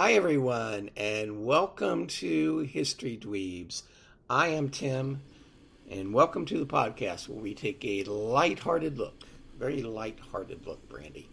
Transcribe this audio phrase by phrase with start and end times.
[0.00, 3.82] Hi, everyone, and welcome to History Dweebs.
[4.30, 5.22] I am Tim,
[5.90, 9.24] and welcome to the podcast where we take a light-hearted look,
[9.58, 11.28] very light-hearted look, Brandy,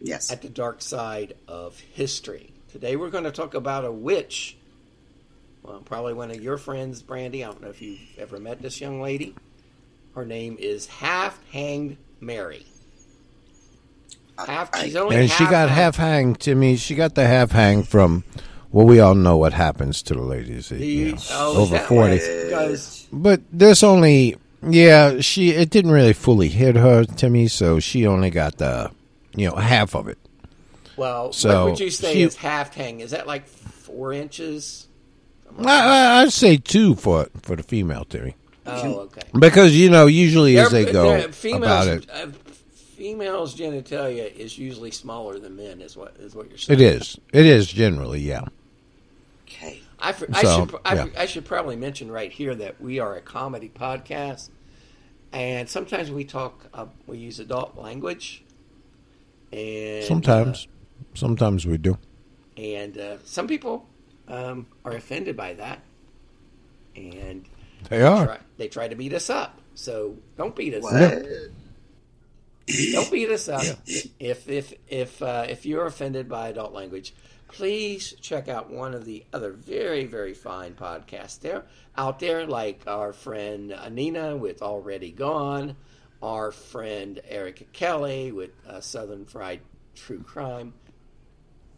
[0.00, 0.30] Yes.
[0.30, 2.52] at the dark side of history.
[2.70, 4.56] Today we're going to talk about a witch.
[5.64, 7.42] Well, probably one of your friends, Brandy.
[7.42, 9.34] I don't know if you've ever met this young lady.
[10.14, 12.64] Her name is Half Hanged Mary.
[14.38, 15.70] Half, she's only And she got hanged.
[15.70, 16.76] half hang, Timmy.
[16.76, 18.24] She got the half hang from,
[18.72, 20.68] well, we all know what happens to the ladies.
[20.70, 22.18] Do you you- know, oh, over that 40.
[22.52, 22.76] why?
[23.12, 24.36] But there's only,
[24.68, 28.90] yeah, she, it didn't really fully hit her, Timmy, so she only got the,
[29.36, 30.18] you know, half of it.
[30.96, 33.00] Well, So, what would you say she- is half hang?
[33.00, 34.88] Is that like four inches?
[35.58, 38.34] I, I, I'd say two for for the female, Timmy.
[38.66, 39.22] Oh, okay.
[39.38, 42.26] Because, you know, usually as They're- they go females, about it, uh,
[43.04, 45.82] females' genitalia is usually smaller than men.
[45.82, 46.80] Is what is what you're saying?
[46.80, 47.18] it is.
[47.34, 48.44] It is generally, yeah.
[49.46, 49.82] Okay.
[49.98, 51.06] I, fr- I should I, yeah.
[51.18, 54.48] I should probably mention right here that we are a comedy podcast,
[55.32, 58.42] and sometimes we talk uh, we use adult language,
[59.52, 60.66] and Sometimes.
[61.14, 61.92] Sometimes we do.
[62.56, 63.86] uh, and uh, some people
[64.28, 65.80] um, are offended by that,
[66.96, 67.44] and
[67.90, 68.24] They are.
[68.26, 69.60] try, they try to beat us up.
[69.74, 70.94] So don't beat us What?
[71.02, 71.22] up.
[72.92, 73.62] Don't beat us up.
[74.18, 77.14] If if if uh, if you're offended by adult language,
[77.48, 81.64] please check out one of the other very very fine podcasts there
[81.96, 85.76] out there, like our friend Anina with Already Gone,
[86.22, 89.60] our friend Erica Kelly with uh, Southern Fried
[89.94, 90.74] True Crime.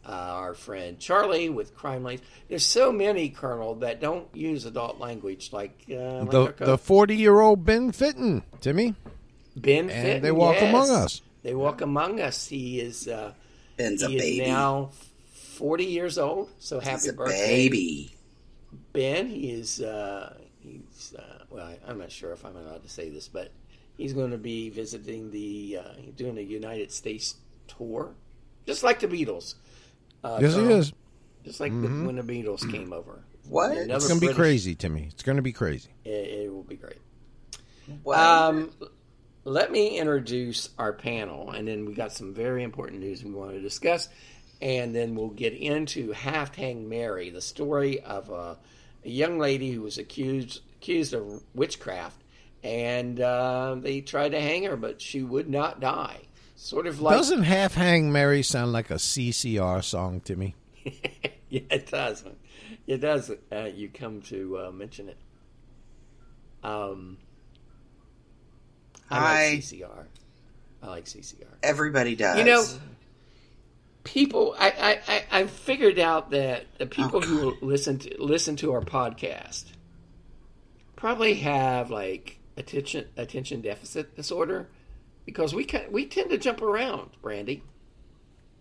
[0.09, 2.21] Uh, our friend Charlie with Crime Lanes.
[2.49, 7.17] There's so many, Colonel, that don't use adult language, like, uh, like The the 40
[7.17, 8.95] year old Ben Fitton, Timmy.
[9.57, 10.69] Ben And Fitton, they walk yes.
[10.69, 11.23] among us.
[11.43, 12.47] They walk among us.
[12.47, 13.33] He is uh,
[13.77, 14.47] Ben's a he is baby.
[14.51, 14.91] now
[15.55, 16.51] forty years old.
[16.59, 18.15] So happy He's a birthday, baby.
[18.93, 19.29] Ben.
[19.29, 21.67] He is uh, he's uh, well.
[21.67, 23.51] I, I'm not sure if I'm allowed to say this, but
[23.97, 27.37] he's going to be visiting the uh, doing a United States
[27.69, 28.11] tour,
[28.67, 29.55] just like the Beatles.
[30.25, 30.93] Uh, Yes, he is.
[31.45, 33.23] Just like the, when the Beatles came over.
[33.49, 33.71] What?
[33.71, 35.05] Another It's going to be British- crazy, Timmy.
[35.13, 35.91] It's going to be crazy.
[36.05, 36.99] It, it will be great.
[38.03, 38.19] What?
[38.19, 38.73] Um,
[39.47, 43.53] let me introduce our panel, and then we got some very important news we want
[43.53, 44.09] to discuss,
[44.61, 48.59] and then we'll get into Half Hang Mary, the story of a,
[49.05, 52.21] a young lady who was accused accused of witchcraft,
[52.65, 56.23] and uh, they tried to hang her, but she would not die.
[56.57, 60.57] Sort of like Doesn't Half Hang Mary sound like a CCR song, to me?
[61.49, 62.25] yeah, it does.
[62.89, 63.31] It does.
[63.53, 65.19] Uh, you come to uh, mention it.
[66.65, 67.19] Um,
[69.11, 69.49] I Hi.
[69.51, 70.05] like CCR.
[70.83, 71.47] I like CCR.
[71.63, 72.39] Everybody does.
[72.39, 72.65] You know,
[74.05, 74.55] people.
[74.59, 78.73] I I, I, I figured out that the people who oh, listen to listen to
[78.73, 79.65] our podcast
[80.97, 84.69] probably have like attention attention deficit disorder
[85.27, 87.63] because we can, we tend to jump around, Brandy.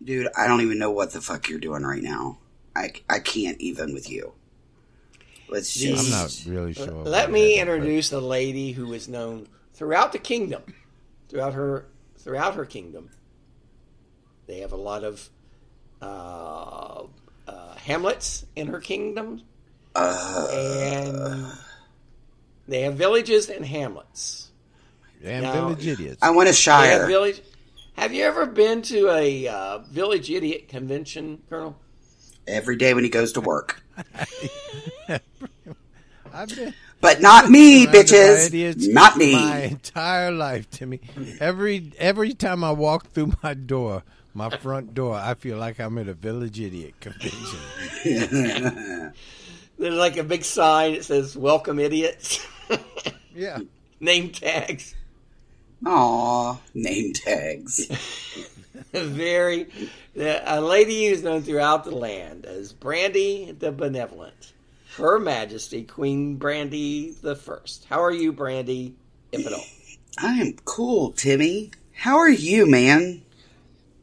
[0.04, 2.40] dude, I don't even know what the fuck you're doing right now.
[2.76, 4.34] I, I can't even with you.
[5.48, 6.12] Let's just.
[6.12, 6.88] I'm not really sure.
[6.88, 10.64] Let me that, introduce the lady who is known throughout the kingdom,
[11.30, 11.86] throughout her
[12.18, 13.10] throughout her kingdom.
[14.48, 15.30] They have a lot of
[16.02, 17.04] uh,
[17.48, 19.42] uh, hamlets in her kingdom,
[19.96, 21.46] Uh, and
[22.68, 24.52] they have villages and hamlets.
[25.24, 26.18] Damn now- village idiots.
[26.22, 27.08] I want a They have Shire.
[27.08, 27.42] village.
[27.94, 31.78] Have you ever been to a uh, village idiot convention, Colonel?
[32.46, 33.82] Every day when he goes to work.
[36.34, 38.88] I've been But not me, bitches.
[38.92, 39.34] Not me.
[39.34, 41.02] My entire life, Timmy.
[41.40, 44.04] Every every time I walk through my door,
[44.34, 45.16] my front door.
[45.16, 47.60] I feel like I'm at a village idiot convention.
[49.78, 52.46] There's like a big sign that says "Welcome, idiots."
[53.36, 53.60] Yeah.
[54.00, 54.96] Name tags.
[55.86, 57.86] Aw, name tags.
[58.94, 59.68] Very.
[60.16, 64.54] A lady who's known throughout the land as Brandy the Benevolent.
[64.98, 67.86] Her Majesty Queen Brandy the First.
[67.90, 68.96] How are you, Brandy,
[69.32, 69.66] if at all?
[70.18, 71.72] I am cool, Timmy.
[71.92, 73.22] How are you, man?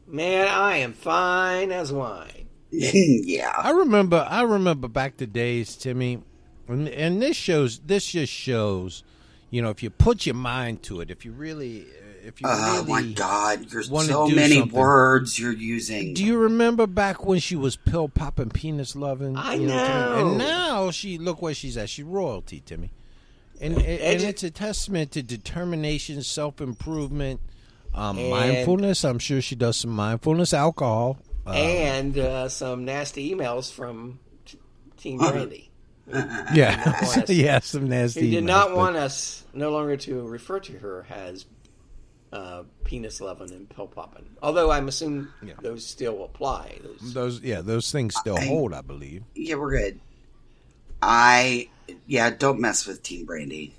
[0.05, 2.47] Man, I am fine as wine.
[2.69, 3.51] yeah.
[3.57, 6.21] I remember I remember back the days, Timmy,
[6.67, 9.03] and, and this shows this just shows,
[9.49, 11.87] you know, if you put your mind to it, if you really
[12.23, 14.77] if you Oh my god, there's so many something.
[14.79, 16.13] words you're using.
[16.13, 19.35] Do you remember back when she was pill popping, penis loving?
[19.37, 19.73] I you Timmy?
[19.73, 20.27] know.
[20.29, 21.89] And now she look where she's at.
[21.89, 22.91] She's royalty, Timmy.
[23.61, 27.39] And, and, and Edu- it's a testament to determination, self improvement,
[27.93, 29.03] um, mindfulness.
[29.05, 31.17] I'm sure she does some mindfulness, alcohol.
[31.45, 34.57] Uh, and uh, some nasty emails from T-
[34.97, 35.69] Team Brandy.
[36.53, 38.21] yeah, yeah, some nasty.
[38.21, 41.45] Who did emails, not but- want us no longer to refer to her as
[42.33, 44.25] uh, penis loving and pill popping.
[44.41, 45.53] Although I'm assuming Yeah.
[45.61, 46.79] those still apply.
[46.83, 47.41] Those, those.
[47.41, 49.23] Yeah, those things still I- hold, I believe.
[49.35, 49.99] yeah, we're good.
[51.01, 51.69] I
[52.07, 53.75] yeah, don't mess with Team Brandy.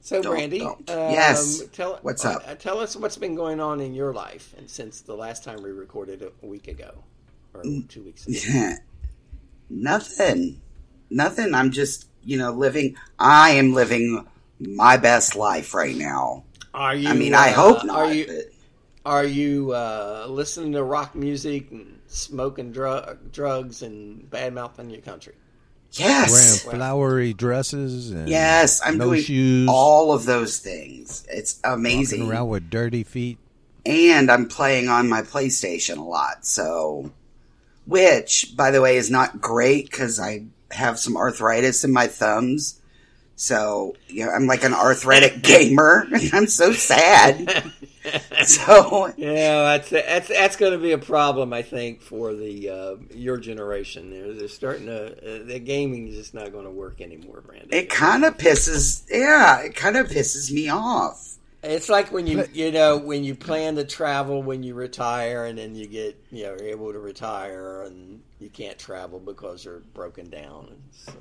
[0.00, 0.88] so, Don't- Brandy, don't.
[0.90, 1.62] um, Yes.
[1.72, 2.58] tell What's uh, up?
[2.60, 5.70] tell us what's been going on in your life, and since the last time we
[5.70, 7.02] recorded a week ago
[7.52, 7.88] or Mm.
[7.90, 8.76] two weeks ago.
[9.68, 10.60] Nothing.
[11.10, 11.54] Nothing.
[11.54, 14.26] I'm just, you know, living I am living
[14.60, 16.44] my best life right now.
[16.76, 17.08] Are you?
[17.08, 17.96] I mean, I uh, hope not.
[17.96, 18.26] Are you?
[18.26, 18.52] but-
[19.10, 25.00] Are you uh, listening to rock music and smoking dru- drugs and bad mouthing your
[25.00, 25.34] country?
[25.92, 26.64] yes.
[26.66, 31.26] Wearing flowery dresses and Yes, I'm no doing shoes, all of those things.
[31.30, 32.20] It's amazing.
[32.20, 33.38] walking around with dirty feet.
[33.86, 36.44] and I'm playing on my PlayStation a lot.
[36.44, 37.12] So,
[37.86, 42.80] which, by the way, is not great because I have some arthritis in my thumbs.
[43.36, 46.06] So, you know, I'm like an arthritic gamer.
[46.32, 47.72] I'm so sad.
[48.44, 52.96] so, Yeah, that's that's that's going to be a problem, I think, for the uh,
[53.14, 54.10] your generation.
[54.10, 57.68] They're, they're starting to uh, the gaming is just not going to work anymore, Brandon.
[57.70, 61.36] it kind of pisses, yeah, it kind of pisses me off.
[61.62, 65.58] It's like when you you know when you plan to travel when you retire and
[65.58, 70.30] then you get you know able to retire and you can't travel because you're broken
[70.30, 70.68] down.
[70.70, 71.16] And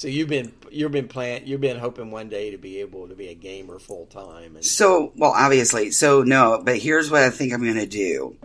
[0.00, 3.14] so, you've been you've been plan you've been hoping one day to be able to
[3.14, 7.30] be a gamer full time and So, well, obviously, so no, but here's what I
[7.30, 8.36] think I'm going to do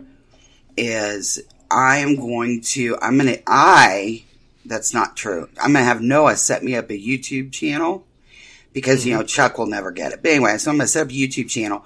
[0.76, 4.24] is I am going to, I'm going to, I,
[4.64, 5.48] that's not true.
[5.56, 8.04] I'm going to have Noah set me up a YouTube channel
[8.72, 9.26] because, you know, mm-hmm.
[9.26, 10.22] Chuck will never get it.
[10.22, 11.84] But anyway, so I'm going to set up a YouTube channel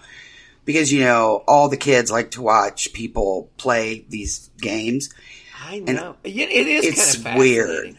[0.64, 5.14] because, you know, all the kids like to watch people play these games.
[5.62, 7.96] I know Yeah, it is it's kind of weird.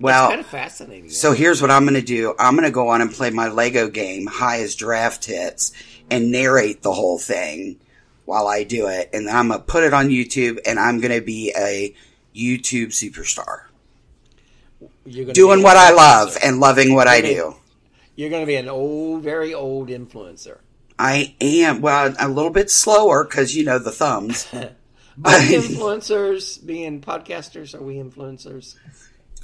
[0.00, 1.10] Well, it's kind of fascinating.
[1.10, 2.34] So here's what I'm going to do.
[2.38, 5.72] I'm going to go on and play my Lego game, High as Draft Hits,
[6.10, 7.78] and narrate the whole thing
[8.24, 9.10] while I do it.
[9.12, 11.94] And then I'm going to put it on YouTube, and I'm going to be a
[12.34, 13.66] YouTube superstar.
[15.04, 16.48] you're Doing what I love influencer.
[16.48, 17.54] and loving what I do.
[18.16, 20.58] You're going to be an old, very old influencer.
[20.98, 24.48] I am, well, a little bit slower because, you know, the thumbs.
[24.54, 24.68] Are
[25.40, 27.74] influencers being podcasters?
[27.74, 28.76] Are we influencers?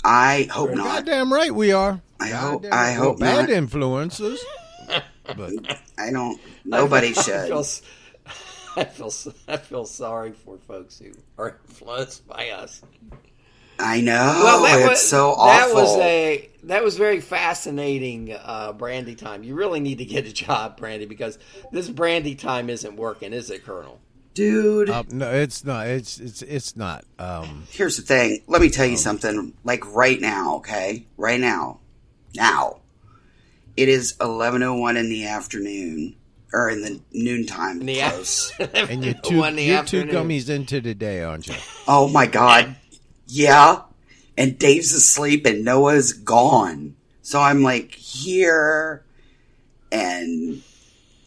[0.05, 0.85] I hope not.
[1.05, 2.01] Goddamn right we are.
[2.21, 3.51] I hope, Goddamn- I hope bad not.
[3.51, 4.45] influences.
[5.37, 5.53] But
[5.99, 7.49] I don't, nobody I should.
[7.49, 7.83] feel, s-
[8.77, 12.83] I feel, s- I feel sorry for folks who are influenced by us.
[13.79, 14.13] I know.
[14.45, 15.47] Well, that it's was so awful.
[15.47, 19.43] that was a that was very fascinating, uh, Brandy time.
[19.43, 21.39] You really need to get a job, Brandy, because
[21.73, 23.99] this Brandy time isn't working, is it, Colonel?
[24.35, 24.89] Dude.
[24.91, 25.87] uh, no, it's not.
[25.89, 27.05] It's it's it's not.
[27.19, 28.43] Um, Here's the thing.
[28.47, 29.55] Let me tell you something.
[29.65, 31.07] Like right now, okay?
[31.17, 31.81] Right now.
[32.35, 32.81] Now.
[33.77, 36.17] It is 11:01 in the afternoon
[36.53, 38.53] or in the noontime In the close.
[38.59, 41.55] and you're two, the you're two gummies into the day, aren't you?
[41.89, 42.77] oh my god.
[43.27, 43.83] Yeah.
[44.37, 46.97] And Dave's asleep and Noah's gone.
[47.23, 49.05] So I'm like here
[49.93, 50.63] and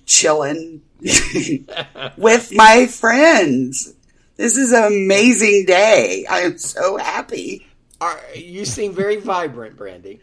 [0.05, 0.81] chilling
[2.17, 3.93] with my friends.
[4.37, 6.25] This is an amazing day.
[6.29, 7.67] I am so happy.
[7.99, 10.19] Are, you seem very vibrant, Brandy.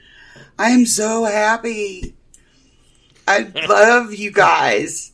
[0.59, 2.15] I am so happy.
[3.29, 5.13] I love you guys.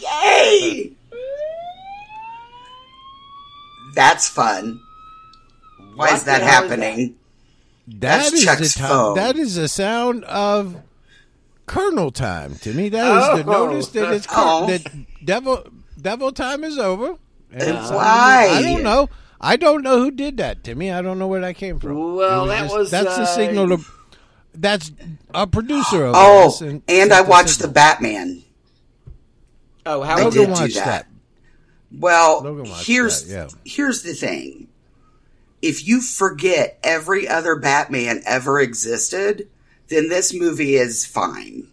[0.00, 0.92] Yay!
[3.94, 4.80] That's fun.
[5.94, 7.16] Why What is that the is happening?
[7.86, 9.14] That That's is Chuck's the phone.
[9.16, 10.76] That is the sound of
[11.68, 12.88] Colonel time to me.
[12.88, 13.66] That is the Oh.
[13.66, 14.66] notice that it's cur- Oh.
[14.66, 14.82] that
[15.24, 15.64] devil
[16.00, 17.16] devil time is over.
[17.52, 18.48] And And why?
[18.52, 19.08] I don't know.
[19.40, 20.92] I don't know who did that, Timmy.
[20.92, 22.16] I don't know where that came from.
[22.16, 23.84] Well, It that was, that's the uh, signal to.
[24.54, 24.90] That's
[25.32, 27.68] a producer of Oh, this, and, sent I the watched the.
[27.68, 28.42] Batman.
[29.86, 30.84] Oh, how They did did Logan watched that.
[30.84, 31.06] that.
[31.96, 33.58] Well, Logan here's that, yeah.
[33.64, 34.68] here's the thing.
[35.62, 39.48] If you forget every other Batman ever existed,
[39.88, 41.68] then this movie is fine.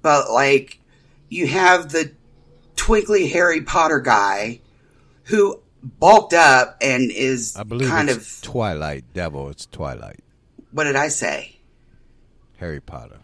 [0.00, 0.80] But like
[1.28, 2.12] you have the
[2.76, 4.60] twinkly Harry Potter guy
[5.24, 9.48] who bulked up and is I believe kind it's of Twilight Devil.
[9.48, 10.20] It's Twilight.
[10.70, 11.56] what did I say?
[12.58, 13.18] Harry Potter.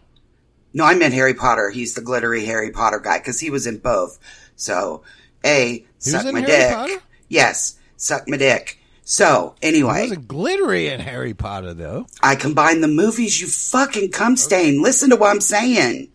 [0.73, 1.69] No, I meant Harry Potter.
[1.69, 4.19] He's the glittery Harry Potter guy because he was in both.
[4.55, 5.03] So,
[5.43, 6.73] a suck my Harry dick.
[6.73, 7.03] Potter?
[7.27, 8.78] Yes, suck my dick.
[9.09, 12.05] So anyway, It wasn't glittery in Harry Potter though.
[12.21, 13.41] I combined the movies.
[13.41, 14.83] You fucking cum stain.
[14.83, 16.09] Listen to what I'm saying.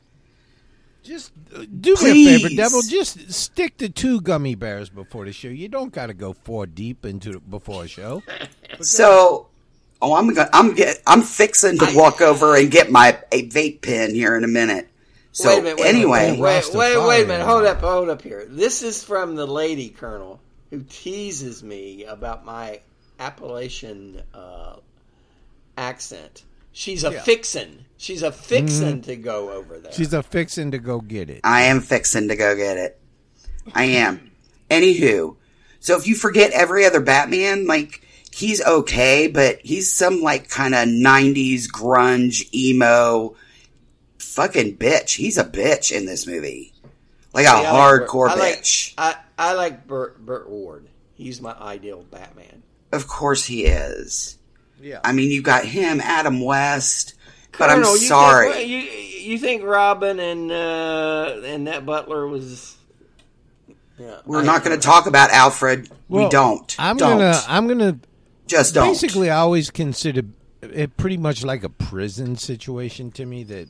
[1.02, 2.82] Just uh, do me a favor, Devil.
[2.82, 5.48] Just stick to two gummy bears before the show.
[5.48, 8.22] You don't got to go four deep into the, before a show.
[8.80, 9.48] So,
[10.00, 13.82] oh, I'm gonna, I'm get, I'm fixing to walk over and get my a vape
[13.82, 14.88] pen here in a minute.
[15.32, 17.80] So wait a minute, wait anyway, a minute, wait, wait, wait a minute, hold up,
[17.80, 18.46] hold up here.
[18.48, 20.38] This is from the lady colonel
[20.74, 22.80] who teases me about my
[23.20, 24.76] Appalachian uh,
[25.78, 26.42] accent.
[26.72, 27.84] She's a fixin'.
[27.96, 29.92] She's a fixin' to go over there.
[29.92, 31.40] She's a fixin' to go get it.
[31.44, 33.00] I am fixin' to go get it.
[33.72, 34.32] I am.
[34.68, 35.36] Anywho,
[35.78, 40.74] so if you forget every other Batman, like he's okay, but he's some like kind
[40.74, 43.36] of '90s grunge emo
[44.18, 45.14] fucking bitch.
[45.14, 46.73] He's a bitch in this movie,
[47.34, 48.94] like a See, I like Burt- hardcore I like- bitch.
[48.96, 50.88] I, I like Burt, Burt Ward.
[51.14, 52.62] He's my ideal Batman.
[52.92, 54.38] Of course he is.
[54.80, 55.00] Yeah.
[55.04, 57.14] I mean, you got him, Adam West,
[57.58, 58.52] but I'm Colonel, you sorry.
[58.52, 58.76] Think, you,
[59.32, 62.76] you think Robin and uh, and that Butler was?
[63.98, 65.88] Yeah, We're I- not going to talk about Alfred.
[66.08, 66.74] we don't.
[66.78, 67.18] I'm don't.
[67.18, 67.40] gonna.
[67.48, 67.98] I'm gonna.
[68.46, 68.88] Just don't.
[68.88, 70.22] Basically, I always consider
[70.62, 73.44] it pretty much like a prison situation to me.
[73.44, 73.68] That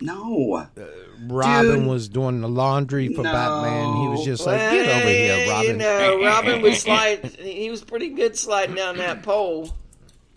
[0.00, 0.66] no.
[0.76, 0.82] Uh,
[1.28, 1.86] Robin Dude.
[1.88, 3.32] was doing the laundry for No.
[3.32, 3.96] Batman.
[4.02, 7.24] He was just like, "Get over here, Robin." You know, Robin was slide.
[7.38, 9.70] He was pretty good sliding down that pole.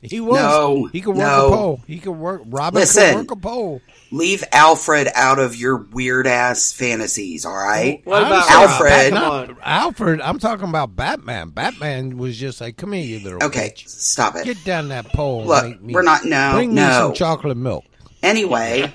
[0.01, 0.39] he was.
[0.39, 1.48] No, he could work no.
[1.48, 1.82] a pole.
[1.86, 2.42] He could work.
[2.46, 3.10] Robin Listen.
[3.10, 3.82] could work a pole.
[4.12, 8.01] Leave Alfred out of your weird ass fantasies, all right?
[8.06, 9.58] What I'm about Alfred?
[9.62, 10.22] Alfred.
[10.22, 11.50] I'm talking about Batman.
[11.50, 13.88] Batman was just like, "Come here, you little Okay, bitch.
[13.89, 14.46] stop it.
[14.46, 15.46] Get down that pole.
[15.46, 16.89] Look, me- we're not- no, Bring me no.
[16.89, 17.84] some chocolate milk.
[18.24, 18.92] Anyway,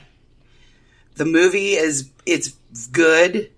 [1.15, 2.57] the movie is it's
[2.89, 3.51] good.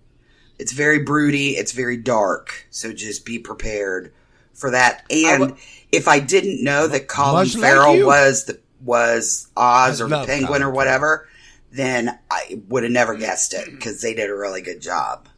[0.59, 1.51] It's very broody.
[1.51, 2.67] It's very dark.
[2.71, 4.13] So just be prepared
[4.55, 5.05] for that.
[5.11, 5.57] And w-
[5.93, 8.07] if I didn't know that Colin like Farrell you.
[8.07, 11.29] was the, was Oz I or the Penguin Colin or whatever,
[11.73, 15.29] then I would have never guessed it because they did a really good job.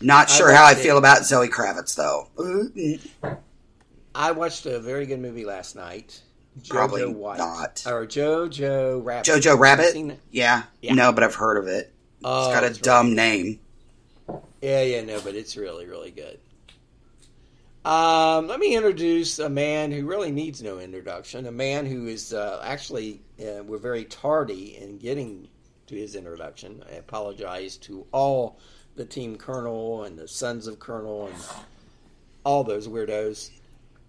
[0.00, 0.78] Not sure how I it.
[0.78, 2.28] feel about Zoe Kravitz though.
[4.14, 6.20] I watched a very good movie last night.
[6.62, 7.38] Jojo Probably White.
[7.38, 7.84] not.
[7.86, 9.26] Or Jojo Rabbit.
[9.26, 10.18] Jojo Rabbit?
[10.30, 10.64] Yeah.
[10.80, 10.94] Yeah.
[10.94, 11.92] No, but I've heard of it.
[12.24, 13.60] Oh, it's got a dumb really name.
[14.62, 16.38] Yeah, yeah, no, but it's really, really good.
[17.84, 21.46] Um, let me introduce a man who really needs no introduction.
[21.46, 25.46] A man who is uh, actually uh, we're very tardy in getting
[25.86, 26.82] to his introduction.
[26.90, 28.58] I apologize to all
[28.96, 31.36] the team Colonel and the sons of Colonel and
[32.44, 33.50] all those weirdos.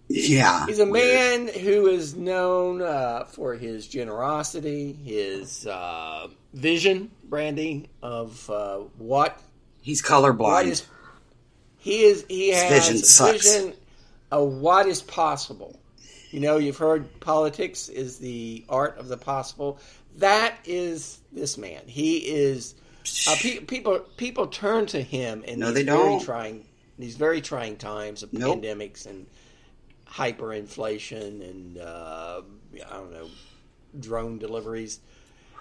[0.08, 0.66] Yeah.
[0.66, 1.44] He's a weird.
[1.44, 9.38] man who is known uh, for his generosity, his uh, vision, Brandy, of uh, what
[9.82, 10.64] He's colorblind.
[10.66, 10.86] is
[11.78, 13.32] he is he His has vision a sucks.
[13.54, 13.72] vision
[14.30, 15.78] of what is possible.
[16.30, 19.78] You know, you've heard politics is the art of the possible.
[20.16, 21.82] That is this man.
[21.86, 22.74] He is
[23.28, 26.64] uh, pe- people people turn to him in No, these very trying
[26.98, 28.60] these very trying times of Nope.
[28.62, 29.26] pandemics and
[30.10, 32.42] hyperinflation and uh,
[32.86, 33.28] I don't know
[33.98, 35.00] drone deliveries.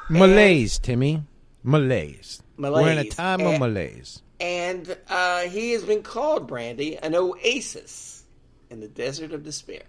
[0.09, 1.23] Malaise, Timmy.
[1.63, 2.41] Malaise.
[2.57, 2.83] malaise.
[2.83, 3.15] We're in a Malaise.
[3.15, 4.21] time of malaise.
[4.39, 8.23] And uh, he has been called, Brandy, an oasis
[8.69, 9.83] in the desert of despair.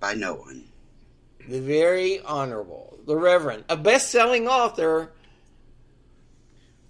[0.00, 0.64] by no one.
[1.48, 5.12] The very honorable, the Reverend, a best selling author,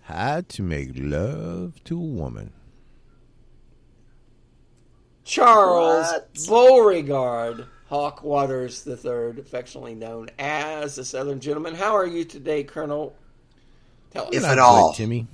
[0.02, 2.52] How to make love to a woman.
[5.24, 6.34] Charles What?
[6.46, 11.74] Beauregard Hawk Waters III, affectionately known as the Southern Gentleman.
[11.74, 13.14] How are you today, Colonel?
[14.10, 14.34] Tell us.
[14.34, 14.90] If at all.
[14.92, 15.26] good, Timmy.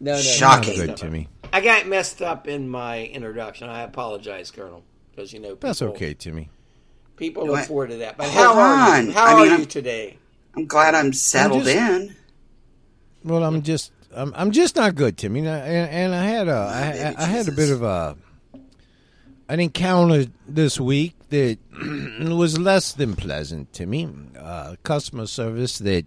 [0.00, 0.78] no, no, no, Shocking.
[0.78, 0.86] no, no.
[0.88, 1.28] Good, Timmy.
[1.52, 3.68] I got messed up in my introduction.
[3.68, 6.48] I apologize, Colonel, because you know people, That's okay, Timmy.
[7.16, 8.16] People look forward to that.
[8.16, 9.06] But Hold how are on.
[9.08, 9.12] you?
[9.12, 10.18] How I are mean, you I'm- today?
[10.54, 12.16] I'm glad I'm settled just- in.
[13.24, 15.40] Well, I'm just, I'm, I'm just not good, Timmy.
[15.40, 18.16] And, and I had a, I, Baby I, I had a bit of a,
[19.52, 21.58] an encounter this week that
[22.20, 24.08] was less than pleasant to me.
[24.38, 26.06] Uh, customer service that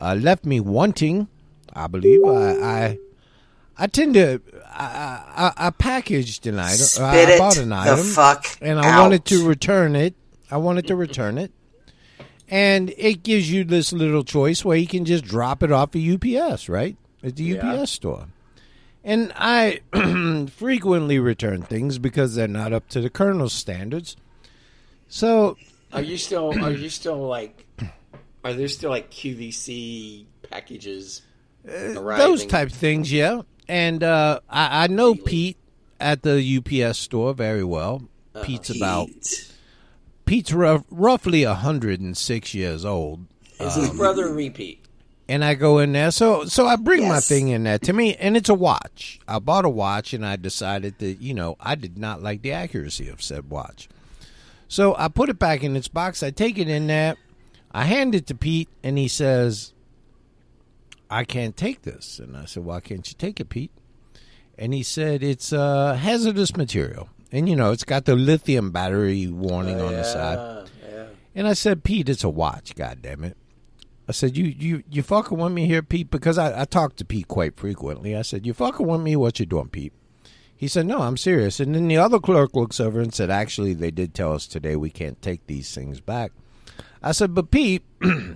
[0.00, 1.26] uh, left me wanting.
[1.72, 2.98] I believe I, I,
[3.76, 4.40] I tend to.
[4.72, 6.76] I, I, I packaged an item.
[6.76, 9.02] Spit I it bought an the item, fuck and I out.
[9.02, 10.14] wanted to return it.
[10.50, 11.52] I wanted to return it,
[12.48, 16.00] and it gives you this little choice where you can just drop it off at
[16.02, 16.96] UPS, right?
[17.22, 17.72] At the Yeah.
[17.82, 18.26] UPS store.
[19.02, 19.80] And I
[20.50, 24.16] frequently return things because they're not up to the Colonel's standards.
[25.08, 25.56] So
[25.92, 26.52] Are you still?
[26.62, 27.66] Are you still like?
[28.44, 31.22] Are there still like QVC packages?
[31.66, 33.42] Uh, those type things, yeah.
[33.68, 35.58] And uh, I, I know Pete
[35.98, 38.02] at the UPS store very well.
[38.34, 38.44] Uh-huh.
[38.44, 39.08] Pete's about
[40.24, 43.26] Pete's rough, roughly hundred and six years old.
[43.58, 44.84] Is his um, brother repeat?
[45.30, 46.10] And I go in there.
[46.10, 49.20] So so I bring my thing in there to me, and it's a watch.
[49.28, 52.50] I bought a watch, and I decided that you know I did not like the
[52.50, 53.88] accuracy of said watch.
[54.66, 56.24] So I put it back in its box.
[56.24, 57.14] I take it in there.
[57.70, 59.72] I hand it to Pete, and he says,
[61.08, 63.70] "I can't take this." And I said, "Why can't you take it, Pete?"
[64.58, 69.28] And he said, "It's uh, hazardous material." And you know, it's got the lithium battery
[69.28, 70.68] warning on the side.
[70.82, 71.04] Yeah.
[71.36, 73.36] And I said, Pete, it's a watch, God damn it.
[74.08, 76.10] I said, you you you fucking want me here, Pete?
[76.10, 78.16] Because I, I talk to Pete quite frequently.
[78.16, 79.16] I said, you fucking want me?
[79.16, 79.92] What you doing, Pete?
[80.56, 81.58] He said, no, I'm serious.
[81.58, 84.76] And then the other clerk looks over and said, actually, they did tell us today
[84.76, 86.32] we can't take these things back.
[87.02, 87.82] I said, but Pete,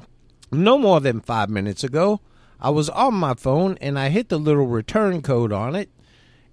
[0.52, 2.21] no more than five minutes ago,
[2.59, 5.90] I was on my phone and I hit the little return code on it,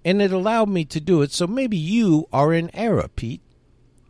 [0.04, 1.32] and it allowed me to do it.
[1.32, 3.40] So maybe you are in error, Pete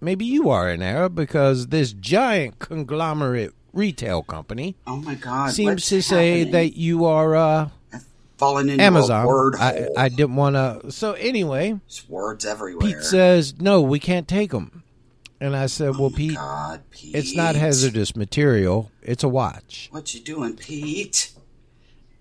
[0.02, 5.50] maybe you are in error because this giant conglomerate retail company Oh my god!
[5.52, 6.52] seems what's to say happening?
[6.52, 7.68] that you are uh,
[8.36, 9.24] fallen into Amazon.
[9.24, 9.94] a word I, hole.
[9.98, 10.92] I didn't want to.
[10.92, 12.86] So anyway, There's words everywhere.
[12.86, 14.82] Pete says no, we can't take them.
[15.40, 17.16] And I said, well, Pete, God, Pete.
[17.16, 18.92] it's not hazardous material.
[19.02, 19.88] It's a watch.
[19.90, 21.32] What you doing, Pete?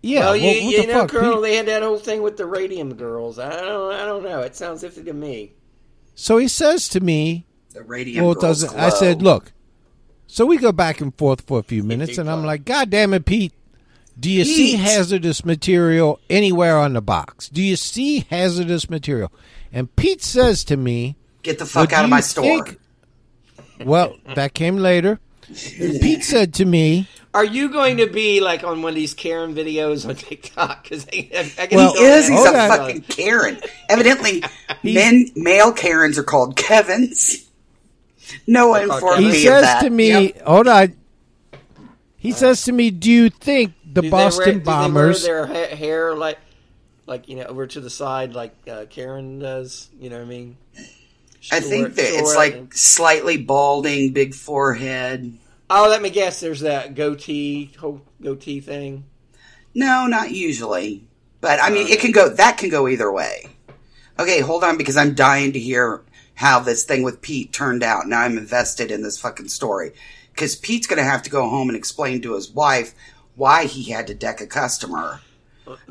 [0.01, 0.21] Yeah.
[0.21, 1.43] well, well, you, what you know, fuck, Colonel, Pete?
[1.43, 3.37] they had that whole thing with the radium girls.
[3.37, 4.39] I don't, I don't know.
[4.39, 5.51] It sounds iffy to me.
[6.15, 8.79] So he says to me, The radium well, it girls doesn't.
[8.79, 9.51] I said, look.
[10.31, 13.13] So we go back and forth for a few minutes, and I'm like, God damn
[13.13, 13.51] it, Pete.
[14.17, 17.49] Do you see hazardous material anywhere on the box?
[17.49, 19.29] Do you see hazardous material?
[19.73, 22.63] And Pete says to me, Get the fuck do out of my store.
[22.63, 22.79] think-"
[23.83, 25.19] Well, that came later.
[25.49, 29.53] Pete said to me, Are you going to be like on one of these Karen
[29.53, 30.83] videos on TikTok?
[30.83, 31.05] Because
[31.73, 32.29] Well, He is.
[32.29, 33.59] He's Hold a fucking Karen.
[33.89, 34.45] Evidently,
[34.83, 37.50] men, male Karens are called Kevins.
[38.47, 39.35] No one called informed Kevins.
[39.35, 39.81] he me of says that.
[39.83, 40.41] to me, Yep.
[40.43, 40.95] hold on.
[42.17, 45.23] He says to me, do you think the Do they Boston wear- do Bombers?
[45.23, 46.37] They wear their ha- hair like,
[47.07, 49.89] like you know, over to the side, like uh, Karen does.
[49.99, 50.57] You know what I mean?
[51.51, 55.33] I think that it's like and- slightly balding, big forehead.
[55.69, 56.39] Oh, let me guess.
[56.39, 59.05] There's that goatee, whole goatee thing.
[59.73, 61.03] No, not usually.
[61.39, 62.29] But I mean, it can go.
[62.29, 63.47] That can go either way.
[64.19, 66.03] Okay, hold on, because I'm dying to hear
[66.41, 68.07] how this thing with Pete turned out.
[68.07, 69.91] Now I'm invested in this fucking story
[70.33, 72.95] because Pete's going to have to go home and explain to his wife
[73.35, 75.21] why he had to deck a customer.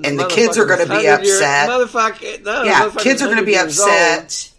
[0.02, 1.68] And the kids are going to be 100 years- upset.
[1.70, 3.88] Motherfucker, no, yeah, kids are going to be years old.
[3.88, 4.50] upset.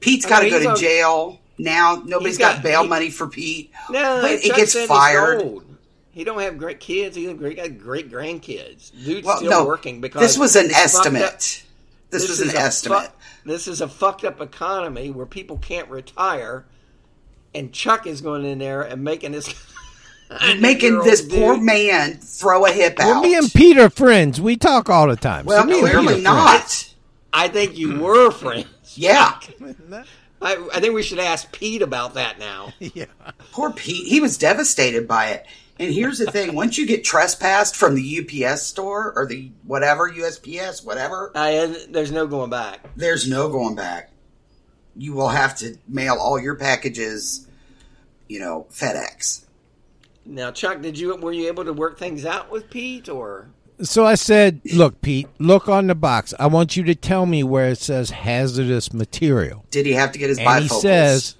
[0.00, 2.02] Pete's got to go to jail now.
[2.04, 3.70] Nobody's got, got- bail he- money for Pete.
[3.90, 5.42] No, but he gets fired.
[6.10, 7.14] He don't have great kids.
[7.14, 8.90] He got great, great grandkids.
[9.04, 11.22] Dude's Well, still no, working because this was an estimate.
[11.22, 11.40] up-
[12.10, 13.10] This, was an estimate.
[13.44, 16.66] This is a fucked up economy where people can't retire,
[17.54, 19.52] and Chuck is going in there and making this
[20.60, 23.22] Making this 100-year-old poor man throw a hip well, out.
[23.22, 24.38] me and Pete are friends.
[24.40, 25.46] We talk all the time.
[25.46, 26.24] Well, me and Pete are clearly friends.
[26.24, 26.94] not.
[27.32, 28.66] I think you were friends.
[28.94, 29.40] Yeah.
[30.42, 32.72] I, I think we should ask Pete about that now.
[32.94, 33.06] Yeah.
[33.52, 34.06] Poor Pete.
[34.06, 35.46] He was devastated by it.
[35.78, 40.10] And here's the thing once you get trespassed from the UPS store or the whatever,
[40.10, 42.80] USPS, whatever, I, there's no going back.
[42.96, 44.10] there's no going back.
[44.96, 47.46] You will have to mail all your packages,
[48.28, 49.44] you know, FedEx.
[50.26, 53.48] Now, Chuck, did you were you able to work things out with Pete or?
[53.80, 56.34] So I said, "Look, Pete, look on the box.
[56.40, 60.18] I want you to tell me where it says hazardous material." Did he have to
[60.18, 61.36] get his And he says,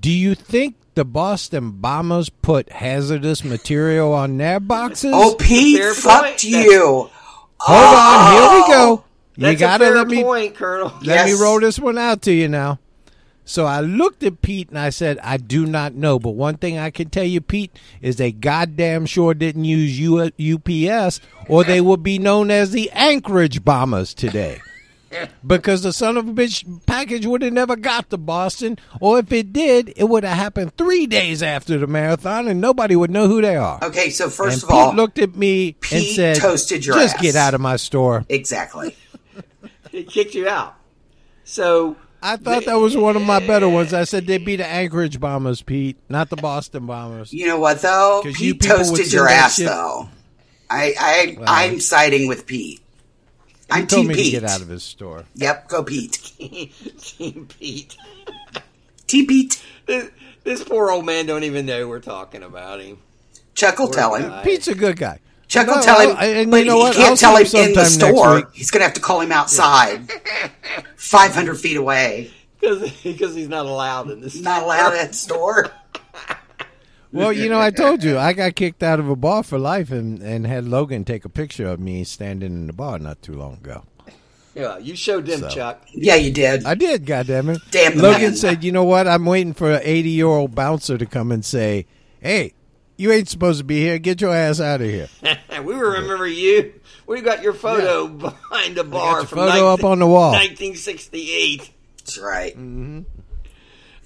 [0.00, 6.22] "Do you think the Boston Bombers put hazardous material on their boxes?" Oh, Pete fucked
[6.24, 6.44] point.
[6.44, 7.08] you.
[7.58, 9.04] hold on, here we go.
[9.36, 10.92] You That's gotta a fair let me point, Colonel.
[11.02, 12.78] let me roll this one out to you now.
[13.44, 16.78] So I looked at Pete and I said, I do not know, but one thing
[16.78, 21.80] I can tell you, Pete, is they goddamn sure didn't use U- UPS or they
[21.80, 24.60] would be known as the Anchorage Bombers today.
[25.46, 29.32] Because the son of a bitch package would have never got to Boston, or if
[29.32, 33.26] it did, it would have happened three days after the marathon, and nobody would know
[33.28, 33.78] who they are.
[33.82, 36.96] Okay, so first and of Pete all, looked at me and Pete said, toasted your
[36.96, 38.96] "Just ass." get out of my store." exactly.
[39.90, 40.76] He kicked you out.
[41.42, 43.92] So I thought that was one of my better ones.
[43.92, 47.32] I said they'd be the Anchorage Bombers, Pete, not the Boston Bombers.
[47.32, 48.20] You know what though?
[48.22, 50.08] 'Cause you Pete people would toasted your ass shit- though.
[50.70, 52.80] I I I'm siding with Pete.
[53.70, 54.34] I'm told Team me Pete.
[54.34, 55.24] to get out of his store.
[55.34, 56.12] Yep, go Pete.
[56.98, 57.96] Team Pete.
[59.06, 59.62] Team Pete.
[59.86, 60.10] This,
[60.44, 62.98] this poor old man don't even know we're talking about him.
[63.54, 64.28] Chuck will tell him.
[64.28, 64.44] guy.
[64.44, 65.18] Pete's a good guy.
[65.48, 66.94] Chuck No, will tell him, I'll- and but you know he what?
[66.96, 68.48] can't I'll tell him in the store.
[68.52, 70.08] He's going to have to call him outside,
[70.96, 72.30] 500 feet away.
[73.02, 74.38] Because he's not allowed in this.
[74.38, 75.70] Not allowed at store.
[77.12, 79.90] Well, you know, I told you I got kicked out of a bar for life,
[79.90, 83.32] and and had Logan take a picture of me standing in the bar not too
[83.32, 83.84] long ago.
[84.54, 85.48] Yeah, you showed them, So.
[85.48, 85.86] Chuck.
[85.92, 86.64] Yeah, you did.
[86.64, 87.60] I did, goddamn it.
[87.70, 88.36] Damn the Logan man.
[88.36, 89.06] said, "You know what?
[89.06, 91.86] I'm waiting for an 80 year old bouncer to come and say,
[92.20, 92.54] hey,
[92.96, 93.98] you ain't supposed to be here.
[93.98, 95.08] Get your ass out of here.'
[95.62, 96.74] we remember you.
[97.06, 100.32] We got your photo behind the bar your from photo up on the wall.
[100.32, 101.70] 1968.
[101.98, 102.52] That's right.
[102.56, 103.00] Mm-hmm.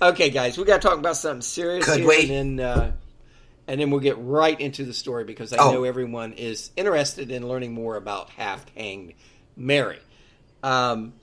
[0.02, 2.30] Okay, guys, we got to talk about something serious Could here, we?
[2.34, 2.92] and then uh,
[3.66, 5.72] and then we'll get right into the story because I Oh.
[5.72, 9.14] know everyone is interested in learning more about Half Hanged
[9.56, 10.00] Mary.
[10.62, 11.14] Um,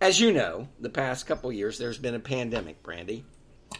[0.00, 3.24] as you know, the past couple years there's been a pandemic, Brandy.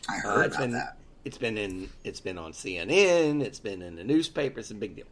[0.08, 0.96] I Uh, heard it's about been that.
[1.24, 4.60] it's been in it's been on CNN, it's been in the newspaper.
[4.60, 5.06] It's a big deal.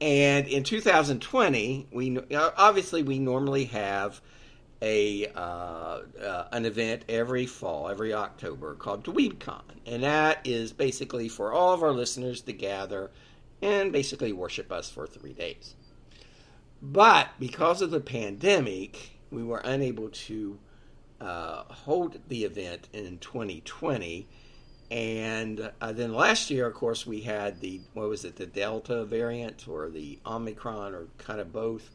[0.00, 4.20] And in 2020, we uh, obviously we normally have
[4.82, 11.28] a uh, uh, an event every fall, every October called DweebCon, and that is basically
[11.28, 13.10] for all of our listeners to gather
[13.62, 15.76] and basically worship us for three days.
[16.82, 20.58] But because of the pandemic, we were unable to
[21.20, 24.26] uh, hold the event in 2020.
[24.90, 29.04] And uh, then last year, of course, we had the, what was it, the Delta
[29.04, 31.90] variant or the Omicron or kind of both.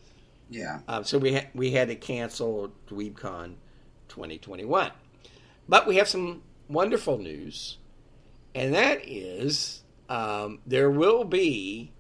[0.50, 0.80] Yeah.
[0.88, 3.56] Um, so we, ha- we had to cancel DweebCon
[4.08, 4.92] 2021.
[5.70, 7.78] But we have some wonderful news,
[8.56, 11.92] and that is um, there will be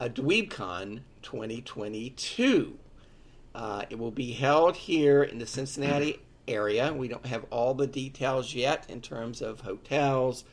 [0.00, 2.78] a DweebCon 2022.
[3.54, 6.92] Uh, it will be held here in the Cincinnati area.
[6.92, 10.44] We don't have all the details yet in terms of hotels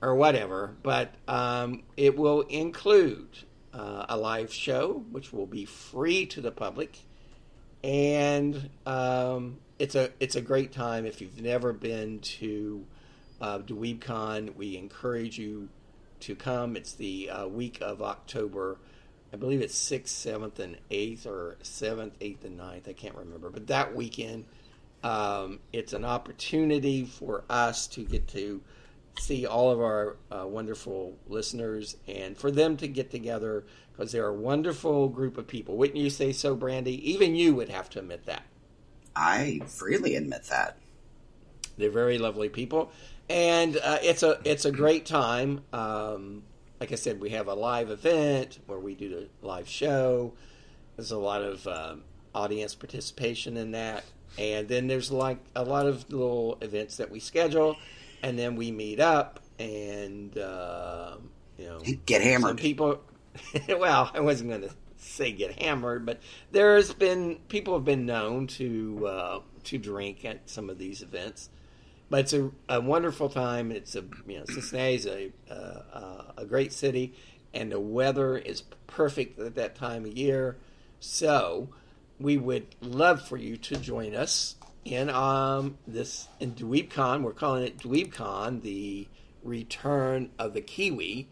[0.00, 3.28] or whatever, but um, it will include
[3.72, 6.98] uh, a live show, which will be free to the public,
[7.82, 11.06] and um, it's a it's a great time.
[11.06, 12.84] If you've never been to
[13.40, 15.68] uh, DweebCon, we encourage you
[16.20, 16.76] to come.
[16.76, 18.78] It's the uh, week of October.
[19.32, 22.88] I believe it's 6th, 7th, and 8th, or 7th, 8th, and 9th.
[22.88, 23.48] I can't remember.
[23.48, 24.44] But that weekend,
[25.02, 28.60] um, it's an opportunity for us to get to
[29.18, 34.28] see all of our uh, wonderful listeners and for them to get together because they're
[34.28, 35.76] a wonderful group of people.
[35.76, 37.10] Wouldn't you say so, Brandy?
[37.10, 38.44] Even you would have to admit that.
[39.14, 40.78] I freely admit that.
[41.76, 42.92] They're very lovely people,
[43.28, 45.62] and uh, it's a it's a great time.
[45.72, 46.42] Um,
[46.80, 50.34] like I said, we have a live event where we do the live show.
[50.96, 52.02] There's a lot of um,
[52.34, 54.04] audience participation in that,
[54.38, 57.76] and then there's like a lot of little events that we schedule,
[58.22, 61.16] and then we meet up and uh,
[61.58, 62.58] you know Get some hammered.
[62.58, 63.00] people.
[63.68, 68.46] well, I wasn't going to say get hammered, but there's been people have been known
[68.48, 71.50] to uh, to drink at some of these events.
[72.10, 73.72] But it's a, a wonderful time.
[73.72, 77.14] It's a you know Cincinnati's a uh, a great city,
[77.54, 80.58] and the weather is perfect at that time of year.
[81.00, 81.70] So
[82.20, 87.22] we would love for you to join us in um, this in DweebCon.
[87.22, 89.08] We're calling it DweebCon, the
[89.42, 91.28] return of the Kiwi,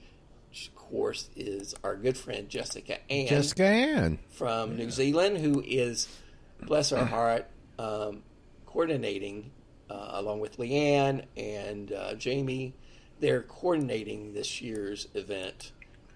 [0.51, 4.19] which of course is our good friend Jessica Ann Jessica Ann.
[4.31, 6.09] from New Zealand, who is,
[6.63, 7.47] bless her heart,
[7.79, 8.23] um,
[8.67, 9.51] coordinating
[9.89, 12.75] uh, along with Leanne and uh, Jamie.
[13.19, 15.73] They're coordinating this year's event,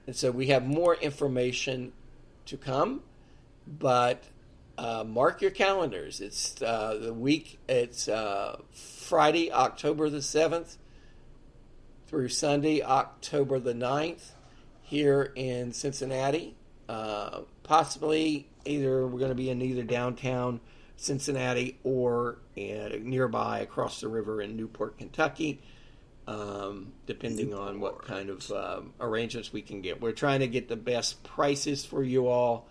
[0.07, 1.92] and so we have more information
[2.47, 3.03] to come.
[3.66, 4.25] But
[4.76, 6.20] uh, mark your calendars.
[6.20, 7.58] It's uh, the week.
[7.68, 10.78] It's uh, Friday, October the seventh,
[12.06, 14.32] through Sunday, October the 9th,
[14.82, 16.56] here in Cincinnati.
[16.88, 20.60] Uh, possibly either we're going to be in either downtown
[20.96, 25.60] Cincinnati or in, nearby across the river in Newport, Kentucky,
[26.26, 30.00] um, depending on what kind of um, arrangements we can get.
[30.00, 32.68] We're trying to get the best prices for you all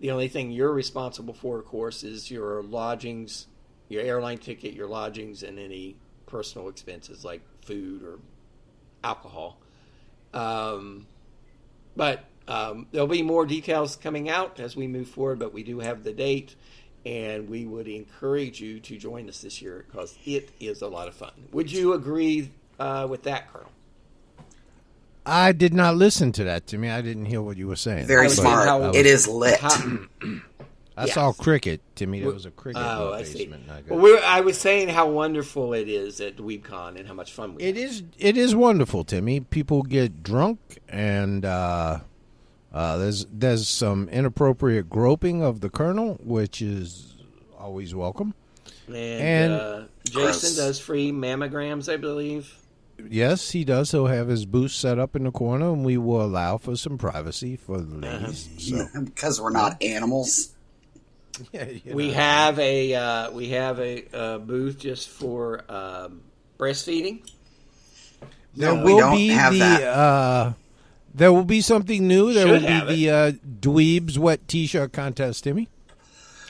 [0.00, 3.46] The only thing you're responsible for, of course, is your lodgings,
[3.88, 8.18] your airline ticket, your lodgings, and any personal expenses like food or
[9.02, 9.58] alcohol.
[10.34, 11.06] Um,
[11.96, 15.80] but um, there'll be more details coming out as we move forward, but we do
[15.80, 16.54] have the date,
[17.06, 21.08] and we would encourage you to join us this year because it is a lot
[21.08, 21.32] of fun.
[21.52, 23.70] Would you agree uh, with that, Colonel?
[25.26, 26.88] I did not listen to that, Timmy.
[26.90, 28.06] I didn't hear what you were saying.
[28.06, 28.68] Very smart.
[28.68, 29.58] how- it is lit.
[29.60, 29.98] How-
[30.98, 31.14] I Yes.
[31.14, 32.20] saw cricket, Timmy.
[32.20, 33.38] There was a cricket Oh, in I the see.
[33.44, 33.64] basement.
[33.70, 37.12] I got- Well, we're, I was saying how wonderful it is at DweebCon and how
[37.12, 37.84] much fun we It have.
[37.84, 39.40] is it is wonderful, Timmy.
[39.40, 41.98] People get drunk and uh,
[42.72, 47.16] uh, there's there's some inappropriate groping of the colonel, which is
[47.58, 48.32] always welcome.
[48.88, 49.82] And, And- uh,
[50.14, 50.40] Gross.
[50.40, 52.54] Jason does free mammograms, I believe.
[53.08, 53.90] Yes, he does.
[53.92, 56.96] He'll have his booth set up in the corner, and we will allow for some
[56.98, 58.48] privacy for the ladies.
[58.58, 60.54] So because we're not animals.
[61.52, 66.22] yeah, We have a uh, we have a, uh booth just for um,
[66.58, 67.20] breastfeeding.
[68.54, 69.82] there No, we will don't be have the that.
[69.82, 70.52] uh,
[71.14, 72.32] there will be something new.
[72.32, 75.68] There Should will have be the uh, Dweebs wet T-shirt contest, Timmy.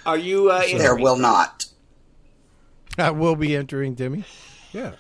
[0.05, 0.51] Are you?
[0.51, 1.67] Uh, There will not.
[2.99, 4.25] I will be entering, Timmy.
[4.73, 4.93] Yeah.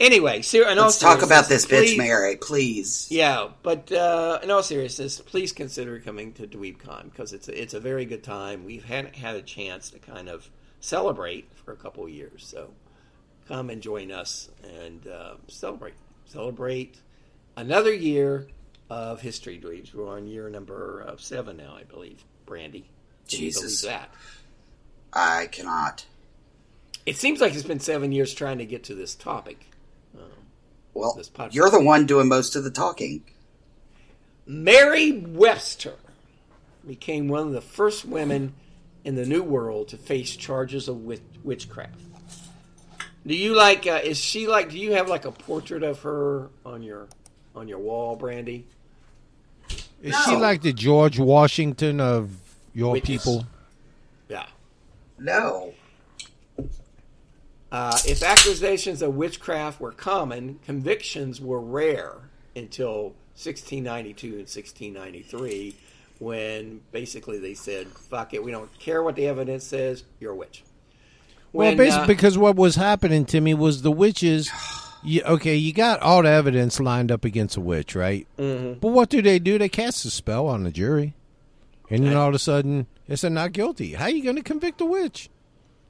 [0.00, 3.08] Anyway, ser- Let's talk about this seriousness, bitch, Mary, please.
[3.10, 7.74] Yeah, but uh, in all seriousness, please consider coming to DweebCon because it's a, it's
[7.74, 8.64] a very good time.
[8.64, 10.48] We've hadn't had a chance to kind of
[10.80, 12.70] celebrate for a couple of years, so
[13.48, 14.50] come and join us
[14.84, 15.94] and uh, celebrate.
[16.26, 17.00] Celebrate
[17.56, 18.46] another year
[18.90, 19.94] of history, Dweebs.
[19.94, 22.22] We're on year number uh, seven now, I believe.
[22.46, 22.88] Brandy,
[23.26, 23.82] Jesus.
[23.82, 24.14] believe that?
[25.12, 26.06] I cannot.
[27.06, 29.67] It seems like it's been seven years trying to get to this topic.
[30.98, 31.54] Well, This podcast.
[31.54, 33.22] you're the one doing most of the talking.
[34.46, 35.94] Mary Webster
[36.86, 38.54] became one of the first women
[39.04, 41.94] in the New World to face charges of witch- witchcraft.
[43.26, 43.86] Do you like?
[43.86, 44.70] Uh, is she like?
[44.70, 47.08] Do you have like a portrait of her on your
[47.54, 48.66] on your wall, Brandy?
[50.02, 52.30] Is she like the George Washington of
[52.72, 53.06] your Witches.
[53.08, 53.46] people?
[54.28, 54.46] Yeah.
[55.18, 55.74] No.
[57.70, 62.14] Uh, if accusations of witchcraft were common, convictions were rare
[62.56, 65.76] until 1692 and 1693,
[66.18, 70.04] when basically they said, "Fuck it, we don't care what the evidence says.
[70.18, 70.64] You're a witch."
[71.52, 74.50] Well, basically, uh, because what was happening to me was the witches.
[75.04, 78.26] You, okay, you got all the evidence lined up against a witch, right?
[78.36, 78.80] Mm-hmm.
[78.80, 79.56] But what do they do?
[79.56, 81.14] They cast a spell on the jury,
[81.88, 83.92] and then all of a sudden, it's a not guilty.
[83.92, 85.30] How are you going to convict a witch?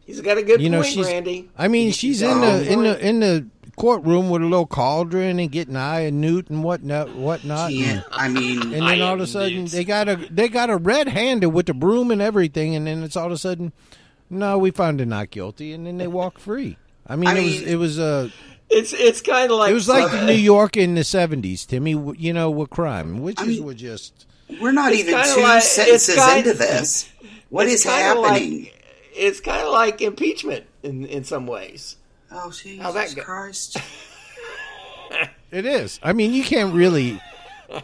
[0.09, 1.07] He's got a good You know, point, she's.
[1.07, 1.51] Randy.
[1.59, 5.39] I mean, He- she's in the in the in the courtroom with a little cauldron
[5.39, 7.71] and getting eye and newt and whatnot, whatnot.
[7.71, 8.05] Can't.
[8.11, 9.73] I mean, And then I all of a sudden nuts.
[9.73, 13.03] they got a they got a red handed with the broom and everything, and then
[13.03, 13.73] it's all of a sudden,
[14.31, 16.79] no, we found her not guilty, and then they walk free.
[17.07, 18.31] I mean, I it was mean- it was uh,
[18.71, 21.91] It's it's kind of like it was like Southern- New York in the seventies, Timmy.
[22.19, 24.25] You know, with crime, witches mean- were just.
[24.61, 27.09] we're not even two like- sentences kind- into this.
[27.51, 28.63] What it's is kinda happening?
[28.65, 28.75] Like,
[29.19, 31.97] it's kind of like impeachment in in some ways.
[32.31, 33.23] oh, Jesus How'd that go?
[33.23, 33.77] Christ.
[35.51, 35.99] It is.
[36.03, 37.19] I mean, you can't really.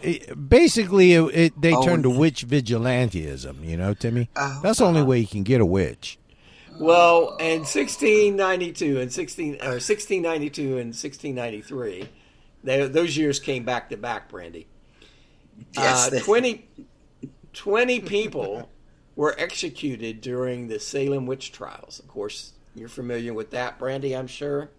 [0.02, 2.18] it- basically, it, it, they Oh, turned to yeah.
[2.18, 3.64] witch vigilantism.
[3.64, 4.28] You know, Timmy.
[4.36, 6.18] Oh, That's the only way you can get a witch.
[6.78, 12.08] Well, in 1692 and 16 or 1692 and 1693,
[12.64, 14.28] they, those years came back to back.
[14.28, 14.66] Brandy,
[15.74, 16.68] Yes, uh, 20,
[17.54, 18.68] 20 people
[19.16, 21.98] were executed during the Salem witch trials.
[21.98, 24.14] Of course, you're familiar with that, Brandy.
[24.16, 24.70] I'm sure.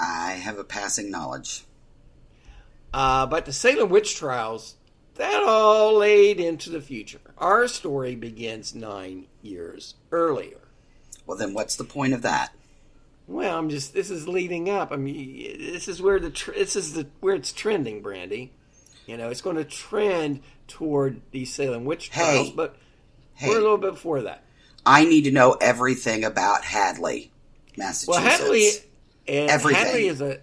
[0.00, 1.64] I have a passing knowledge.
[2.92, 4.76] Uh, but the Salem witch trials,
[5.16, 7.20] that all laid into the future.
[7.36, 10.60] Our story begins nine years earlier.
[11.26, 12.52] Well, then what's the point of that?
[13.26, 13.92] Well, I'm just.
[13.92, 14.90] This is leading up.
[14.90, 18.52] I mean, this is where the tr- this is the where it's trending, Brandy.
[19.06, 22.22] You know, it's going to trend toward the Salem witch Hey.
[22.22, 22.76] trials, but
[23.38, 24.42] Hey, we're a little bit before that.
[24.84, 27.30] I need to know everything about Hadley,
[27.76, 28.08] Massachusetts.
[28.08, 28.70] Well, Hadley,
[29.26, 29.84] Everything.
[29.84, 30.40] Hadley is a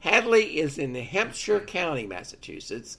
[0.00, 2.98] Hadley is in Hampshire County, Massachusetts.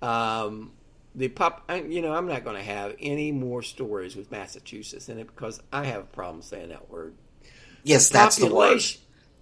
[0.00, 0.72] Um,
[1.14, 5.18] the pop, you know, I'm not going to have any more stories with Massachusetts in
[5.18, 7.14] it because I have a problem saying that word.
[7.84, 8.80] yes, that's the word.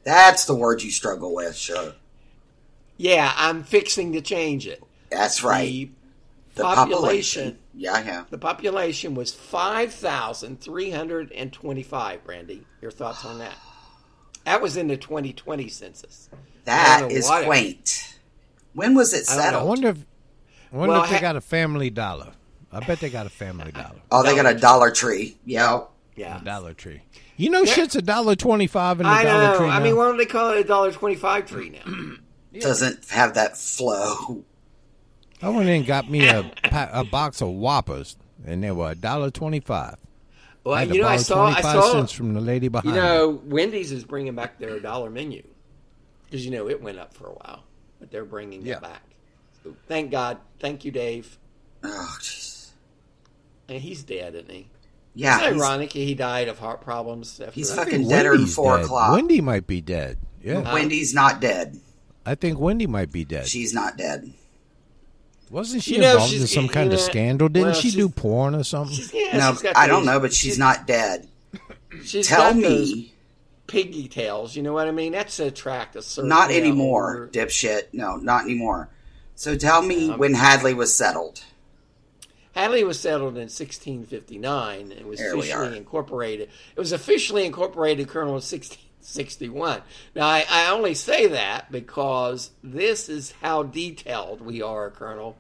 [0.03, 1.55] That's the word you struggle with.
[1.57, 1.93] Sure,
[2.97, 4.83] Yeah, I'm fixing to change it.
[5.11, 5.90] that's right.
[6.55, 8.24] The, The population, Yeah, yeah.
[8.30, 12.24] the population was five thousand three hundred and twenty-five.
[12.24, 13.54] Brandy, your thoughts on that?
[14.44, 16.28] That was in the 2020 census.
[16.33, 18.16] That is That don't know is what it- quaint.
[18.72, 19.35] When was it I.
[19.35, 19.68] I settled?
[19.68, 19.98] wonder if.
[20.72, 22.33] I wonder Well, if they ha- got a family dollar.
[22.72, 25.37] I bet they got a Family Dollar, Oh, they got a Dollar Tree.
[25.44, 25.80] Yeah.
[26.14, 26.38] Yeah.
[26.44, 27.02] Dollar Tree.
[27.37, 29.59] You know, shit's a dollar twenty-five in the I Dollar know.
[29.59, 29.68] Tree.
[29.68, 29.85] I now.
[29.85, 32.16] mean, why don't they call it a dollar twenty-five tree now?
[32.61, 34.44] Doesn't have that flow.
[35.42, 36.50] I went in and got me a
[36.92, 39.96] a box of Whoppers, and they were a dollar twenty-five.
[40.64, 42.68] Well, I had to you know, I saw, I 25 saw, cents from the lady
[42.68, 42.94] behind.
[42.94, 43.07] you me.
[43.09, 45.42] know, Wendy's is bringing back their dollar menu
[46.26, 47.64] because you know it went up for a while,
[47.98, 48.76] but they're bringing Yeah.
[48.76, 49.03] it back.
[49.64, 51.38] So, thank God, thank you, Dave.
[51.83, 52.68] Oh, jeez.
[53.70, 54.68] And he's dead, isn't he?
[55.14, 55.37] Yeah.
[55.37, 57.40] It's he's- ironic he died of heart problems.
[57.40, 57.85] After He's that.
[57.87, 58.85] fucking deader than four dead.
[58.85, 59.12] o'clock.
[59.14, 60.18] Wendy might be dead.
[60.42, 60.72] Yeah, uh-huh.
[60.74, 61.79] Wendy's not dead.
[62.26, 63.46] I think Wendy might be dead.
[63.48, 64.31] She's not dead.
[65.50, 67.48] Wasn't she You know, involved in some kind you of know, scandal?
[67.48, 68.94] Didn't well, she do porn or something?
[68.94, 71.26] She's, yeah, no, she's got I don't know, but she's not dead.
[72.04, 73.12] She's Tell got those me,
[73.66, 74.54] piggy tails.
[74.54, 75.10] You know what I mean?
[75.10, 76.28] That's to attract a certain.
[76.28, 77.88] not anymore, or- dipshit.
[77.92, 78.88] No, not anymore.
[79.34, 81.42] So tell me when Hadley was settled.
[82.52, 86.48] Hadley was settled in 1659 and was There officially incorporated.
[86.76, 88.42] It was officially incorporated, Colonel, in
[89.00, 89.82] 1661.
[90.14, 95.36] Now, I, I only say that because this is how detailed we are, Colonel.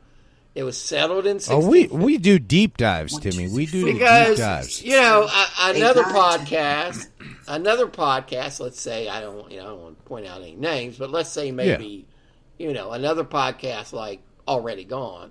[0.52, 3.46] It was settled in Oh, we we do deep dives, Timmy.
[3.48, 4.82] We do deep dives.
[4.82, 7.06] you know a, another podcast,
[7.46, 8.58] another podcast.
[8.58, 11.10] Let's say I don't, you know, I don't want to point out any names, but
[11.10, 12.04] let's say maybe,
[12.58, 15.30] you know, another podcast like already gone.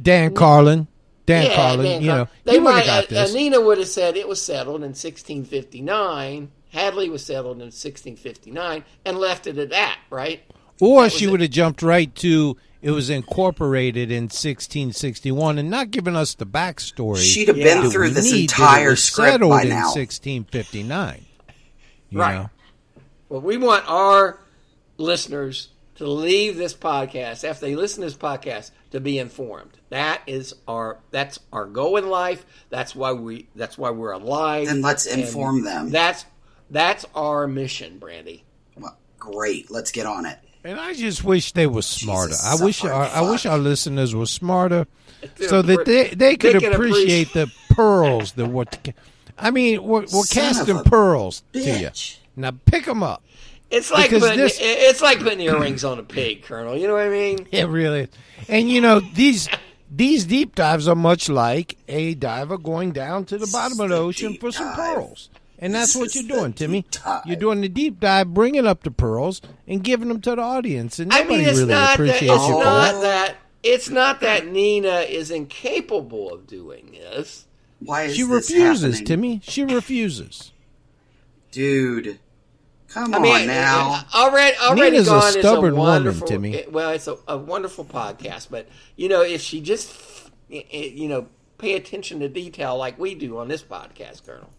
[0.00, 0.86] Dan Carlin,
[1.26, 1.84] Dan Yeah, Carlin.
[1.86, 2.86] Dan you Car- know, they he might.
[2.86, 3.32] have got uh.
[3.34, 6.50] Nina would have said it was settled in 1659.
[6.70, 10.42] Hadley was settled in 1659 and left it at that, right?
[10.80, 11.30] or was she it.
[11.30, 16.46] would have jumped right to it was incorporated in 1661 and not given us the
[16.46, 17.18] backstory.
[17.18, 17.64] She'd have Yeah.
[17.74, 19.92] been that through we this need that it entire script settled by in now.
[19.92, 21.26] 1659.
[22.08, 22.34] You Right.
[22.36, 22.50] know?
[23.28, 24.38] Well, we want our
[24.96, 29.72] listeners to leave this podcast after they listen to this podcast to be informed.
[29.90, 32.46] That is our that's our goal in life.
[32.70, 34.66] That's why we that's why we're alive.
[34.68, 35.90] Then let's And inform them.
[35.90, 36.24] That's
[36.70, 38.44] that's our mission, Brandy.
[38.76, 40.38] Well, great, let's get on it.
[40.62, 42.30] And I just wish they were smarter.
[42.32, 44.86] Jesus, I wish suffering our, I wish our listeners were smarter,
[45.36, 48.66] They're so that they they could they can appreciate the pearls that were.
[49.38, 51.90] I mean, we're, we're casting a pearls to you.
[52.36, 53.22] Now pick them up.
[53.70, 56.76] It's like putting, this- it's like putting earrings on a pig, Colonel.
[56.76, 57.46] You know what I mean?
[57.52, 58.08] It really is.
[58.48, 59.48] And you know these
[59.90, 63.94] these deep dives are much like a diver going down to the bottom of the
[63.96, 64.76] the ocean deep for some dive.
[64.76, 65.30] pearls.
[65.62, 66.86] And that's This what is you're doing, Timmy.
[66.90, 67.26] dive.
[67.26, 70.98] You're doing the deep dive, bringing up the pearls and giving them to the audience.
[70.98, 73.00] And I nobody mean, it's really not that appreciates it's you not that.
[73.02, 77.46] that it's not that Nina is incapable of doing this.
[77.80, 79.04] Why is She this refuses, happening?
[79.06, 79.40] Timmy.
[79.44, 80.52] She refuses.
[81.50, 82.18] Dude,
[82.88, 84.02] come I mean, on now.
[84.14, 86.26] already, already Nina's a gone stubborn is woman, a wonderful.
[86.26, 86.54] Timmy.
[86.54, 89.94] it- well, it's a, a wonderful podcast, but you know, if she just,
[90.48, 91.26] you know,
[91.58, 94.50] pay attention to detail like we do on this podcast, Colonel,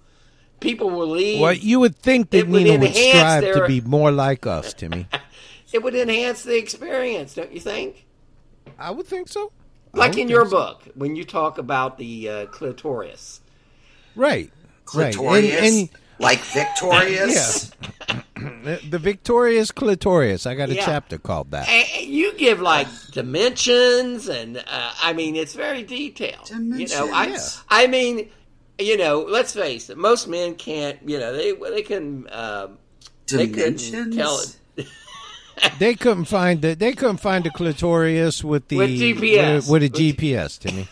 [0.61, 1.41] people will leave.
[1.41, 4.73] Well, you would think that would Nina would strive their- to be more like us,
[4.73, 5.07] Timmy.
[5.73, 8.05] it would enhance the experience, don't you think?
[8.79, 9.51] I would think so.
[9.93, 10.51] Like in your so.
[10.51, 13.41] book, when you talk about the uh, clitoris.
[14.15, 14.49] Right.
[14.93, 15.13] Right.
[15.13, 17.71] Clitorius, And, and like victorious.
[18.35, 20.47] the- the victorious clitorius.
[20.47, 20.85] I got a Yeah.
[20.85, 21.67] chapter called that.
[21.67, 26.49] And and you give like dimensions, and uh, I mean it's very detailed.
[26.49, 27.63] You know, I, Dimensions.
[27.69, 28.29] I mean,
[28.83, 30.97] you know, let's face it, most men can't.
[31.07, 32.77] You know, they they can um,
[33.27, 34.15] they couldn't Dimensions.
[34.15, 34.57] tell it.
[35.79, 39.55] They couldn't find the they couldn't find the clitorius with the With GPS.
[39.55, 40.87] with, with a With G- GPS, Timmy.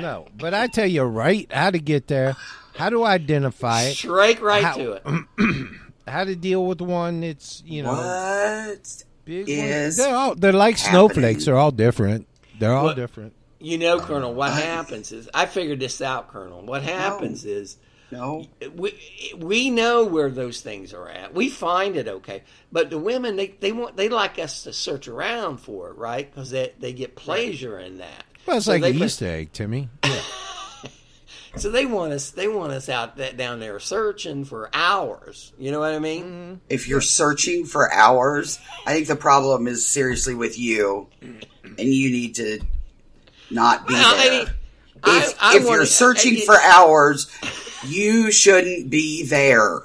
[0.00, 2.36] no, but I tell you right how to get there,
[2.76, 5.66] how to identify it, Straight right How- to it.
[6.06, 9.04] how to deal with one It's you know What?
[9.24, 9.46] big.
[9.48, 10.06] is one.
[10.08, 11.44] They're all they're like snowflakes.
[11.46, 12.26] They're all different.
[12.58, 13.32] They're all What- different.
[13.62, 16.62] You know, Colonel, what happens is I figured this out, Colonel.
[16.62, 17.76] What happens is
[18.10, 18.44] No.
[18.74, 18.92] we
[19.38, 21.32] we know where those things are at.
[21.32, 25.06] We find it okay, but the women they, they want they like us to search
[25.08, 26.28] around for it, right?
[26.30, 28.24] Because they they get pleasure in that.
[28.46, 29.88] Well, it's So like they an put- Easter egg, Timmy.
[30.04, 30.20] Yeah.
[31.56, 35.52] So they want us they want us out that down there searching for hours.
[35.58, 36.24] You know what I mean?
[36.24, 36.54] Mm-hmm.
[36.70, 42.10] If you're searching for hours, I think the problem is seriously with you, and you
[42.10, 42.60] need to
[43.52, 44.38] not be Well, I there.
[44.38, 44.50] mean,
[45.04, 47.28] I- if I if wanna- you're searching I- for hours,
[47.86, 49.80] you shouldn't be there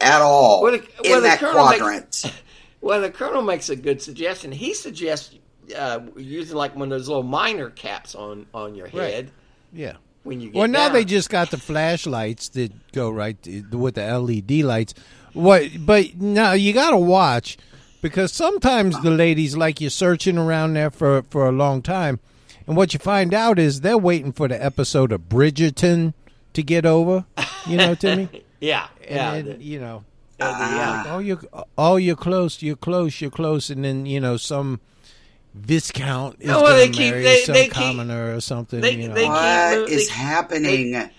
[0.00, 2.32] at all Well, the- well, in the that colonel makes- quadrant.
[2.80, 4.52] Well, the colonel makes a good suggestion.
[4.52, 5.34] He suggests
[5.76, 9.12] uh, using like one of those little miner caps on on your Right.
[9.12, 9.30] head
[9.72, 9.94] yeah.
[10.22, 10.92] when you get Well, now down.
[10.92, 14.94] they just got the flashlights that go right to, with the LED lights.
[15.32, 15.64] What?
[15.84, 17.58] But now you got to watch
[18.00, 22.20] because sometimes the ladies like you're searching around there for for a long time,
[22.68, 26.12] And what you find out is they're waiting for the episode of Bridgerton
[26.52, 27.24] to get over.
[27.66, 28.28] You know, Timmy.
[28.60, 30.04] Yeah, yeah, and then, the- you know,
[30.38, 31.04] uh, the, yeah.
[31.08, 31.40] oh you're
[31.76, 34.80] oh you're close, you're close, you're close, and then you know some
[35.54, 38.40] viscount is Oh, well, going they to keep- marry they- some they keep- commoner or
[38.40, 38.80] something.
[38.80, 39.14] they- you know.
[39.14, 40.92] they What mo- is they- happening?
[40.92, 41.10] They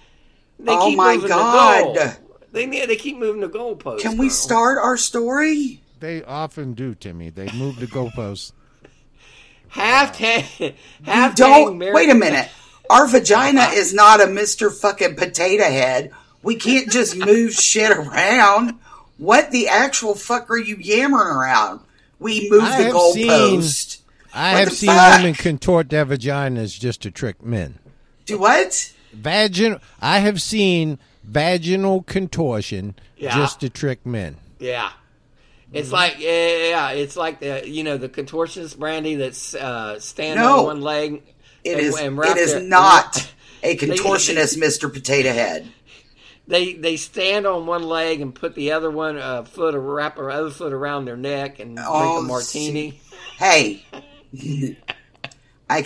[0.67, 1.95] Oh my God.
[1.95, 2.17] The.
[2.51, 2.65] They.
[2.85, 3.99] They keep moving the goalposts.
[4.01, 4.29] Can we Colonel.
[4.31, 5.81] start our story?
[5.99, 7.29] They often do, Timmy.
[7.29, 8.51] They move the goalposts.
[9.69, 10.73] Half tang.
[11.03, 12.49] Half Don't tang wait a minute.
[12.89, 14.73] Our vagina is not a Mr.
[14.73, 16.11] fucking potato head.
[16.41, 18.79] We can't just move shit around.
[19.17, 21.81] What the actual fuck are you yammering around?
[22.19, 23.99] We move I the have goalpost.
[24.33, 25.17] I What have seen fuck?
[25.17, 27.77] women contort their vaginas just to trick men.
[28.25, 28.93] Do what?
[29.15, 29.79] Vagin.
[30.01, 33.35] I have seen vaginal contortion Yeah.
[33.35, 34.37] just to trick men.
[34.59, 34.91] Yeah.
[35.71, 40.43] It's like yeah, yeah, it's like the you know the contortionist brandy that's uh, standing
[40.43, 40.59] No.
[40.61, 41.23] on one leg.
[41.63, 41.99] It and, is.
[41.99, 43.31] And it is their- not
[43.63, 44.91] a contortionist, Mr.
[44.91, 45.71] Potato Head.
[46.47, 50.15] They they stand on one leg and put the other one uh, foot or wrap
[50.15, 52.99] their other foot around their neck and drink Oh, a martini.
[53.37, 53.85] Hey,
[55.69, 55.85] I,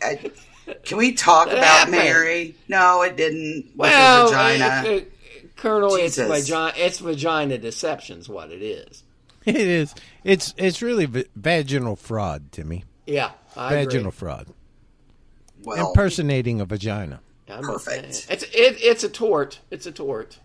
[0.00, 0.30] I
[0.84, 1.96] can we talk about happened.
[1.96, 2.54] Mary?
[2.68, 3.72] No, it didn't.
[3.74, 4.64] Well, vagina.
[4.64, 5.00] uh, uh,
[5.56, 6.72] Colonel, it's vagina.
[6.76, 9.02] It's vagina deception's what it is.
[9.54, 9.94] It is.
[10.24, 12.84] It's it's really va- vaginal fraud, Timmy.
[13.06, 14.10] Yeah, I vaginal agree.
[14.18, 14.46] fraud.
[15.62, 17.20] well, Impersonating a vagina.
[17.48, 18.26] I'm- Perfect.
[18.28, 19.60] It's it, it's a tort.
[19.70, 20.40] It's a tort.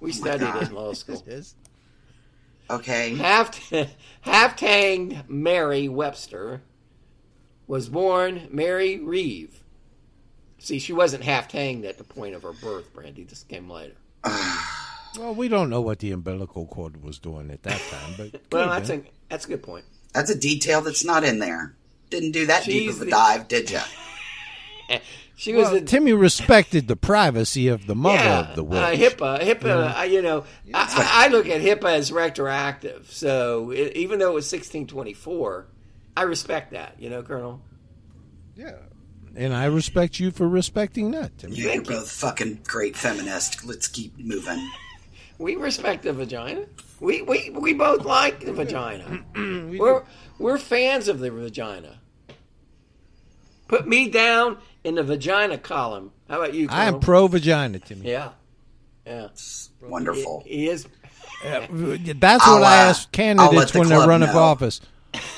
[0.00, 0.62] We oh studied God.
[0.62, 1.22] it in law school.
[2.70, 3.14] okay.
[3.14, 3.72] Half
[4.22, 6.62] half tang Mary Webster
[7.68, 9.62] was born Mary Reeve.
[10.58, 13.22] See, she wasn't half tanged at the point of her birth, Brandy.
[13.22, 13.94] This came later.
[15.18, 18.64] Well, we don't know what the umbilical cord was doing at that time, but Well,
[18.64, 19.84] could that's have a that's a good point.
[20.12, 21.74] That's a detail that's not in there.
[22.10, 23.80] Didn't do that deep of a the- dive, did you?
[25.36, 28.66] She was Well, a Timmy respected the privacy of the mother yeah, of the uh,
[28.66, 29.00] witch.
[29.00, 29.40] HIPAA.
[29.40, 30.00] HIPAA.
[30.00, 30.44] uh, you know,
[30.74, 33.10] I, I I look at HIPAA as retroactive.
[33.10, 35.66] So it, even though it was 1624,
[36.14, 36.96] I respect that.
[36.98, 37.62] You know, Colonel.
[38.54, 38.74] Yeah,
[39.34, 41.56] and I respect you for respecting that, Timmy.
[41.56, 43.64] You're both fucking great feminists.
[43.64, 44.68] Let's keep moving.
[45.40, 46.66] We respect the vagina.
[47.00, 49.24] We we, we both like the vagina.
[49.34, 50.02] we're
[50.38, 51.98] we're fans of the vagina.
[53.66, 56.12] Put me down in the vagina column.
[56.28, 56.68] How about you?
[56.68, 58.10] I am pro vagina, Timmy.
[58.10, 58.32] Yeah,
[59.06, 59.28] yeah.
[59.80, 60.42] Wonderful.
[60.44, 60.86] He is.
[61.42, 64.36] That's I'll, what I uh, ask I'll candidates let the when they're club running for
[64.36, 64.82] office.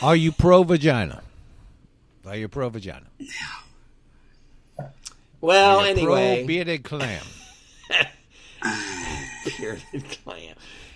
[0.03, 1.23] Are you pro vagina?
[2.27, 3.07] Are you pro vagina?
[3.19, 3.29] Yeah.
[5.41, 6.39] Well, Are you anyway.
[6.39, 7.23] pro bearded clam.
[9.45, 10.55] bearded clam.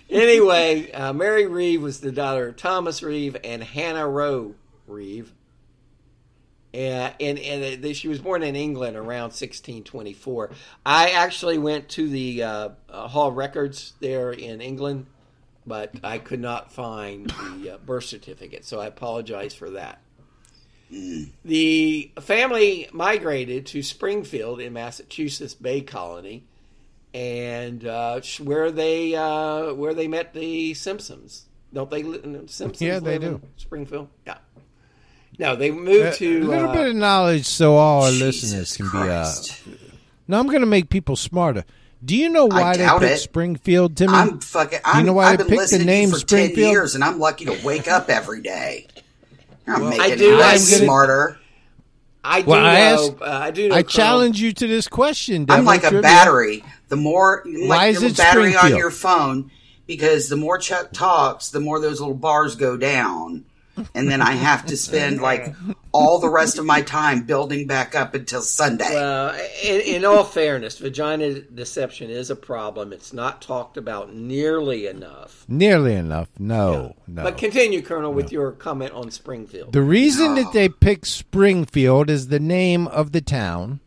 [0.09, 4.55] Anyway, uh, Mary Reeve was the daughter of Thomas Reeve and Hannah Rowe
[4.87, 5.33] Reeve.
[6.73, 10.51] Uh, and and uh, she was born in England around 1624.
[10.85, 15.07] I actually went to the uh, uh, Hall Records there in England,
[15.65, 20.01] but I could not find the birth certificate, so I apologize for that.
[20.89, 26.45] The family migrated to Springfield in Massachusetts Bay Colony,
[27.13, 31.45] and uh, where they uh, where they met the Simpsons.
[31.73, 32.03] Don't they?
[32.47, 33.41] Simpsons Yeah, they live in do.
[33.57, 34.09] Springfield.
[34.25, 34.37] Yeah.
[35.39, 38.43] No, they moved a to a little uh, bit of knowledge so all our Jesus
[38.51, 38.89] listeners can be.
[38.89, 39.61] Christ.
[39.67, 39.71] Uh,
[40.27, 41.63] now I'm going to make people smarter.
[42.03, 43.17] Do you know why they picked it.
[43.19, 44.13] Springfield, Timmy?
[44.13, 44.79] I'm fucking.
[44.85, 46.55] I'm, you know why I've they been picked the listening name to you for Springfield?
[46.57, 48.87] ten years, and I'm lucky to wake up every day.
[49.67, 51.37] I'm I making do- it I'm gonna- smarter.
[52.23, 52.79] I do Well, I know.
[53.09, 53.75] asked- uh, I do know.
[53.75, 55.41] I Colonel- challenge you to this question.
[55.43, 56.63] I'm Devil like a battery.
[56.89, 59.51] The more Why like is your it battery on your phone,
[59.85, 63.45] because the more Chuck talks, the more those little bars go down,
[63.93, 65.53] and then I have to spend like
[65.91, 68.89] all the rest of my time building back up until Sunday.
[68.89, 72.93] Well, in, in all fairness, vagina deception is a problem.
[72.93, 75.45] It's not talked about nearly enough.
[75.47, 76.29] Nearly enough.
[76.39, 77.23] No, no.
[77.23, 79.73] But continue, Colonel, with your comment on Springfield.
[79.73, 83.79] The reason that they picked Springfield as the name of the town,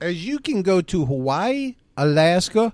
[0.00, 2.72] as you can go to Hawaii, Alaska,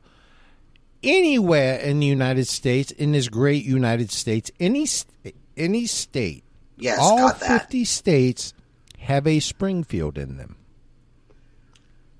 [1.02, 4.86] anywhere in the United States, in this great United States, any
[5.56, 6.44] any state,
[6.76, 7.60] yes, all got that.
[7.62, 8.52] fifty states
[8.98, 10.56] have a Springfield in them.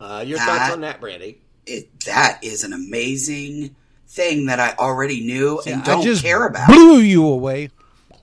[0.00, 1.38] Uh, your That- thoughts on that, Brandy?
[1.66, 3.74] It, that is an amazing
[4.08, 6.68] thing that I already knew and I don't just care about.
[6.68, 7.70] blew you away.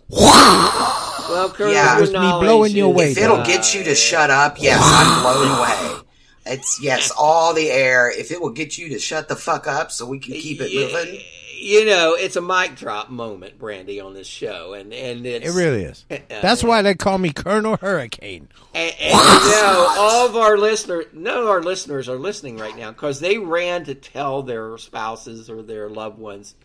[0.09, 1.97] Well, Colonel, Yeah.
[1.97, 4.79] It was me blowing you away, If it'll uh, get you to shut up, yes,
[4.81, 6.01] I'm blown away.
[6.45, 8.11] It's yes, all the air.
[8.11, 10.71] If it will get you to shut the fuck up, so we can keep it
[10.71, 11.21] yeah, moving.
[11.57, 15.57] you know, it's a mic drop moment, Brandy, on this show, and and it's, It
[15.57, 16.05] really is.
[16.11, 18.49] Uh, That's why they call me Colonel Hurricane.
[18.73, 22.75] And, and you know, all of our listeners, none of our listeners are listening right
[22.75, 26.55] now because they ran to tell their spouses or their loved ones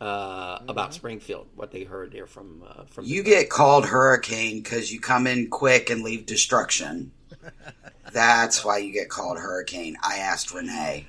[0.00, 3.04] uh, about Springfield, what they heard there from uh, from.
[3.04, 7.10] You get called hurricane because you come in quick and leave destruction.
[8.12, 9.96] That's why you get called hurricane.
[10.02, 11.06] I asked Renee.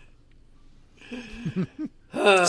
[2.13, 2.45] so,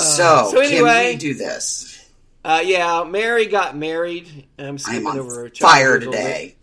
[0.50, 1.96] so anyway- can we do this?
[2.42, 4.46] Uh, yeah, Mary got married.
[4.58, 6.56] I'm I'm skipping on over her fire today.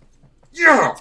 [0.52, 0.96] Yeah.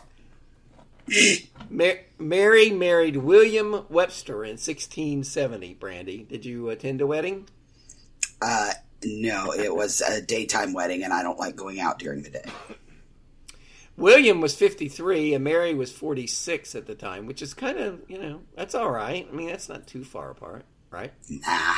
[1.07, 1.47] bit.
[1.71, 5.75] Ma- Mary married William Webster in 1670.
[5.75, 7.49] Brandy, did you attend a wedding?
[8.43, 8.73] Uh,
[9.05, 12.45] no, it was a daytime wedding, and I don't like going out during the day.
[13.97, 18.19] William was 53 and Mary was 46 at the time, which is kind of, you
[18.19, 19.27] know, that's all right.
[19.31, 21.13] I mean, that's not too far apart, right?
[21.31, 21.75] Nah.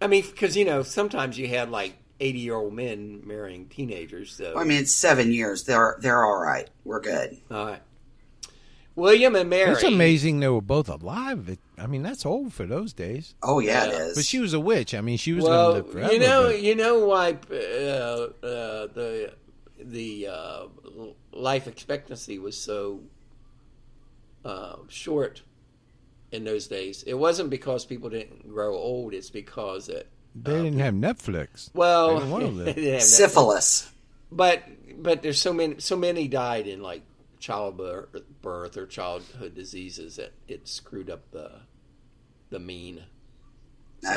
[0.00, 4.32] I mean, because, you know, sometimes you had like 80 year old men marrying teenagers.
[4.32, 5.64] So, I mean, it's seven years.
[5.64, 6.68] They're they're all right.
[6.84, 7.36] We're good.
[7.50, 7.82] all right.
[8.94, 9.70] William and Mary.
[9.70, 11.48] It's amazing they were both alive.
[11.48, 13.34] It, I mean, that's old for those days.
[13.42, 13.98] Oh yeah, it Yeah.
[14.06, 14.14] is.
[14.16, 14.92] But she was a witch.
[14.94, 16.12] I mean, she was Well, going to live forever.
[16.14, 19.32] you know, but- you know why uh, uh, the
[19.90, 20.66] the uh,
[21.32, 23.00] life expectancy was so
[24.44, 25.42] uh, short
[26.30, 27.02] in those days.
[27.04, 29.14] It wasn't because people didn't grow old.
[29.14, 30.08] It's because it.
[30.34, 31.70] they didn't have Netflix.
[31.74, 33.06] Well, They didn't they didn't have that.
[33.06, 33.90] Syphilis.
[34.30, 34.62] but
[35.02, 37.02] but there's so many so many died in like
[37.40, 41.50] childbirth or childhood diseases that it screwed up the
[42.50, 43.04] the mean.
[44.06, 44.10] Uh,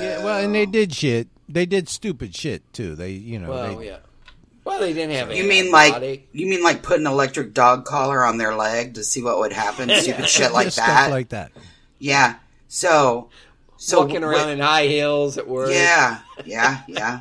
[0.00, 1.28] Yeah, well, and they did shit.
[1.48, 2.94] They did stupid shit too.
[2.94, 3.98] They, you know, Well, they, yeah.
[4.68, 5.32] Well, they didn't have.
[5.34, 6.22] you mean like antibiotic.
[6.32, 9.54] you mean like put an electric dog collar on their leg to see what would
[9.54, 9.88] happen?
[9.98, 11.10] Stupid shit like just that.
[11.10, 11.52] like that.
[11.98, 12.34] yeah.
[12.68, 13.30] So
[13.78, 15.70] so walking around wi- in high heels at work?
[15.70, 17.20] Yeah, yeah, yeah,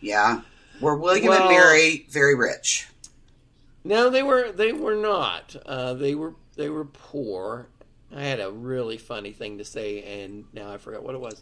[0.00, 0.40] yeah.
[0.80, 2.88] Were William Well- and Mary very rich?
[3.84, 5.54] No, they were they were not.
[5.64, 7.68] Uh, they were they were poor.
[8.12, 11.40] I had a really funny thing to say, and now I forgot what it was.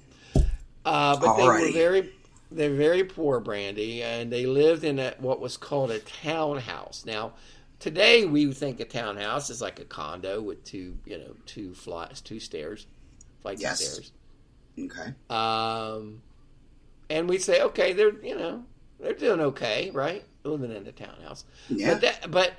[0.85, 2.13] Uh, but they were very
[2.55, 7.05] they're very poor, Brandy, and they lived in a, what was called a townhouse.
[7.07, 7.33] Now,
[7.79, 12.21] today we think a townhouse is like a condo with two you know two flights,
[12.21, 12.87] two stairs,
[13.41, 13.81] flights Yes.
[13.81, 14.13] of stairs.
[14.79, 15.15] Okay.
[15.29, 16.23] Um,
[17.11, 18.65] and we say, okay, they're you know
[19.01, 20.25] they're doing okay, right?
[20.45, 21.45] Living in a townhouse.
[21.69, 21.93] Yeah.
[21.95, 22.53] But that, but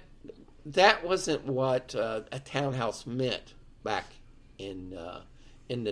[0.67, 4.05] that wasn't what uh, a townhouse meant back
[4.57, 5.21] in uh,
[5.69, 5.91] in the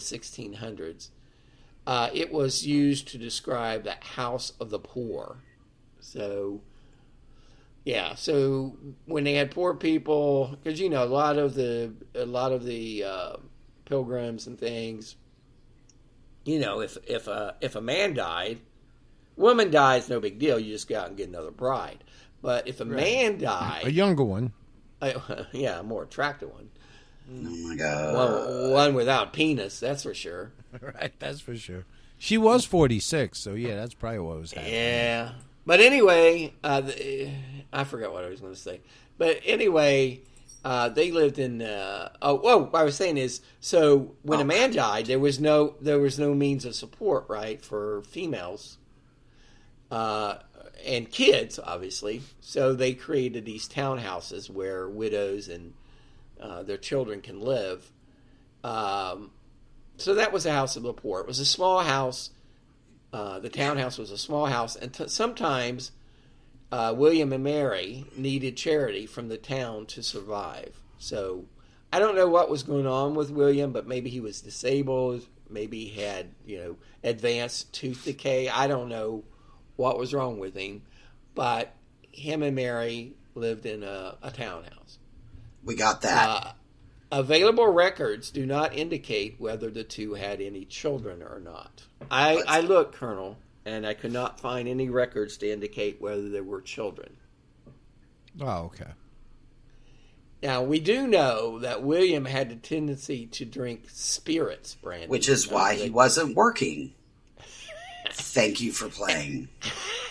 [0.00, 1.10] 1600s.
[1.86, 5.38] Uh, it was used to describe the house of the poor.
[6.00, 6.60] So,
[7.84, 8.14] yeah.
[8.14, 8.76] So
[9.06, 12.64] when they had poor people, because you know a lot of the a lot of
[12.64, 13.36] the uh,
[13.86, 15.16] pilgrims and things,
[16.44, 18.60] you know, if if a if a man died,
[19.36, 20.58] woman dies, no big deal.
[20.58, 22.04] You just go out and get another bride.
[22.42, 24.52] But if a man died, A younger one.
[25.52, 26.70] yeah, a more attractive one,
[27.32, 28.14] Oh my god.
[28.14, 30.52] one, one without penis, that's for sure.
[30.80, 31.84] Right, that's for sure.
[32.18, 34.74] She was 46, so yeah, that's probably what was happening.
[34.74, 35.32] Yeah.
[35.66, 37.30] But anyway, uh, the,
[37.72, 38.80] I forgot what I was going to say.
[39.18, 40.20] But anyway,
[40.64, 41.62] Uh, they lived in.
[41.62, 44.42] Uh, oh, oh, what I was saying is, so when Oh.
[44.42, 48.76] a man died, there was no there was no means of support, right, for females,
[49.90, 50.36] uh,
[50.84, 52.22] and kids, obviously.
[52.40, 55.72] So they created these townhouses where widows and
[56.40, 57.92] uh, their children can live.
[58.64, 59.30] Um,
[59.96, 61.20] so that was a house of the poor.
[61.20, 62.30] It was a small house.
[63.12, 65.92] Uh, the townhouse was a small house, and t- sometimes
[66.70, 70.80] uh, William and Mary needed charity from the town to survive.
[70.98, 71.46] So
[71.92, 75.26] I don't know what was going on with William, but maybe he was disabled.
[75.48, 78.48] Maybe he had, you know, advanced tooth decay.
[78.48, 79.24] I don't know
[79.74, 80.82] what was wrong with him,
[81.34, 81.74] but
[82.12, 84.98] him and Mary lived in a, a townhouse.
[85.64, 86.28] We got that.
[86.28, 86.52] Uh,
[87.12, 91.84] available records do not indicate whether the two had any children or not.
[92.10, 96.44] I, I looked, Colonel, and I could not find any records to indicate whether there
[96.44, 97.16] were children.
[98.40, 98.92] Oh, okay.
[100.42, 105.08] Now, we do know that William had a tendency to drink spirits, Brandy.
[105.08, 106.94] which is why he wasn't working.
[108.12, 109.48] Thank you for playing.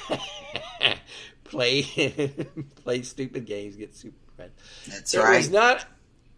[1.43, 1.81] play
[2.83, 4.51] play stupid games, get super red.
[4.87, 5.37] That's it right.
[5.37, 5.85] was not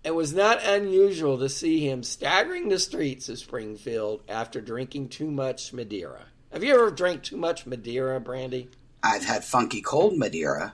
[0.04, 5.30] it was not unusual to see him staggering the streets of Springfield after drinking too
[5.30, 6.26] much Madeira.
[6.52, 8.70] Have you ever drank too much Madeira, Brandy?
[9.04, 10.74] I've had funky cold Madeira.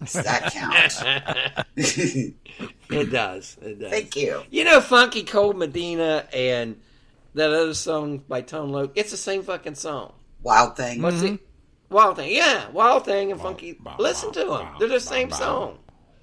[0.00, 1.54] Does that count?
[1.76, 2.34] It
[3.10, 3.56] does.
[3.60, 3.90] It does.
[3.90, 4.42] Thank you.
[4.50, 6.80] You know, Funky Cold Medina and
[7.34, 8.92] that other song by Tone Loc.
[8.94, 10.14] It's the same fucking song.
[10.42, 11.02] Wild thing.
[11.02, 11.38] What's it?
[11.90, 12.34] Wild Thing.
[12.34, 13.78] Yeah, Wild Thing and Funky.
[13.98, 14.68] Listen to them.
[14.78, 15.78] They're the same song.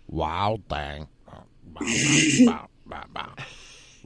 [0.08, 1.08] Wild thing.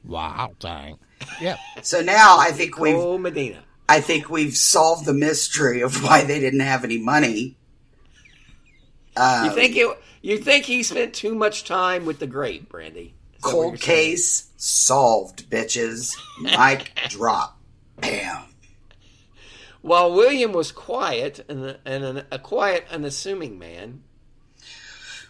[0.04, 0.98] Wild thing.
[1.40, 1.58] Yeah.
[1.82, 3.64] So now I think we've Cold Medina.
[3.88, 7.58] I think we've solved the mystery of why they didn't have any money.
[9.16, 9.88] Uh, You think it?
[10.22, 13.14] You think he spent too much time with the grape, Brandy?
[13.36, 13.98] Is cold you're saying?
[13.98, 16.16] case solved, bitches.
[16.40, 17.60] Mic drop.
[17.98, 18.44] Bam.
[19.82, 24.04] While William was quiet and, and an, a quiet, unassuming man.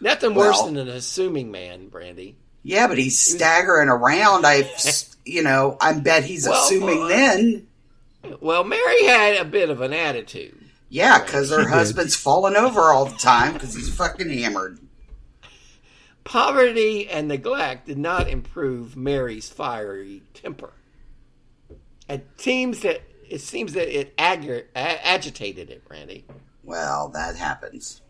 [0.01, 2.35] Nothing worse Well- than an assuming man, Brandy.
[2.63, 4.45] Yeah, but he's staggering around.
[4.45, 4.69] I,
[5.25, 7.07] you know, I bet he's Well, assuming boy.
[7.07, 7.67] then.
[8.39, 10.57] Well, Mary had a bit of an attitude.
[10.89, 14.77] Yeah, because her husband's falling over all the time because he's fucking hammered.
[16.23, 20.71] Poverty and neglect did not improve Mary's fiery temper.
[22.07, 26.25] It seems that it seems that it aggra- a- agitated it, Brandy.
[26.63, 28.00] Well, that happens.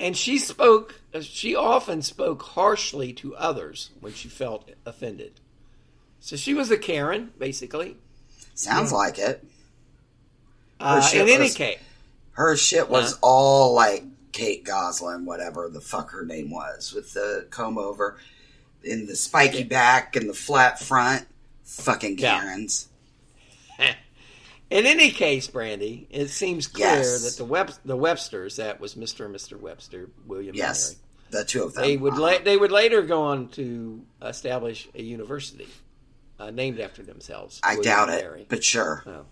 [0.00, 1.00] And she spoke.
[1.22, 5.32] She often spoke harshly to others when she felt offended.
[6.20, 7.96] So she was a Karen, basically.
[8.54, 9.44] Sounds like it.
[10.80, 11.78] Uh, shit in any was- case,
[12.32, 13.18] Her shit was Huh?
[13.22, 18.18] all like Kate Gosselin, whatever the fuck her name was, with the comb over
[18.82, 21.26] in the spiky back and the flat front.
[21.64, 22.40] Fucking Yeah.
[22.40, 22.88] Karens.
[24.74, 27.22] In any case, Brandy, it seems clear Yes.
[27.24, 30.98] that the Web- the Websters, that was Mister and Mister Webster, William Yes, and
[31.30, 31.84] the two of them.
[31.84, 35.68] They would la- they would later go on to establish a university
[36.40, 37.60] uh, named after themselves.
[37.62, 38.46] I William doubt it, Mary.
[38.48, 39.04] but sure.
[39.06, 39.24] Oh,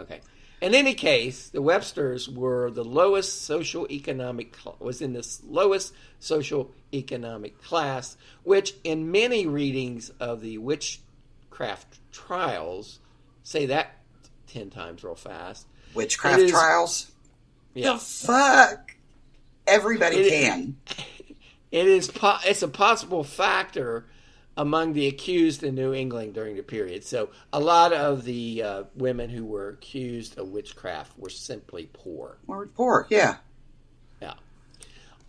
[0.00, 0.20] okay.
[0.60, 5.92] In any case, the Websters were the lowest social economic cl- was in this lowest
[6.20, 13.00] social economic class, which in many readings of the witchcraft trials
[13.42, 13.96] say that
[14.52, 15.66] ten times real fast.
[15.94, 17.10] Witchcraft It is- trials.
[17.74, 18.94] Yeah, Fuck.
[19.66, 20.76] Everybody It- can.
[21.70, 22.08] it is.
[22.10, 24.04] Po- it's a possible factor
[24.56, 27.04] among the accused in New England during the period.
[27.04, 32.36] So a lot of the uh, women who were accused of witchcraft were simply poor.
[32.46, 33.06] We're poor.
[33.08, 33.36] Yeah.
[34.20, 34.34] Yeah.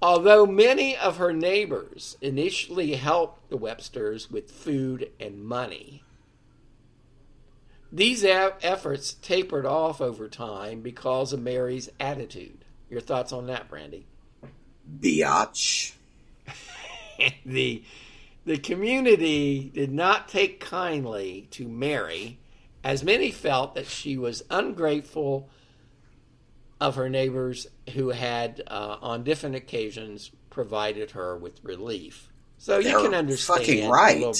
[0.01, 6.02] Although many of her neighbors initially helped the Websters with food and money,
[7.93, 12.65] these efforts tapered off over time because of Mary's attitude.
[12.89, 14.07] Your thoughts on that, Brandy?
[14.99, 15.93] Biatch.
[17.45, 17.83] the
[18.45, 22.39] the community did not take kindly to Mary,
[22.83, 25.47] as many felt that she was ungrateful
[26.81, 32.27] of her neighbors who had, uh, on different occasions, provided her with relief.
[32.57, 33.59] So you They're can understand.
[33.59, 34.17] fucking right.
[34.17, 34.35] little-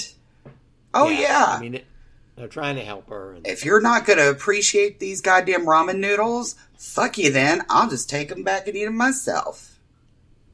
[0.93, 1.45] Oh yeah.
[1.57, 1.85] I mean, it,
[2.36, 3.34] they're trying to help her.
[3.34, 7.63] And, if you're not going to appreciate these goddamn ramen noodles, fuck you then.
[7.69, 9.79] I'll just take them back and eat them myself.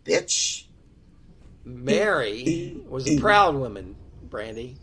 [0.05, 0.65] Bitch.
[1.63, 4.77] Mary was a proud woman, Brandy.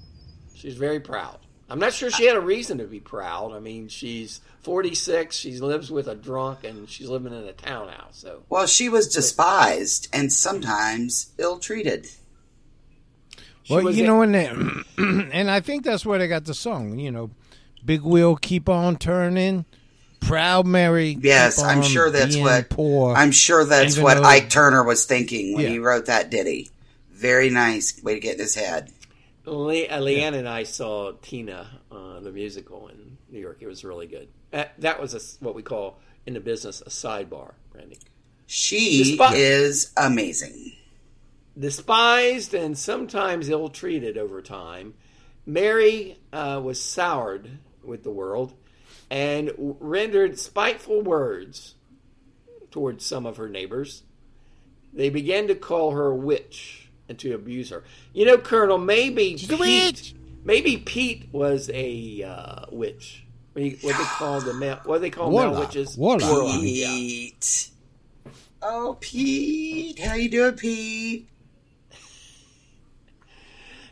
[0.55, 1.39] She was very proud.
[1.69, 3.53] I'm not sure she had a reason to be proud.
[3.53, 8.19] I mean, she's 46, she lives with a drunk, and she's living in a townhouse.
[8.19, 11.59] So, Well, she was despised and sometimes ill
[13.67, 13.85] treated.
[13.85, 14.47] Well, you know, and they,
[15.33, 16.99] and I think that's where they got the song.
[16.99, 17.31] You know,
[17.85, 19.65] big wheel keep on turning,
[20.21, 21.17] proud Mary.
[21.21, 23.15] Yes, I'm sure that's what poor.
[23.15, 25.71] I'm sure that's what though- Ike Turner was thinking when Yeah.
[25.71, 26.71] he wrote that ditty.
[27.11, 28.93] Very nice way to get in his head.
[29.47, 33.59] Le- uh, Leanne and I saw Tina, uh, the musical in New York.
[33.61, 34.29] It was really good.
[34.51, 37.99] That, that was a s what we call in the business a sidebar, Brandy.
[38.47, 40.73] She Despi- is amazing.
[41.59, 44.95] Despised and sometimes ill treated over time,
[45.47, 48.53] Mary uh, was soured with the world
[49.11, 51.75] and rendered spiteful words
[52.71, 54.03] towards some of her neighbors.
[54.93, 57.85] They began to call her a witch and to abuse her.
[58.13, 63.25] You know, Colonel, maybe She's Pete, maybe Pete was a uh, witch.
[63.53, 64.81] What do they call the male?
[64.85, 65.97] What do they call male witches?
[65.97, 66.31] Warlock.
[66.31, 66.89] Warlock, yeah.
[66.89, 67.71] Pete.
[68.61, 69.99] Oh, Pete.
[69.99, 71.29] How you doing, Pete?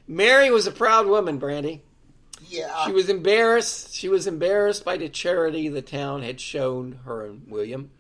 [0.07, 1.83] Mary was a proud woman, Brandy.
[2.49, 2.85] Yeah.
[2.85, 3.95] She was embarrassed.
[3.95, 7.91] She was embarrassed by the charity the town had shown her and William.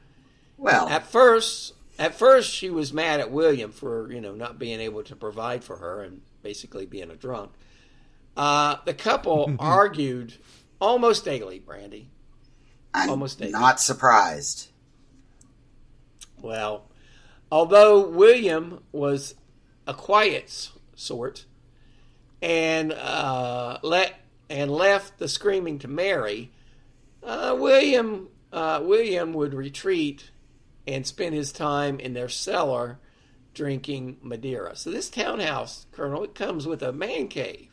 [0.58, 4.80] well, At first, at first she was mad at William for you know not being
[4.80, 7.52] able to provide for her and basically being a drunk.
[8.36, 10.34] Uh, the couple argued
[10.80, 12.10] almost daily, Brandy.
[12.92, 13.52] I'm almost daily.
[13.52, 14.68] not surprised.
[16.42, 16.90] Well,
[17.50, 19.34] although William was
[19.86, 21.46] a quiet sort
[22.44, 24.14] and uh, let
[24.50, 26.52] and left the screaming to Mary,
[27.22, 30.30] uh, William uh, William would retreat
[30.86, 32.98] and spend his time in their cellar
[33.54, 34.76] drinking Madeira.
[34.76, 37.68] So this townhouse, Colonel, it comes with a man cave.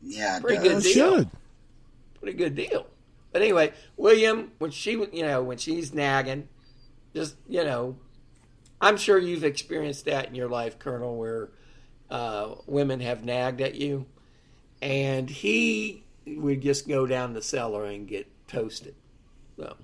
[0.00, 0.82] Yeah, Pretty does.
[0.84, 1.16] good deal.
[1.18, 1.30] should.
[2.18, 2.86] Pretty good deal.
[3.30, 6.48] But anyway, William, when she, you know, when she's nagging,
[7.14, 7.96] just you know,
[8.80, 11.50] I'm sure you've experienced that in your life, Colonel, where
[12.12, 14.04] uh, women have nagged at you,
[14.82, 18.94] and he would just go down the cellar and get toasted.
[19.56, 19.76] So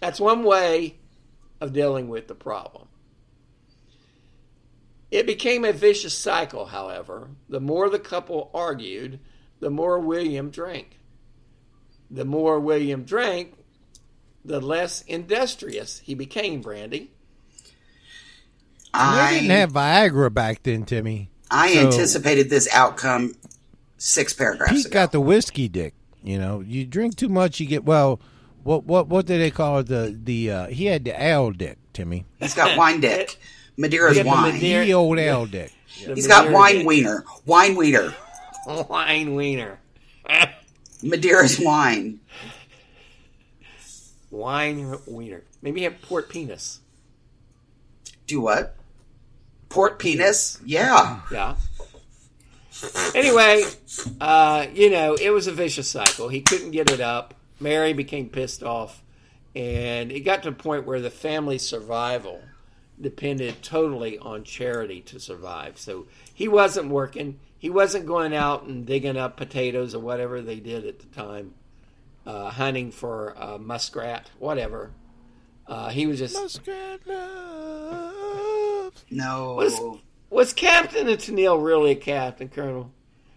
[0.00, 0.94] that's one way
[1.60, 2.86] of dealing with the problem.
[5.10, 7.30] It became a vicious cycle, however.
[7.48, 9.18] The more the couple argued,
[9.58, 10.98] the more William drank.
[12.12, 13.54] The more William drank,
[14.44, 17.10] the less industrious he became, Brandy.
[18.92, 21.29] They I didn't have Viagra back then, Timmy.
[21.50, 23.34] I So- anticipated this outcome
[23.98, 24.92] six paragraphs Pete ago.
[24.92, 25.94] got the whiskey dick.
[26.22, 28.20] You know, you drink too much, you get well.
[28.62, 29.86] What what what do they call it?
[29.86, 32.26] The the uh, he had the ale dick, Timmy.
[32.38, 33.38] He's got wine dick.
[33.78, 34.52] Madeira's Get the wine.
[34.54, 35.72] Madeira- The old ale dick.
[36.06, 36.86] The He's got wine dick.
[36.86, 37.24] wiener.
[37.46, 38.14] Wine wiener.
[38.88, 39.78] Wine wiener.
[41.02, 42.20] Madeira's wine.
[44.30, 45.42] Wine wiener.
[45.62, 46.80] Maybe have port penis.
[48.26, 48.76] Do what?
[49.70, 50.60] Port penis?
[50.66, 51.20] Yeah.
[51.32, 51.56] Yeah.
[53.14, 53.62] Anyway,
[54.20, 56.28] uh, you know, it was a vicious cycle.
[56.28, 57.34] He couldn't get it up.
[57.60, 59.02] Mary became pissed off,
[59.54, 62.42] and it got to a point where the family's survival
[63.00, 65.78] depended totally on charity to survive.
[65.78, 67.38] So he wasn't working.
[67.58, 71.54] He wasn't going out and digging up potatoes or whatever they did at the time,
[72.26, 74.90] uh, hunting for uh, muskrat, whatever.
[75.66, 77.06] Uh, he was just Muskrat
[78.94, 79.04] love.
[79.10, 79.54] No.
[79.54, 79.80] Was-
[80.30, 82.92] was Captain Tennille really a captain, Colonel?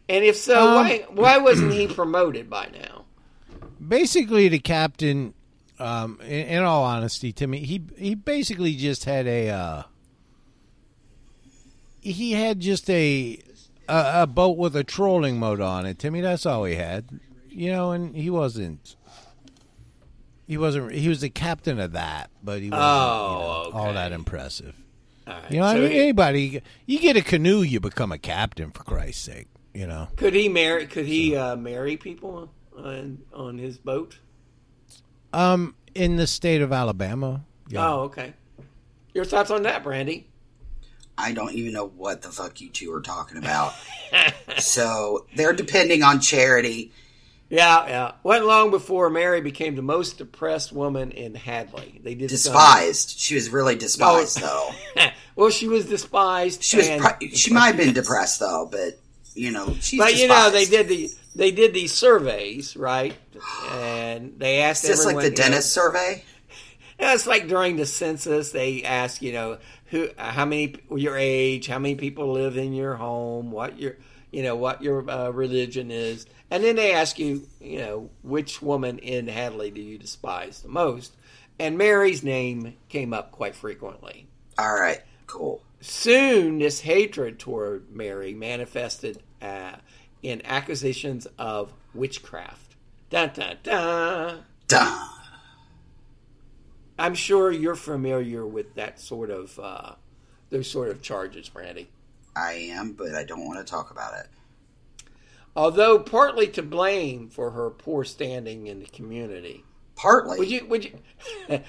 [0.09, 3.05] And if so, Um, why why wasn't he promoted by now?
[3.85, 5.33] Basically, the captain.
[5.79, 9.49] Um, in, in all honesty, Timmy, he he basically just had a.
[9.49, 9.83] Uh,
[11.99, 13.39] he had just a,
[13.89, 16.21] a a boat with a trolling motor on it, Timmy.
[16.21, 17.05] That's all he had,
[17.49, 17.91] you know.
[17.91, 18.95] And he wasn't.
[20.45, 20.91] He wasn't.
[20.91, 24.75] He was the captain of that, but he wasn't Oh, you know, all that impressive.
[25.27, 25.51] All right.
[25.51, 28.71] You know, I mean, he- anybody, you get a canoe, you become a captain.
[28.71, 30.07] For Christ's sake, you know.
[30.15, 30.85] could he marry?
[30.87, 34.19] Could he uh, marry people on on his boat?
[35.31, 37.45] Um, in the state of Alabama.
[37.69, 37.87] Yeah.
[37.87, 38.33] Oh, okay.
[39.13, 40.27] Your thoughts on that, Brandy?
[41.17, 43.73] I don't even know what the fuck you two are talking about.
[44.57, 46.91] so they're depending on charity.
[47.53, 48.11] Yeah, yeah.
[48.23, 52.01] Wasn't long before Mary became the most depressed woman in Hadley.
[52.03, 53.19] They did Despised.
[53.19, 54.71] She was really despised, though.
[55.35, 56.63] well, she was despised.
[56.63, 56.89] She was.
[56.97, 58.97] Pro- she might have been depressed, though, but
[59.35, 59.99] you know, she's.
[59.99, 63.15] But you know, they did the they did these surveys, right?
[63.69, 66.23] And they asked Is this like everyone, the you know, dentist survey?
[66.99, 71.67] Yeah, it's like during the census, they ask, you know, who, how many, your age,
[71.67, 73.97] how many people live in your home, what your,
[74.33, 78.61] you know, what your uh, religion is, and then they ask you, you know, which
[78.61, 81.15] woman in Hadley do you despise the most?
[81.59, 84.27] And Mary's name came up quite frequently.
[84.57, 85.01] All right.
[85.27, 85.61] Cool.
[85.81, 89.73] Soon, this hatred toward Mary manifested uh,
[90.21, 92.75] in accusations of witchcraft.
[93.09, 94.43] Dun, dun, dun.
[94.67, 95.07] Duh.
[96.97, 99.91] I'm sure you're familiar with that sort of uh,
[100.49, 101.89] those sort of charges, Brandy.
[102.35, 104.27] I am, but I don't want to talk about it.
[105.55, 109.63] Although partly to blame for her poor standing in the community.
[109.95, 110.39] Partly.
[110.39, 110.99] Would you would you,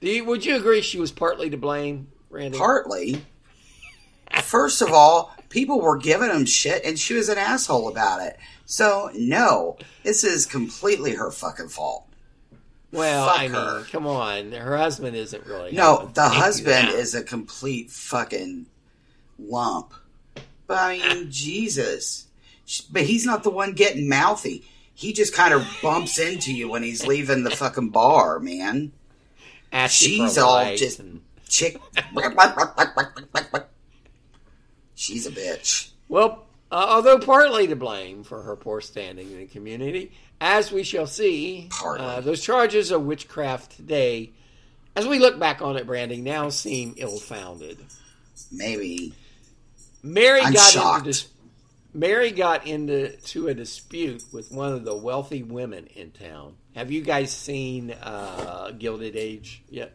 [0.00, 2.58] do you would you agree she was partly to blame, Randy?
[2.58, 3.24] Partly.
[4.42, 8.36] First of all, people were giving him shit, and she was an asshole about it.
[8.64, 12.08] So no, this is completely her fucking fault.
[12.90, 13.84] well, fuck I mean, her.
[13.90, 15.72] come on, her husband isn't really.
[15.72, 18.66] No, the husband is a complete fucking
[19.48, 19.92] lump.
[20.66, 22.26] But I mean, Jesus.
[22.90, 24.64] But he's not the one getting mouthy.
[24.94, 28.92] He just kind of bumps into you when he's leaving the fucking bar, man.
[29.72, 31.80] Ask She's all just and- chick.
[34.94, 35.90] She's a bitch.
[36.08, 40.82] Well, uh, although partly to blame for her poor standing in the community, as we
[40.82, 44.30] shall see, uh, those charges of witchcraft today,
[44.94, 47.78] as we look back on it, branding now seem ill-founded.
[48.52, 49.14] Maybe.
[50.02, 50.98] Mary I'm got shocked.
[51.06, 51.28] into dis-
[51.92, 56.54] Mary got into to a dispute with one of the wealthy women in town.
[56.76, 59.92] Have you guys seen uh, Gilded Age yet?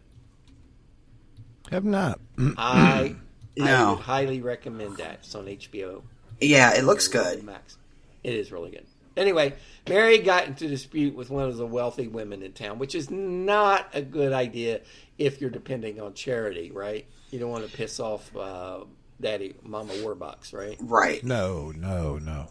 [1.72, 2.20] Have not.
[2.58, 3.16] I
[3.62, 5.20] I would highly recommend that.
[5.24, 6.02] It's on HBO.
[6.42, 7.44] Yeah, it looks good.
[7.44, 7.78] Max.
[8.24, 8.86] It is really good.
[9.16, 9.54] Anyway,
[9.88, 13.88] Mary got into dispute with one of the wealthy women in town, which is not
[13.94, 14.82] a good idea
[15.18, 17.06] if you're depending on charity, right?
[17.32, 18.82] You don't want to piss off uh,
[19.20, 20.78] Daddy, Mama Warbucks, right?
[20.80, 21.24] Right.
[21.24, 22.48] No, no, no.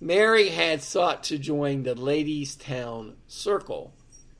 [0.00, 3.94] Mary had sought to join the Ladies Town Circle,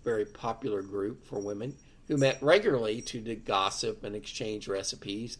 [0.05, 1.75] very popular group for women
[2.09, 5.39] who met regularly to d- gossip and exchange recipes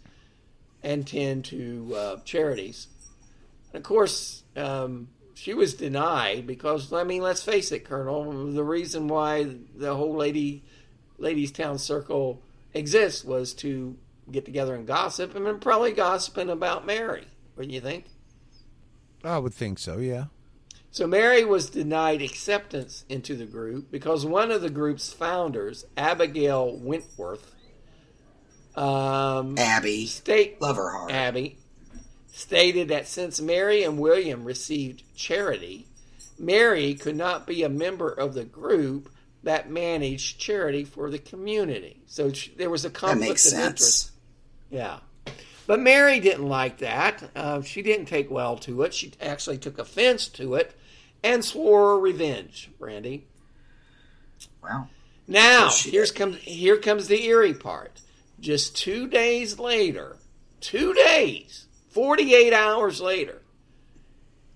[0.83, 2.89] and tend to uh, charities.
[3.73, 8.65] And of course, um, she was denied because, I mean, let's face it, Colonel, the
[8.65, 10.65] reason why the whole lady
[11.19, 12.43] Ladies Town Circle
[12.75, 13.97] exists was to
[14.31, 17.27] get together and gossip, and then probably gossiping about Mary.
[17.55, 18.07] What do you think?
[19.25, 19.99] I would think so.
[19.99, 20.27] Yeah.
[20.91, 26.77] So Mary was denied acceptance into the group because one of the group's founders, Abigail
[26.77, 27.55] Wentworth,
[28.75, 30.07] um, Abby.
[30.07, 31.11] state Love her heart.
[31.11, 31.59] Abby
[32.29, 35.87] stated that since Mary and William received charity,
[36.39, 39.11] Mary could not be a member of the group
[39.43, 42.03] that managed charity for the community.
[42.07, 44.13] So sh- there was a conflict makes of interest.
[44.71, 44.99] Yeah.
[45.67, 47.31] But Mary didn't like that.
[47.35, 48.95] Uh, she didn't take well to it.
[48.95, 50.75] She actually took offense to it
[51.25, 53.27] and swore revenge, Brandy.
[54.63, 54.89] Wow.
[55.27, 58.01] Now, she here's comes here comes the eerie part.
[58.39, 60.19] Just two days later,
[60.61, 63.43] two days, 48 hours later,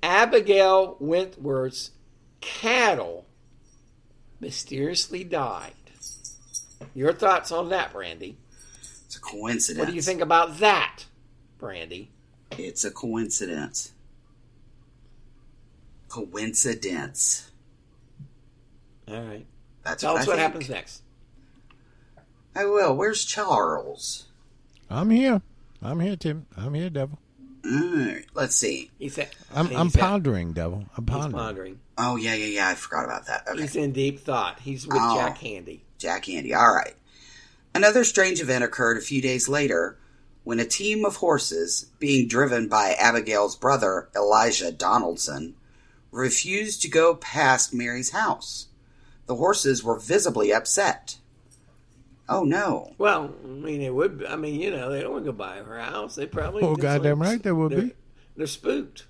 [0.03, 1.91] Abigail Wentworth's
[2.41, 3.27] cattle
[4.39, 5.73] mysteriously died.
[6.95, 8.37] Your thoughts on that, Brandy?
[9.21, 9.79] It's a coincidence.
[9.79, 11.05] What do you think about that,
[11.59, 12.11] Brandy?
[12.53, 13.93] It's a coincidence.
[16.09, 17.51] Coincidence.
[19.09, 19.47] All right.
[19.85, 20.47] That's Tell what us I what think.
[20.53, 21.03] happens next.
[22.55, 22.97] I will.
[22.97, 24.27] Where's Charles?
[24.91, 25.41] I'm here.
[25.83, 26.47] I'm here, Tim.
[26.57, 27.19] I'm here, Devil.
[27.65, 28.91] Alright, let's see.
[28.99, 30.87] He said, I'm, he's I'm at- pondering, Devil.
[30.97, 31.33] I'm He's pondering.
[31.33, 31.81] pondering.
[31.99, 32.69] Oh yeah, yeah, yeah.
[32.71, 33.47] I forgot about that.
[33.49, 33.61] Okay.
[33.61, 34.59] He's in deep thought.
[34.61, 35.17] He's with Oh.
[35.17, 35.81] Jack Handey.
[35.99, 36.57] Jack Handey.
[36.57, 36.95] All right.
[37.75, 39.99] Another strange event occurred a few days later
[40.43, 45.55] when a team of horses, being driven by Abigail's brother, Elijah Donaldson,
[46.11, 48.67] refused to go past Mary's house.
[49.27, 51.19] The horses were visibly upset.
[52.29, 52.95] Oh no.
[52.99, 54.19] Well, I mean, it would.
[54.21, 56.15] Be, I mean, you know, they don't want to go by her house.
[56.17, 56.63] They probably.
[56.63, 57.95] Oh, just goddamn like- right they would they're- be.
[58.37, 59.07] They're spooked.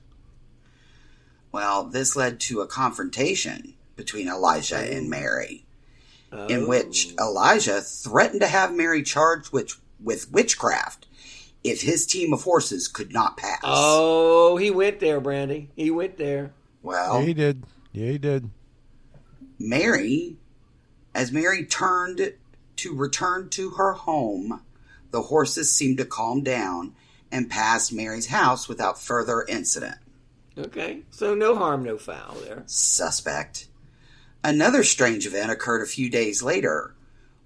[1.52, 5.64] Well, this led to a confrontation between Elijah and Mary,
[6.32, 6.66] in Oh.
[6.68, 11.06] which Elijah threatened to have Mary charged with, with witchcraft
[11.64, 13.60] if his team of horses could not pass.
[13.64, 15.70] Oh, he went there, Brandy.
[15.76, 16.52] He went there.
[16.82, 17.64] well, Yeah, he did.
[17.92, 18.50] Yeah, he did.
[19.58, 20.36] Mary,
[21.14, 22.34] as Mary turned
[22.76, 24.62] to return to her home,
[25.10, 26.94] the horses seemed to calm down
[27.32, 29.96] and pass Mary's house without further incident.
[30.56, 32.62] Okay, so no harm, no foul there.
[32.66, 33.66] Suspect.
[34.42, 36.94] Another strange event occurred a few days later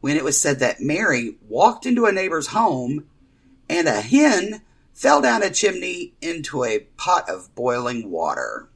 [0.01, 3.07] when it was said that Mary walked into a neighbor's home
[3.69, 8.69] and a hen fell down a chimney into a pot of boiling water.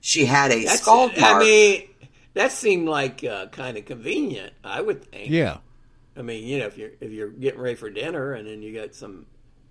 [0.00, 0.80] She had a That's.
[0.82, 1.36] scald mark.
[1.36, 1.88] I mean,
[2.34, 4.52] that seemed like uh, kind of convenient.
[4.64, 5.30] I would think.
[5.30, 5.58] Yeah.
[6.16, 8.74] I mean, you know, if you're if you're getting ready for dinner and then you
[8.74, 9.26] got some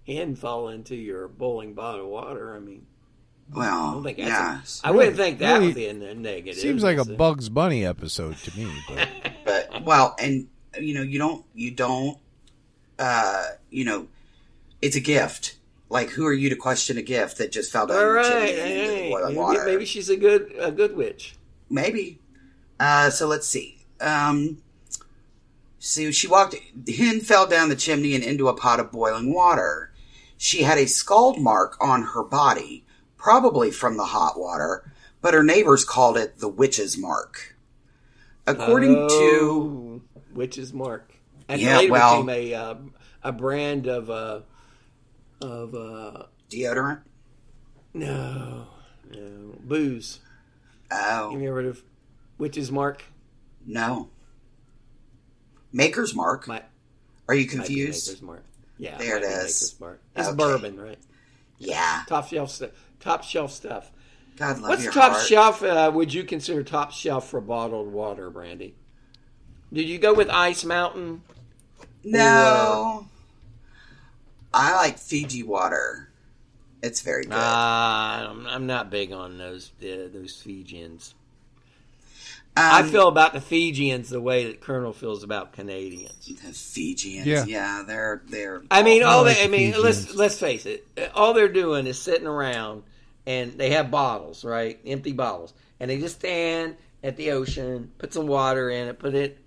[0.07, 2.85] hen fall into your boiling pot of water, I mean,
[3.53, 4.81] I Well, don't think that's.
[4.83, 4.89] yeah.
[4.89, 6.59] A, I wouldn't think that Really- would be a negative.
[6.61, 8.71] Seems like a It's Bugs Bunny episode to me.
[8.87, 9.09] But
[9.45, 10.47] but well, and
[10.79, 12.17] you know, you don't, you don't,
[12.99, 14.07] uh, you know,
[14.81, 15.55] it's a gift.
[15.89, 18.49] Like, who are you to question a gift that just fell down All the chimney
[18.51, 19.65] into the hey, boiling maybe, water?
[19.65, 21.35] maybe she's a good a good witch.
[21.71, 22.19] Maybe.
[22.79, 23.79] Uh, so let's see.
[23.99, 24.59] Um,
[25.79, 26.55] so she walked.
[26.87, 29.91] Hen fell down the chimney and into a pot of boiling water.
[30.37, 32.85] She had a scald mark on her body,
[33.29, 34.91] probably from the hot water,
[35.21, 37.55] but her neighbors called it the witch's mark.
[38.47, 41.13] According to Oh, witch's mark,
[41.47, 42.75] and Yeah, later well- became a uh,
[43.21, 44.39] a brand of uh,
[45.41, 47.01] of uh, deodorant,
[47.93, 48.65] no
[49.11, 50.19] no booze.
[50.89, 51.83] oh you ever heard of
[52.39, 53.03] witch's mark?
[53.67, 54.09] no,
[55.71, 56.47] Maker's Mark.
[56.47, 56.65] Might,
[57.27, 58.07] Are you confused?
[58.07, 58.43] Maker's mark.
[58.79, 59.29] Yeah, There it is.
[59.29, 60.01] Maker's mark.
[60.15, 60.35] It's Okay.
[60.37, 60.97] bourbon, right?
[61.59, 62.03] Yeah.
[62.07, 62.71] Top shelf stuff.
[62.99, 63.91] Top shelf stuff.
[64.37, 65.25] God love What's your top heart.
[65.25, 65.63] shelf?
[65.63, 68.75] Uh, would you consider top shelf for bottled water, Brandy?
[69.71, 71.21] Did you go with Ice Mountain?
[72.03, 73.07] No.
[74.53, 76.09] I like Fiji water.
[76.81, 77.33] It's very good.
[77.33, 77.37] Uh,
[78.29, 81.13] I'm, I'm not big on those uh, those Fijians.
[82.55, 86.25] I Um, feel about the Fijians the way that Colonel feels about Canadians.
[86.25, 87.25] the Fijians.
[87.27, 87.45] Yeah.
[87.45, 87.83] Yeah.
[87.85, 88.63] they're they're.
[88.71, 90.87] I mean, all like they, I the mean, let's let's face it.
[91.13, 92.83] All they're doing is sitting around,
[93.29, 94.79] and they have bottles, right?
[94.85, 99.13] Empty bottles, and they just stand at the ocean, put some water in it, put
[99.13, 99.37] it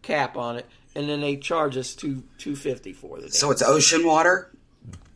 [0.00, 3.30] cap on it, and then they charge us two two fifty for the.
[3.30, 4.50] so it's ocean water.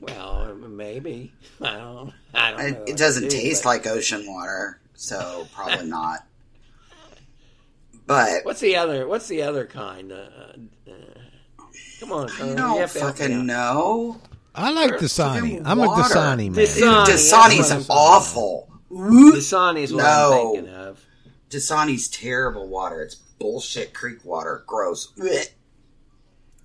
[0.01, 2.13] well, maybe I don't.
[2.35, 2.61] I don't.
[2.61, 6.21] It, know it doesn't do, taste but- like ocean water, so probably not.
[8.07, 9.07] But What's the other?
[9.09, 10.13] What's the other kind?
[10.13, 10.27] Uh,
[10.89, 10.93] uh,
[12.01, 14.21] come on, I you don't have to help me fucking know.
[14.55, 15.63] I like Fucking Dasani.
[15.65, 16.03] I'm a water.
[16.15, 16.53] Dasani man.
[16.53, 18.69] Dis- Dude, Dasani, that's Dasani's what awful.
[18.91, 20.53] Dasani is what I'm No.
[20.55, 21.01] thinking of.
[21.51, 23.01] Dasani's terrible water.
[23.03, 24.63] It's bullshit creek water.
[24.67, 25.13] Gross.
[25.17, 25.51] Blech.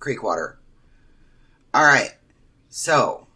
[0.00, 0.58] Creek water.
[1.72, 2.12] All right.
[2.68, 3.26] So,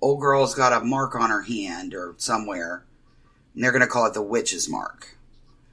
[0.00, 2.84] old girl's got a mark on her hand or somewhere,
[3.54, 5.16] and they're going to call it the witch's mark.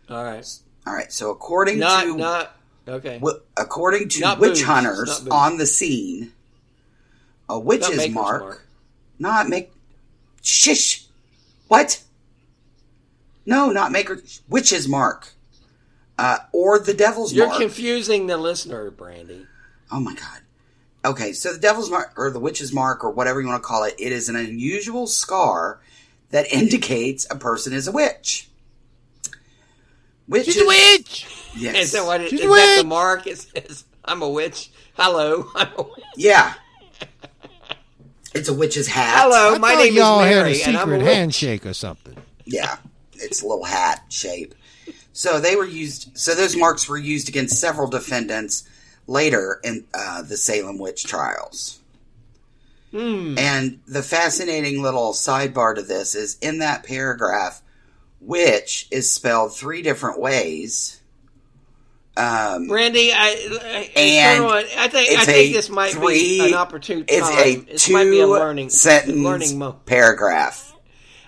[0.10, 0.46] All right,
[0.86, 1.12] All right.
[1.12, 2.56] So, according not to not
[2.88, 3.16] okay.
[3.20, 4.64] wi- according to Not witch booze.
[4.64, 6.32] hunters on the scene,
[7.50, 8.68] a witch's mark, Mark.
[9.20, 9.72] not make
[10.42, 11.06] shish.
[11.68, 12.02] What?
[13.46, 14.22] No, not maker.
[14.50, 15.34] Witch's mark,
[16.18, 17.60] uh, or the devil's You're mark.
[17.62, 19.46] confusing the listener, Brandy.
[19.92, 20.42] Oh my god.
[21.06, 23.86] Okay, so the devil's mark or the witch's mark or whatever you want to call
[23.86, 25.80] it, it is an unusual scar
[26.32, 28.50] that indicates a person is a witch.
[30.28, 31.26] Witch She's a witch.
[31.56, 31.86] Yes.
[31.86, 33.26] Is that what it, She's is that the mark?
[33.28, 36.04] It says, "I'm a witch." Hello, I'm a witch.
[36.18, 36.54] Yeah.
[38.34, 39.24] It's a witch's hat.
[39.24, 41.16] Hello, I my thought name y'all is had a Mary, and I'm a secret witch.
[41.16, 42.16] handshake or something.
[42.46, 42.78] Yeah,
[43.14, 44.54] it's a little hat shape.
[45.14, 46.18] So they were used.
[46.18, 48.68] So those marks were used against several defendants
[49.08, 51.80] later in uh, the Salem witch trials.
[52.94, 57.62] And the fascinating little sidebar to this is in that paragraph,
[58.20, 60.97] witch is spelled three different ways.
[62.18, 63.28] Um, Brandy, I,
[63.62, 67.06] I, And Colonel, I think I think this might three- be an opportune time.
[67.10, 69.86] it's a this two might be a learning sentence learning moment.
[69.86, 70.74] paragraph.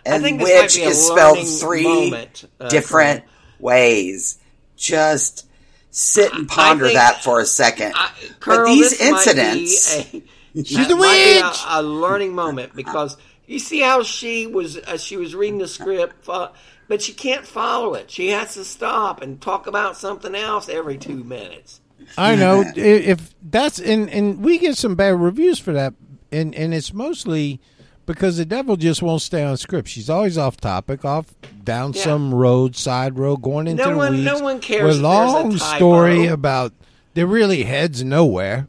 [0.06, 3.24] And think might be a is spelled three moment, uh, different
[3.60, 4.40] ways.
[4.78, 5.46] Just
[5.92, 7.94] sit and ponder think- that for a second.
[7.96, 8.12] I,
[8.46, 10.24] but these this might be incidents, a-
[10.64, 11.44] She's a witch!
[11.44, 13.16] A, a learning moment because
[13.46, 16.52] you see how she was uh, she was reading the script, fo-
[16.90, 18.12] but she can't follow it.
[18.12, 21.80] She has to stop and talk about something else every two minutes.
[22.18, 25.94] I know if that's and and we get some bad reviews for that,
[26.32, 27.62] and and it's mostly
[28.06, 29.88] because the devil just won't stay on script.
[29.88, 31.28] She's always off topic, off
[31.64, 32.02] down Yeah.
[32.04, 34.26] some road, side road, going into No the one- weeds.
[34.26, 36.74] no one cares With if there's a long story about
[37.14, 38.68] there really heads nowhere,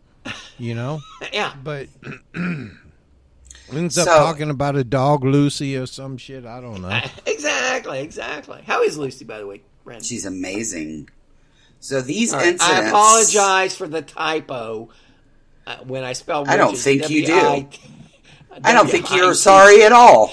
[0.58, 1.00] you know.
[1.32, 1.88] Yeah, But
[3.72, 6.44] ends up So- talking about a dog Lucy or some shit.
[6.46, 7.00] I don't know.
[7.26, 8.62] exactly, exactly.
[8.66, 10.04] How is Lucy, by the way, Brandon?
[10.04, 11.08] she's amazing.
[11.80, 14.90] So these All right, incidents, I apologize for the typo
[15.66, 16.48] uh, when I spelled.
[16.48, 17.32] I don't witches, think you do.
[17.40, 17.68] W-I-
[18.64, 20.32] I don't think you're sorry at all.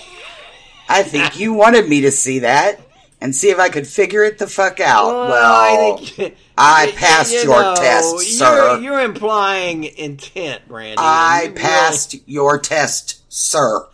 [0.89, 2.81] I think you wanted me to see that
[3.21, 5.05] and see if I could figure it the fuck out.
[5.07, 8.79] Well, Well, I think I passed you your know, test, you're, sir.
[8.79, 10.95] You're implying intent, Brandy.
[10.97, 13.87] I You really- passed your test, sir.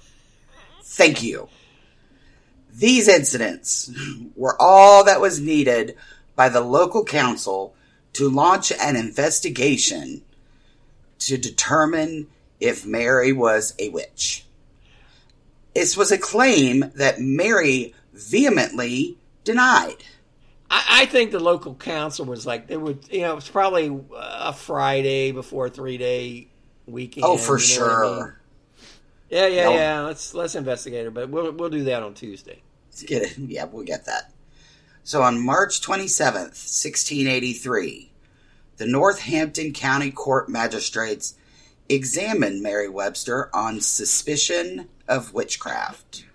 [0.84, 1.50] Thank you.
[2.72, 3.92] These incidents
[4.36, 5.96] were all that was needed
[6.36, 7.76] by the local council
[8.14, 10.24] to launch an investigation
[11.20, 12.28] to determine
[12.60, 14.46] if Mary was a witch.
[15.76, 19.98] This was a claim that Mary vehemently denied.
[20.70, 24.00] I, I think the local council was like, they would, you know, it was probably
[24.16, 26.48] a Friday before a three day
[26.86, 27.26] weekend.
[27.26, 28.34] Oh, for what I mean?
[29.34, 29.74] Yeah, yeah, No.
[29.74, 30.02] yeah.
[30.02, 32.62] Let's let's investigate it, but we'll we'll do that on Tuesday.
[32.90, 33.38] Let's get it.
[33.38, 34.32] Yeah, we'll get that.
[35.04, 38.12] So on March 27th, 1683,
[38.78, 41.36] the Northampton County Court magistrates
[41.90, 46.26] examined Mary Webster on suspicion of witchcraft.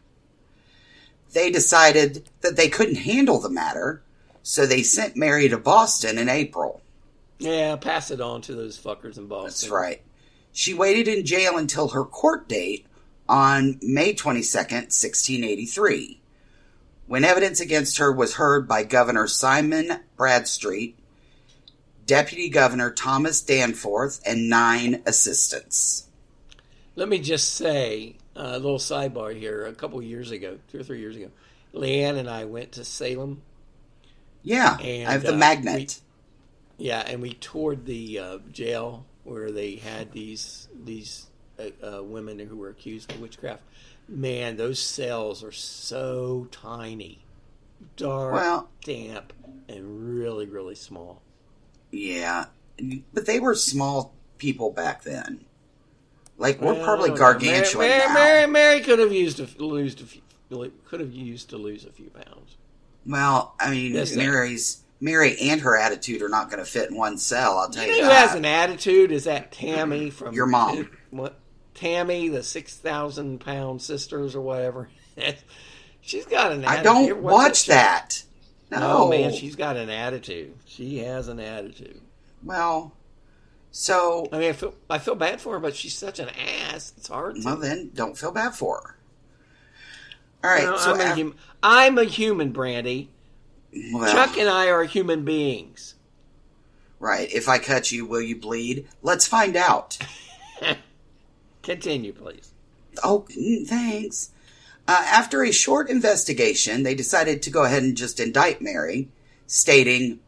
[1.32, 4.02] They decided that they couldn't handle the matter,
[4.42, 6.82] so they sent Mary to Boston in April.
[7.38, 9.44] Yeah, pass it on to those fuckers in Boston.
[9.44, 10.02] That's right.
[10.52, 12.86] She waited in jail until her court date
[13.28, 16.20] on May 22nd, 1683,
[17.06, 20.98] when evidence against her was heard by Governor Simon Bradstreet,
[22.06, 26.08] Deputy Governor Thomas Danforth, and nine assistants.
[26.96, 29.66] Let me just say uh, a little sidebar here.
[29.66, 31.30] A couple years ago, two or three years ago,
[31.74, 33.42] Leanne and I went to Salem.
[34.42, 36.00] Yeah, And, I have the uh, magnet.
[36.76, 41.27] Yeah, and we toured the uh, jail where they had these these
[41.58, 43.62] uh, uh, women who were accused of witchcraft.
[44.08, 47.18] Man, those cells are so tiny,
[47.96, 49.32] dark, Well- damp,
[49.68, 51.20] and really, really small.
[51.90, 52.46] yeah,
[53.12, 55.44] but they were small people back then.
[56.38, 57.20] Like we're Well, probably I don't know.
[57.20, 58.14] gargantuan Mary, now.
[58.14, 60.22] Mary, Mary, Mary could have used a, a few,
[60.86, 62.56] could have used to lose a few pounds.
[63.04, 63.92] Well, I mean.
[64.16, 67.58] Mary's Mary and her attitude are not going to fit in one cell.
[67.58, 69.12] I'll tell You you, know who has an attitude?
[69.12, 70.90] Is that Tammy from Your mom.
[71.10, 71.38] What
[71.78, 74.88] Tammy, the six thousand pound sisters or whatever?
[76.00, 76.64] she's got an.
[76.64, 76.84] I attitude.
[76.84, 77.72] don't What's watch show?
[77.72, 78.22] that.
[78.70, 80.54] No, No, man, she's got an attitude.
[80.66, 82.00] She has an attitude.
[82.44, 82.92] well.
[83.70, 86.92] So, I mean, I feel I feel bad for her, but she's such an ass.
[86.96, 87.36] It's hard.
[87.36, 88.96] To, well, then don't feel bad for her.
[90.42, 93.10] All right, You know, so I'm, a hum- I'm a human, Brandy.
[93.92, 95.94] well, Chuck and I are human beings.
[96.98, 97.30] right.
[97.32, 98.88] If I cut you, will you bleed?
[99.02, 99.98] Let's find out.
[101.68, 102.54] Continue, please.
[103.04, 103.26] Oh,
[103.66, 104.30] thanks.
[104.88, 109.10] Uh, after a short investigation, they decided to go ahead and just indict Mary,
[109.46, 110.20] stating,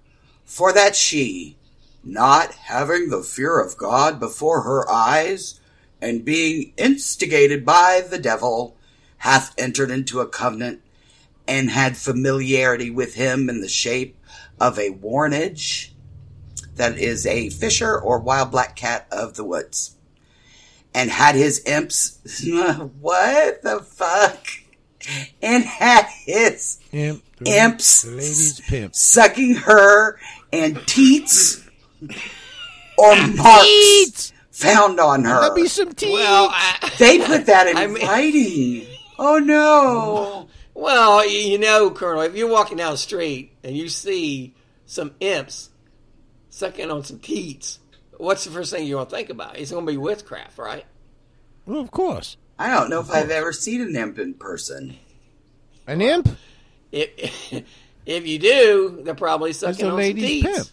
[0.44, 1.56] For that she,
[2.04, 5.58] not having the fear of God before her eyes,
[5.98, 8.76] and being instigated by the devil,
[9.16, 10.82] hath entered into a covenant,
[11.48, 14.14] and had familiarity with him in the shape
[14.60, 15.92] of a warnage,
[16.74, 19.96] that is a fisher or wild black cat of the woods
[20.94, 22.18] and had his imps.
[23.00, 24.46] what the fuck?
[25.42, 28.04] And had his Imp, Imps.
[28.06, 28.94] ladies pimp.
[28.94, 30.18] sucking her
[30.52, 31.64] and teats
[32.98, 35.40] or marks found on her.
[35.40, 36.12] Let me some tea.
[36.12, 38.86] Well, I, They put that in I mean- writing.
[39.18, 40.48] Oh no.
[40.74, 44.54] Well, you you know, Colonel, if you're walking down the street and you see
[44.86, 45.70] some imps
[46.50, 47.78] sucking on some teats,
[48.20, 49.58] what's the first thing you're going to think about?
[49.58, 50.84] It's going to be witchcraft, right?
[51.66, 52.36] well, of course.
[52.58, 54.96] I don't know if I've ever seen an imp in person.
[55.86, 56.28] An imp
[56.92, 57.52] If,
[58.06, 60.56] if you do, they're probably is sucking a on lady's some teats.
[60.58, 60.68] pimp.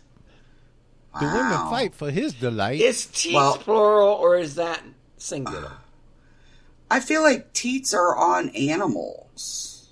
[1.20, 2.80] The women fight for his delight.
[2.82, 4.82] Is teats Well- plural or is that
[5.18, 5.72] singular?
[6.92, 9.90] I feel like teats are on animals.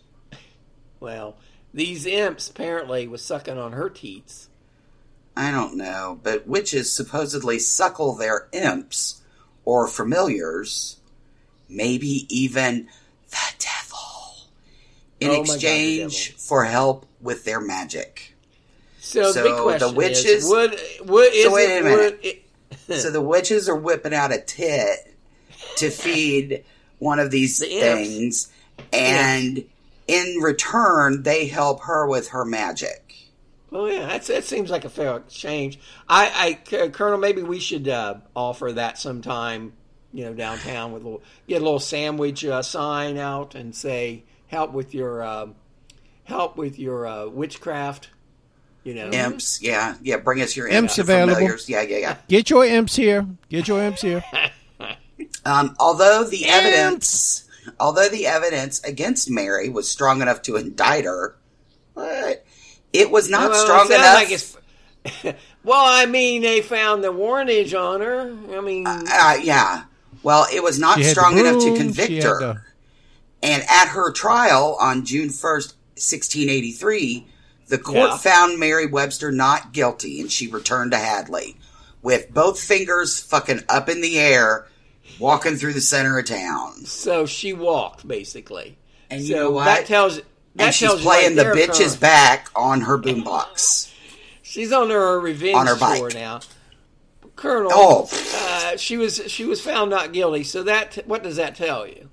[0.99, 1.35] Well,
[1.73, 4.49] these imps apparently was sucking on her teats.
[5.37, 9.21] I don't know, but witches supposedly suckle their imps
[9.65, 10.97] or familiars,
[11.67, 12.87] maybe even
[13.31, 14.47] the devil,
[15.19, 16.39] in Oh my God, exchange devil.
[16.39, 18.33] for help with their magic.
[18.99, 20.79] So, the So the question witches- is, would,
[21.09, 21.99] would, is wait it, a minute.
[21.99, 22.43] would it,
[23.01, 25.13] so the witches are whipping out a tit
[25.77, 26.63] to feed
[26.99, 28.07] one of these The imps.
[28.09, 28.51] things,
[28.93, 29.65] and
[30.07, 33.01] in return, they help her with her magic.
[33.75, 35.79] Well, yeah, that's, that seems like a fair exchange.
[36.07, 39.73] I, I Colonel, maybe we should uh, offer that sometime.
[40.13, 44.23] You know, downtown with a little, get a little sandwich uh, sign out and say,
[44.47, 45.47] "Help with your, uh,
[46.23, 48.11] help with your uh, witchcraft."
[48.85, 50.17] You know, Imps, yeah, yeah.
[50.17, 51.35] Bring us your Imps imps, available.
[51.35, 51.67] familiars.
[51.67, 52.17] Yeah, yeah, yeah.
[52.29, 53.27] Get your imps here.
[53.49, 54.23] Get your imps here.
[55.45, 57.47] Um, although the evidence,
[57.79, 61.37] although the evidence against Mary was strong enough to indict her,
[61.93, 62.44] but
[62.99, 64.15] it was not Well, strong sounds enough.
[64.15, 68.35] like it's- well, I mean, they found the warnage on her.
[68.57, 69.83] I mean, uh, yeah.
[70.23, 72.39] Well, it was not She had strong enough to convict her.
[72.39, 72.61] the-
[73.43, 77.25] And at her trial on June 1st, 1683,
[77.67, 78.17] the court Yeah.
[78.17, 81.57] found Mary Webster not guilty and she returned to Hadley.
[82.01, 84.67] with both fingers fucking up in the air,
[85.17, 86.85] walking through the center of town.
[86.85, 88.77] So she walked basically.
[89.09, 89.65] And so you know what?
[89.65, 90.19] That tells.
[90.55, 91.99] That and she's playing right the there, bitch's Colonel.
[91.99, 93.91] back on her boombox.
[94.41, 96.13] She's on her revenge On her tour bike.
[96.13, 96.39] now.
[97.35, 98.09] Colonel, Oh.
[98.35, 100.43] uh, she was she was found not guilty.
[100.45, 102.09] So that what does that tell you?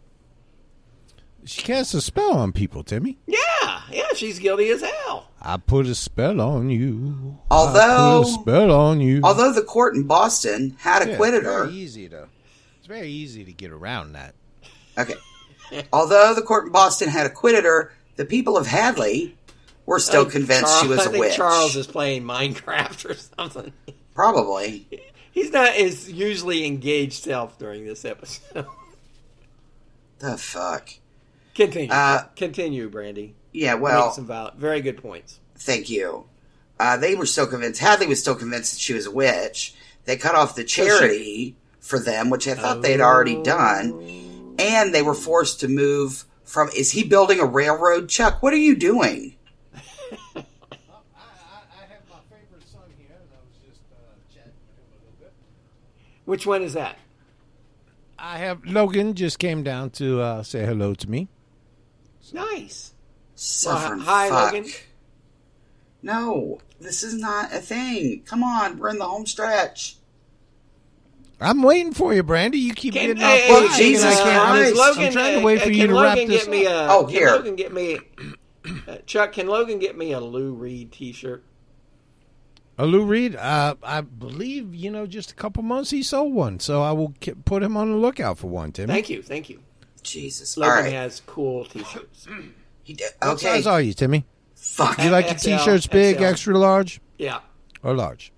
[1.44, 3.19] She casts a spell on people, Timmy.
[3.27, 5.28] Yeah, yeah, she's guilty as hell.
[5.40, 7.39] I put a spell on you.
[7.51, 9.20] I Although- put a spell on you.
[9.24, 11.69] Although the court in Boston had Yeah, acquitted it's her.
[11.69, 12.28] Easy to.
[12.78, 14.35] It's very easy to get around that.
[14.98, 15.14] Okay.
[15.93, 19.36] Although the court in Boston had acquitted her, the people of Hadley
[19.84, 21.34] were still think convinced she was a witch.
[21.34, 23.72] Charles is playing Minecraft or something.
[24.14, 24.86] Probably.
[25.32, 28.66] He's not his usually engaged self during this episode.
[30.20, 30.90] The fuck.
[31.56, 31.90] Continue.
[31.90, 33.34] Uh, Continue, Brandy.
[33.52, 35.40] Yeah, Make well, some val- very good points.
[35.56, 36.26] thank you.
[36.78, 37.80] Uh, they were still convinced.
[37.80, 39.74] Hadley was still convinced that she was a witch.
[40.04, 44.54] They cut off the charity for them, which I thought they'd already done.
[44.60, 46.69] And they were forced to move from.
[46.77, 48.43] Is he building a railroad, Chuck?
[48.43, 49.36] What are you doing?
[50.12, 50.44] I, have
[52.10, 53.81] my favorite son here, and I was just
[54.32, 55.32] chatting with him a little bit.
[56.24, 56.98] Which one is that?
[58.19, 61.28] I have Logan just came down to uh, say hello to me.
[62.32, 62.94] Nice.
[63.35, 64.52] Suffering hi, fuck.
[64.52, 64.70] Logan.
[66.02, 68.23] No, this is not a thing.
[68.24, 69.97] Come on, we're in the home stretch.
[71.43, 72.59] I'm waiting for you, Brandy.
[72.59, 74.77] You keep Can, getting hey, off hey, Jesus and I can't- I'm- Christ.
[74.77, 76.66] Logan, I'm trying to uh, wait for you can to Logan wrap this get me
[76.66, 76.90] up.
[76.90, 77.27] a, Oh, can here.
[77.31, 77.98] Logan get me
[78.89, 81.44] uh, Chuck, can Logan get me a Lou Reed t-shirt?
[82.78, 86.59] A Lou Reed, uh, I believe you know, just a couple months he sold one,
[86.60, 88.73] so I will ki- put him on the lookout for one.
[88.73, 89.60] Timmy, Thank you, thank you.
[90.02, 90.56] Jesus.
[90.56, 90.93] All Logan right.
[90.94, 92.27] has cool t-shirts.
[92.85, 93.47] He did- What okay.
[93.47, 94.24] size are you, Timmy?
[94.55, 94.98] Fuck.
[95.02, 96.24] You like your t-shirts big, XL.
[96.24, 97.39] extra large, Yeah.
[97.82, 98.32] or large?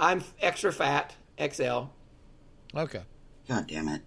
[0.00, 1.82] I'm extra fat, XL.
[2.76, 3.02] Okay.
[3.48, 4.02] God damn it.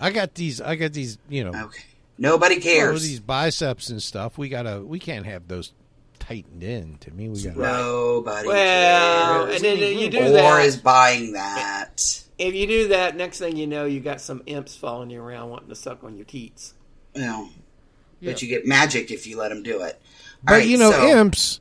[0.00, 0.60] I got these.
[0.60, 1.18] I got these.
[1.28, 1.82] You know, Okay.
[2.18, 3.02] Nobody cares.
[3.02, 4.38] these biceps and stuff.
[4.38, 4.80] We gotta.
[4.80, 5.72] We can't have those
[6.18, 6.98] tightened in.
[6.98, 7.58] To me, we gotta.
[7.58, 9.62] Nobody Well, cares.
[9.62, 10.44] and then you do that.
[10.44, 12.22] or is buying that.
[12.38, 15.50] If you do that, next thing you know, you got some imps following you around
[15.50, 16.74] wanting to suck on your teats.
[17.14, 17.50] Well,
[18.22, 20.00] but you get magic if you let them do it.
[20.00, 21.60] All But right, you know, so- imps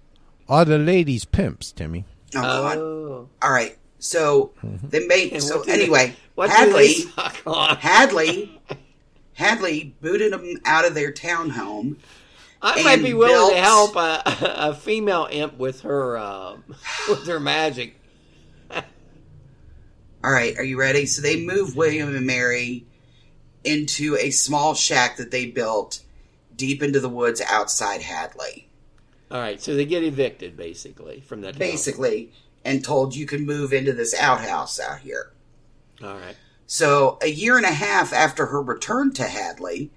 [0.49, 2.05] are the ladies' pimps, Timmy.
[2.35, 2.77] Oh, God.
[2.77, 3.29] Oh.
[3.41, 3.77] All right.
[4.03, 4.89] So Mm-hmm.
[4.89, 5.31] they made.
[5.33, 7.77] And So what do they- anyway, Hadley, they on?
[7.77, 8.59] Hadley,
[9.35, 11.95] Hadley booted them out of their townhome.
[12.63, 14.21] I might be willing built- to help a,
[14.69, 16.63] a female imp with her um,
[17.09, 17.95] with her magic.
[20.23, 21.05] All right, are you ready?
[21.05, 22.85] So they moved William and Mary
[23.63, 26.01] into a small shack that they built
[26.55, 28.67] deep into the woods outside Hadley.
[29.31, 31.57] All right, so they get evicted basically from that.
[31.57, 32.31] basically,
[32.63, 35.31] and told you can move into this outhouse out here.
[36.03, 36.35] All right.
[36.67, 39.91] So, a year and a half after her return to Hadley,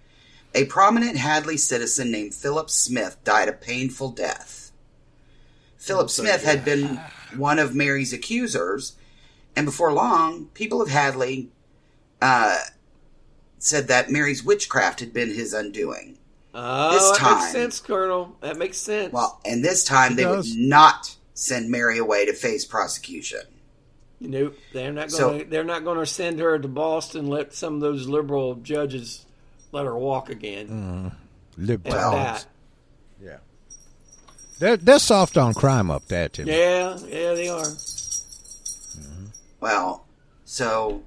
[0.55, 4.73] a prominent Hadley citizen named Philip Smith died a painful death.
[5.77, 7.01] Philip Smith had been
[7.36, 8.97] one of Mary's accusers,
[9.55, 11.51] and before long, people of Hadley
[12.20, 12.59] uh,
[13.59, 16.19] said that Mary's witchcraft had been his undoing.
[16.55, 18.36] Oh, This that makes sense, Colonel.
[18.41, 19.12] That makes sense.
[19.12, 20.51] Well, and this time they does.
[20.51, 23.43] would not send Mary away to face prosecution.
[24.20, 25.40] nope, they're not going.
[25.40, 27.27] to they're not going to send her to Boston.
[27.27, 29.27] Let some of those liberal judges
[29.73, 31.12] let her walk again.
[31.56, 32.39] Lib At Well.
[33.23, 33.39] Yeah.
[34.59, 36.52] They're they're soft on crime up there, Timmy.
[36.52, 37.65] Yeah, yeah, they are.
[37.65, 39.27] Mm-hmm.
[39.61, 40.06] Well,
[40.44, 41.02] so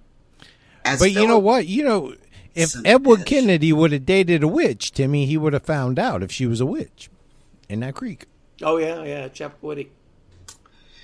[0.83, 1.67] as But you know what?
[1.67, 2.15] You know,
[2.55, 3.25] if Son of a Edward bitch.
[3.25, 6.59] Kennedy would have dated a witch, Timmy, he would have found out if she was
[6.59, 7.09] a witch
[7.69, 8.25] in that creek.
[8.61, 9.89] Oh yeah, yeah, Chappaquiddick.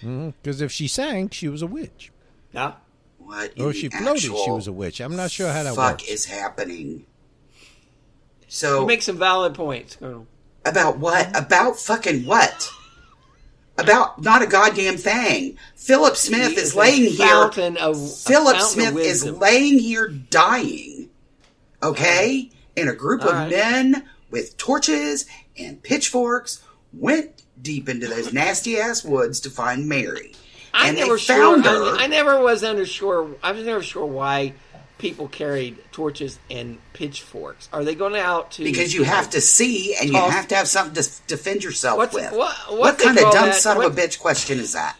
[0.03, 0.29] Mm-hmm.
[0.41, 2.11] Because if she sang, she was a witch.
[2.51, 2.73] Yeah.
[3.17, 4.99] What in Or if she floated, she was a witch.
[4.99, 6.03] I'm not sure how that fuck works.
[6.09, 7.05] is happening?
[8.47, 10.27] So You make some valid points, Colonel.
[10.65, 11.29] about what?
[11.35, 12.69] About fucking what?
[13.77, 15.57] About not a goddamn thing.
[15.75, 17.45] Philip Smith He is a laying here.
[17.45, 21.09] Of, Philip fountain of Smith is laying here dying.
[21.81, 22.51] Okay?
[22.77, 23.49] And a group All of right.
[23.49, 25.25] men with torches
[25.57, 26.61] and pitchforks
[26.91, 30.33] went deep into those nasty ass woods to find Mary.
[30.73, 31.99] I and never they found sure, her.
[31.99, 33.35] I, I never was under sure.
[33.41, 34.53] I was never sure why
[34.97, 37.69] people carried torches and pitchforks.
[37.73, 38.63] Are they going out to?
[38.63, 41.97] because you have to see and you Toss- have to have something to defend yourself
[41.97, 42.31] What's- with.
[42.31, 44.97] what- what they kind of dumb that- son of a bitch question is that?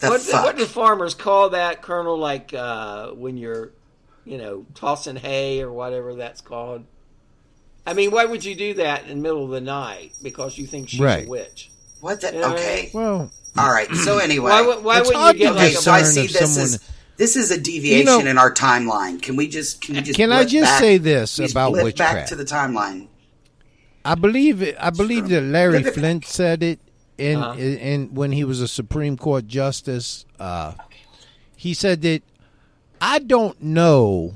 [0.00, 0.44] The What, fuck?
[0.44, 2.18] what do farmers call that, Colonel?
[2.18, 3.70] Like uh, when you're,
[4.24, 6.84] you know, tossing hay or whatever that's called.
[7.86, 10.12] I mean, why would you do that in the middle of the night?
[10.22, 11.24] Because you think she's Right.
[11.26, 11.70] a witch.
[12.00, 12.32] What the?
[12.34, 12.52] Yeah.
[12.52, 12.90] Okay.
[12.92, 13.92] Well, All right.
[13.94, 15.58] So anyway, Why, would- why It's wouldn't you get okay.
[15.66, 18.36] like a So I see this someone- is this is a deviation You know- in
[18.38, 19.20] our timeline.
[19.22, 21.98] Can we just can we just Can I just back- say this about witchcraft?
[22.14, 23.08] back to the timeline?
[24.04, 24.76] I believe it.
[24.78, 26.78] I believe that Larry Flip Flint said it
[27.18, 27.58] in, Uh-huh.
[27.58, 30.24] in, in when he was a Supreme Court justice.
[30.38, 30.74] Uh,
[31.56, 32.22] he said that
[33.00, 34.34] I don't know.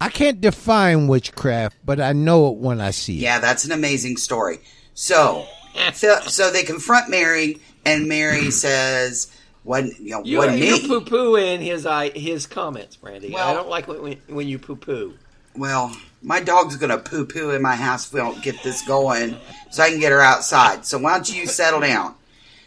[0.00, 3.20] I can't define witchcraft, but I know it when I see it.
[3.22, 4.58] Yeah, that's an amazing story.
[4.94, 5.46] So,
[5.94, 10.24] so, so they confront Mary, and Mary says, "What you know?
[10.24, 10.86] You, what you're me?
[10.86, 13.34] poo pooing his I, his comments, Brandy.
[13.36, 15.14] I don't like when, when, when you poo poo.
[15.54, 19.36] Well, my dog's gonna poo poo in my house if we don't get this going,
[19.70, 20.84] so I can get her outside.
[20.84, 22.14] So why don't you settle down?"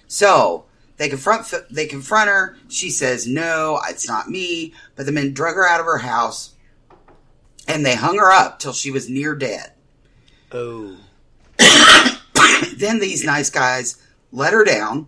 [0.08, 0.66] So
[0.98, 2.58] they confront they confront her.
[2.68, 6.52] She says, "No, it's not me." But the men drug her out of her house,
[7.68, 9.72] and they hung her up till she was near dead.
[10.52, 10.98] Oh,
[12.76, 14.02] Then these nice guys
[14.32, 15.08] let her down,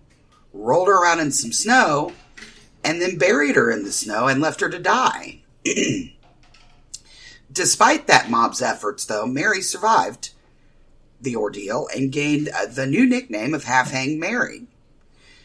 [0.53, 2.13] rolled her around in some snow,
[2.83, 5.41] and then buried her in the snow and left her to die.
[7.51, 10.31] Despite that mob's efforts, though, Mary survived
[11.19, 14.63] the ordeal and gained uh, the new nickname of Half Hanged Mary.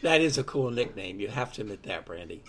[0.01, 1.19] that is a cool nickname.
[1.19, 2.41] You have to admit that, Brandy.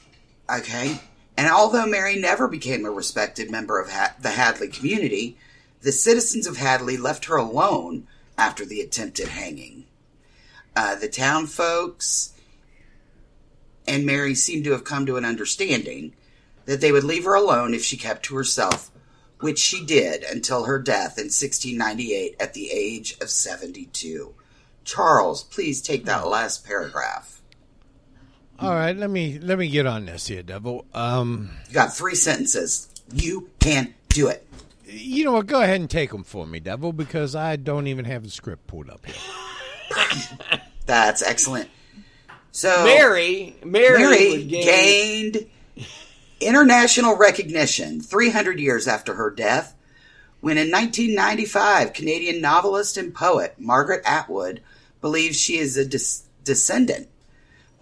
[0.51, 1.01] Okay?
[1.37, 5.37] And although Mary never became a respected member of ha- the Hadley community,
[5.83, 8.07] the citizens of Hadley left her alone
[8.39, 9.85] after the attempted hanging.
[10.75, 12.33] Uh, the town folks
[13.87, 16.15] and Mary seemed to have come to an understanding
[16.67, 18.91] that they would leave her alone if she kept to herself,
[19.41, 24.35] which she did until her death in 1698 at the age of 72.
[24.85, 27.41] Charles, please take that last paragraph.
[28.61, 30.85] All right, let me let me get on this here, Devil.
[30.93, 32.89] Um, You got three sentences.
[33.13, 34.48] You can do it.
[34.89, 35.47] You know what?
[35.47, 38.67] Go ahead and take them for me, Devil, because I don't even have the script
[38.67, 39.15] pulled up here.
[40.87, 41.69] That's excellent.
[42.53, 45.47] So Mary, Mary, Mary would gain- gained
[46.41, 49.75] international recognition 300 years after her death
[50.41, 54.63] when in 1995 Canadian novelist and poet Margaret Atwood
[55.01, 57.09] believes she is a des- descendant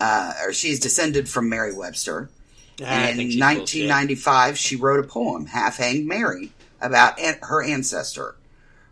[0.01, 2.29] uh, or she's descended from Mary Webster.
[2.81, 3.89] I And in she's bullshit.
[3.89, 8.37] 1995, she wrote a poem, Half Hanged Mary, about an- her ancestor.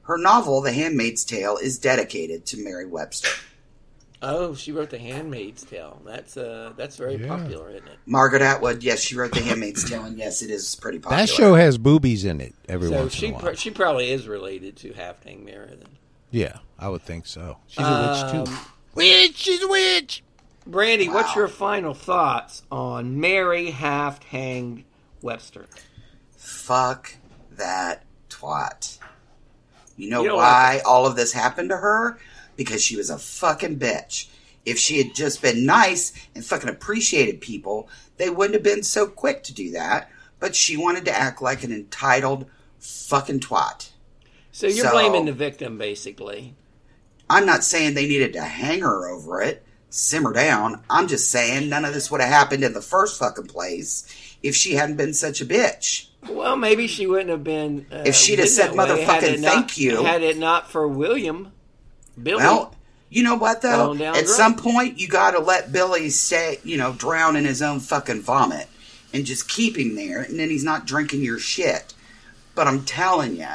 [0.02, 3.30] Her novel, The Handmaid's Tale, is dedicated to Mary Webster.
[4.20, 6.00] Oh, she wrote The Handmaid's Tale.
[6.04, 7.28] That's uh, that's very Yeah.
[7.28, 7.98] popular, isn't it?
[8.06, 11.22] Margaret Atwood, yes, she wrote The Handmaid's Tale, and yes, it is pretty popular.
[11.22, 13.42] That show has boobies in it every So once she in a while.
[13.52, 15.68] pr- she probably is related to Half Hanged Mary.
[15.68, 15.88] Then
[16.30, 17.58] yeah, I would think so.
[17.66, 18.52] She's a witch Um, too.
[18.94, 20.22] Witch, she's a witch.
[20.66, 24.84] Brandy, what's your final thoughts on Mary Half Hanged
[25.20, 25.66] Webster?
[26.36, 27.16] Fuck
[27.58, 28.98] that twat.
[29.96, 32.18] You know You why all of this happened to her?
[32.56, 34.28] Because she was a fucking bitch.
[34.64, 39.06] If she had just been nice and fucking appreciated people, they wouldn't have been so
[39.06, 40.10] quick to do that.
[40.40, 42.46] But she wanted to act like an entitled
[42.80, 43.90] fucking twat.
[44.52, 46.54] So you're So- blaming the victim, basically.
[47.28, 50.82] I'm not saying they needed to hang her over it, simmer down.
[50.90, 54.04] I'm just saying none of this would have happened in the first fucking place
[54.44, 56.06] if she hadn't been such a bitch.
[56.28, 57.86] Well, maybe she wouldn't have been.
[57.92, 61.52] Uh, If she'd have said, had "Motherfucking not- thank you." had it not for William,
[62.22, 62.36] Billy.
[62.42, 62.74] Well,
[63.10, 63.92] you know what though?
[63.92, 64.26] At drunk.
[64.28, 68.22] some point, you got to let Billy stay, you know, drown in his own fucking
[68.22, 68.68] vomit,
[69.12, 71.92] and just keep him there, and then he's not drinking your shit.
[72.54, 73.46] But I'm telling you,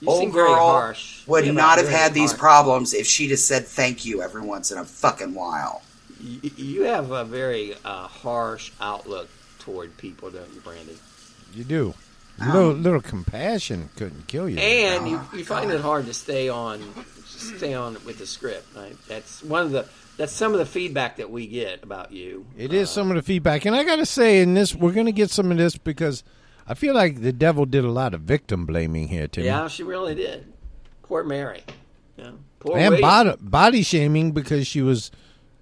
[0.00, 1.22] You old girl harsh.
[1.26, 2.40] would Yeah, not have had these harsh.
[2.40, 5.82] problems if she'd have said thank you every once in a fucking while.
[6.20, 9.28] You have a very uh, harsh outlook
[9.70, 10.96] toward people, don't you, Brandy?
[11.54, 11.94] You do.
[12.40, 14.58] Um, little little compassion couldn't kill you.
[14.58, 16.80] And you, Oh, you find it hard to stay on,
[17.26, 18.66] stay on with the script.
[18.76, 18.96] Right?
[19.08, 19.86] That's one of the.
[20.16, 22.44] That's some of the feedback that we get about you.
[22.58, 24.92] It is uh, some of the feedback, and I got to say, in this, we're
[24.92, 26.22] going to get some of this because
[26.66, 29.82] I feel like the devil did a lot of victim blaming here, Timmy, Yeah, she
[29.82, 30.52] really did.
[31.04, 31.62] Poor Mary.
[32.18, 32.32] Yeah.
[32.58, 35.10] Poor and body, body shaming because she was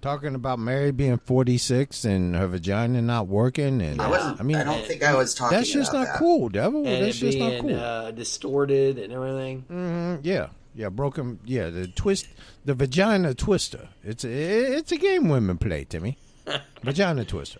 [0.01, 4.39] talking about Mary being forty six and her vagina not working, and I wasn't.
[4.39, 5.57] I mean, don't think I was talking.
[5.57, 6.17] that's just about not that.
[6.19, 6.85] cool, devil.
[6.87, 7.75] and That's it just not being cool.
[7.79, 9.65] uh, distorted and everything.
[9.69, 11.39] Mhm, yeah, yeah, broken.
[11.45, 12.27] Yeah, the twist,
[12.65, 13.89] the vagina twister.
[14.03, 14.29] It's a,
[14.77, 16.17] it's a game women play, Timmy.
[16.83, 17.59] vagina twister.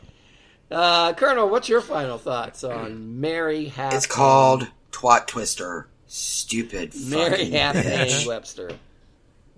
[0.72, 3.94] Uh, Colonel, what's your final thoughts on Mary Half?
[3.94, 5.88] It's called Twat Twister.
[6.06, 6.94] Stupid.
[7.08, 8.28] Mary fucking Half bitch.
[8.28, 8.72] Webster.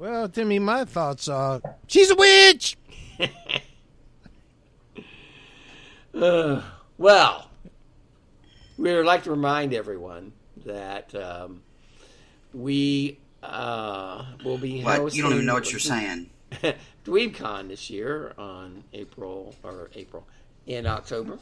[0.01, 2.75] Well, Timmy, my thoughts are she's a witch.
[6.13, 7.49] Well,
[8.77, 10.33] we would like to remind everyone
[10.65, 11.61] that um,
[12.53, 14.99] we uh, will be What?
[14.99, 15.17] hosting.
[15.17, 16.29] You don't even know what you're saying.
[17.05, 20.27] DweebCon this year on April or April
[20.67, 21.39] in October,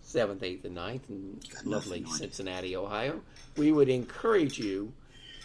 [0.00, 2.18] seventh, eighth, and 9th in lovely nothing on it.
[2.18, 3.20] Cincinnati, Ohio.
[3.56, 4.92] We would encourage you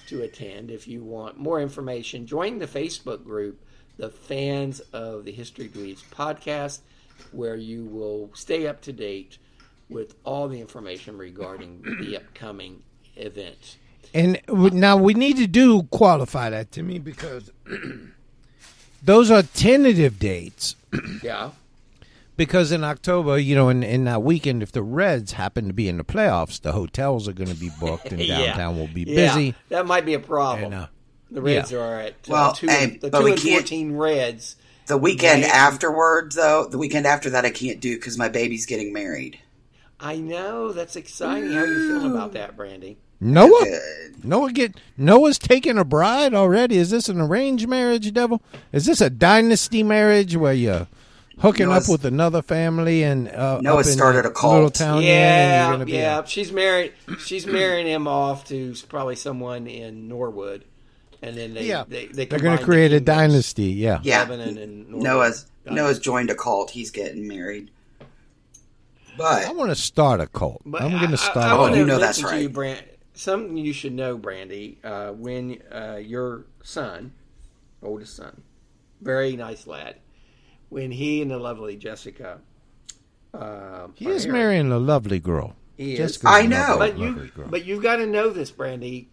[0.08, 2.26] to attend if you want more information.
[2.26, 3.62] Join the Facebook group,
[3.98, 6.80] the Fans of the History Dweebs podcast,
[7.32, 9.38] where you will stay up to date
[9.90, 12.84] with all the information regarding the upcoming
[13.16, 13.78] event.
[14.14, 17.52] And now we need to do qualify that to me because
[19.04, 20.76] those are tentative dates.
[21.22, 21.52] Yeah.
[22.38, 25.90] Because in October, you know, in, in that weekend, if the Reds happen to be
[25.90, 28.46] in the playoffs, the hotels are going to be booked and Yeah.
[28.46, 29.56] downtown will be Yeah, busy.
[29.70, 30.66] that might be a problem.
[30.66, 30.88] And, uh,
[31.32, 31.80] the Reds yeah.
[31.80, 34.56] are at uh, Well, two, hey, the but two we and can't- fourteen Reds.
[34.86, 35.52] The weekend Right.
[35.54, 39.38] afterwards, though, the weekend after that, I can't do because my baby's getting married.
[40.00, 41.52] I know that's exciting.
[41.52, 42.98] How are you feeling about that, Brandy?
[43.20, 44.24] Noah, Good.
[44.24, 46.78] Noah get Noah's taking a bride already.
[46.78, 48.42] Is this an arranged marriage, devil?
[48.72, 50.88] Is this a dynasty marriage where you're
[51.40, 54.54] hooking Noah's- up with another family and uh, Noah up in started a cult.
[54.56, 55.04] little town?
[55.04, 56.24] yeah, and you're be yeah.
[56.26, 56.94] She's married.
[57.26, 60.66] She's marrying him off to probably someone in Norwood,
[61.22, 63.66] and then they yeah, they, they they're going to create a dynasty.
[63.66, 65.04] Yeah, Yeah, Lebanon and Norwood.
[65.04, 65.76] Noah's Got it.
[65.76, 66.72] Noah's joined a cult.
[66.72, 67.72] He's getting married.
[69.18, 70.62] But I want to start a cult.
[70.66, 71.38] But I'm going to start.
[71.38, 71.80] I, I a Oh, want cult.
[71.80, 72.54] you know that's mention to you, right.
[72.54, 72.84] Brand,
[73.14, 74.78] something you should know, Brandy.
[74.84, 77.14] Uh, when uh, your son,
[77.82, 78.42] oldest son,
[79.02, 79.96] very nice lad,
[80.70, 82.40] when he and the lovely Jessica,
[83.34, 85.56] uh, He is married- marrying a lovely girl.
[85.78, 86.00] He is.
[86.00, 86.76] Jessica's I a know.
[86.80, 87.48] But you, lovely girl.
[87.50, 89.10] but you got to know this, Brandy.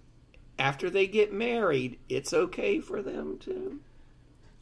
[0.59, 3.81] After they get married, it's okay for them to.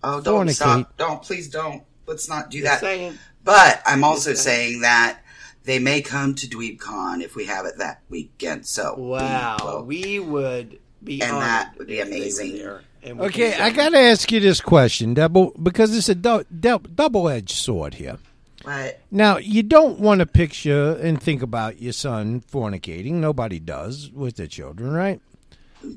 [0.03, 0.55] oh, don't Fornicate.
[0.55, 0.97] stop!
[0.97, 1.83] Don't please don't.
[2.07, 2.81] Let's not do Just that.
[2.81, 3.19] saying.
[3.45, 5.21] But I'm also Just saying that
[5.65, 8.67] they may come to DweebCon if we have it that weekend.
[8.67, 12.79] So Wow, well, we would be And honored that would be if they were amazing.
[13.03, 16.15] There, and Okay, can I got to ask you this question, double, because it's a
[16.15, 18.19] du- du- double-edged sword here.
[18.65, 18.95] Right.
[19.11, 23.15] Now, you don't want to picture and think about your son fornicating.
[23.15, 25.21] Nobody does with their children, right?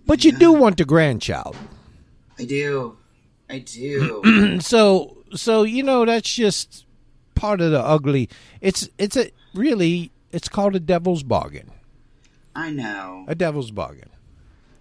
[0.08, 1.56] But you do want the grandchild.
[2.40, 2.98] I do,
[3.50, 4.58] I do.
[4.62, 6.86] So, so you know that's just
[7.36, 8.30] part of the ugly.
[8.62, 11.70] It's it's a really it's called a devil's bargain.
[12.56, 14.10] I know A devil's bargain.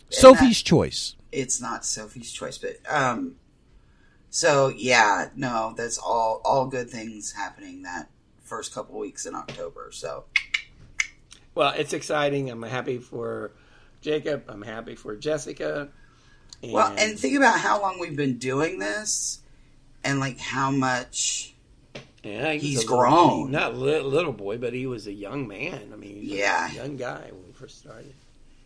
[0.09, 1.17] Sophie's choice.
[1.35, 3.37] It's not Sophie's choice, but um.
[4.31, 8.09] So yeah, no, that's all all good things happening that
[8.43, 9.91] first couple weeks in October.
[9.93, 10.25] So
[11.55, 12.51] Well, it's exciting.
[12.51, 13.53] I'm happy for
[14.01, 14.45] Jacob.
[14.49, 15.89] I'm happy for Jessica.
[16.63, 19.41] And, well, and think about how long we've been doing this,
[20.03, 21.55] and like how much.
[22.25, 23.51] yeah, he he's a little- grown.
[23.53, 25.91] not li- little boy, but he was a young man.
[25.93, 26.71] I mean, he was Yeah.
[26.71, 28.15] a young guy when we first started.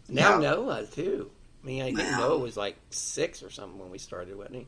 [0.08, 0.50] Now Yeah.
[0.52, 1.30] Noah too.
[1.62, 2.18] I mean, I think Wow.
[2.20, 4.66] Noah was like six or something when we started, wasn't he?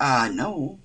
[0.00, 0.78] Uh no.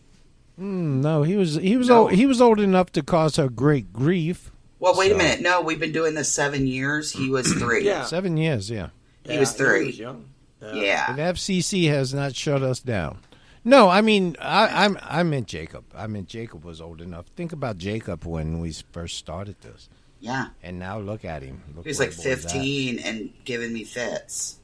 [0.60, 2.04] Mm, no, he was he was No.
[2.04, 4.52] old, he was old enough to cause her great grief.
[4.80, 5.42] Well, wait So- a minute.
[5.42, 7.12] No, we've been doing this seven years.
[7.12, 7.86] He was three.
[7.86, 8.06] Yeah.
[8.06, 8.90] Seven years, yeah.
[9.26, 9.82] He was three.
[9.82, 10.26] He was young.
[10.62, 10.74] Yeah.
[10.74, 11.14] Yeah.
[11.16, 13.20] The FCC has not shut us down.
[13.64, 15.84] No, I mean I, I'm I meant Jacob.
[15.96, 17.26] I meant Jacob was old enough.
[17.36, 19.90] Think about Jacob when we first started this,
[20.22, 20.48] Yeah.
[20.64, 21.62] and now look at him.
[21.76, 22.52] Look He was like the boy's at.
[22.52, 24.59] 15 and giving me fits.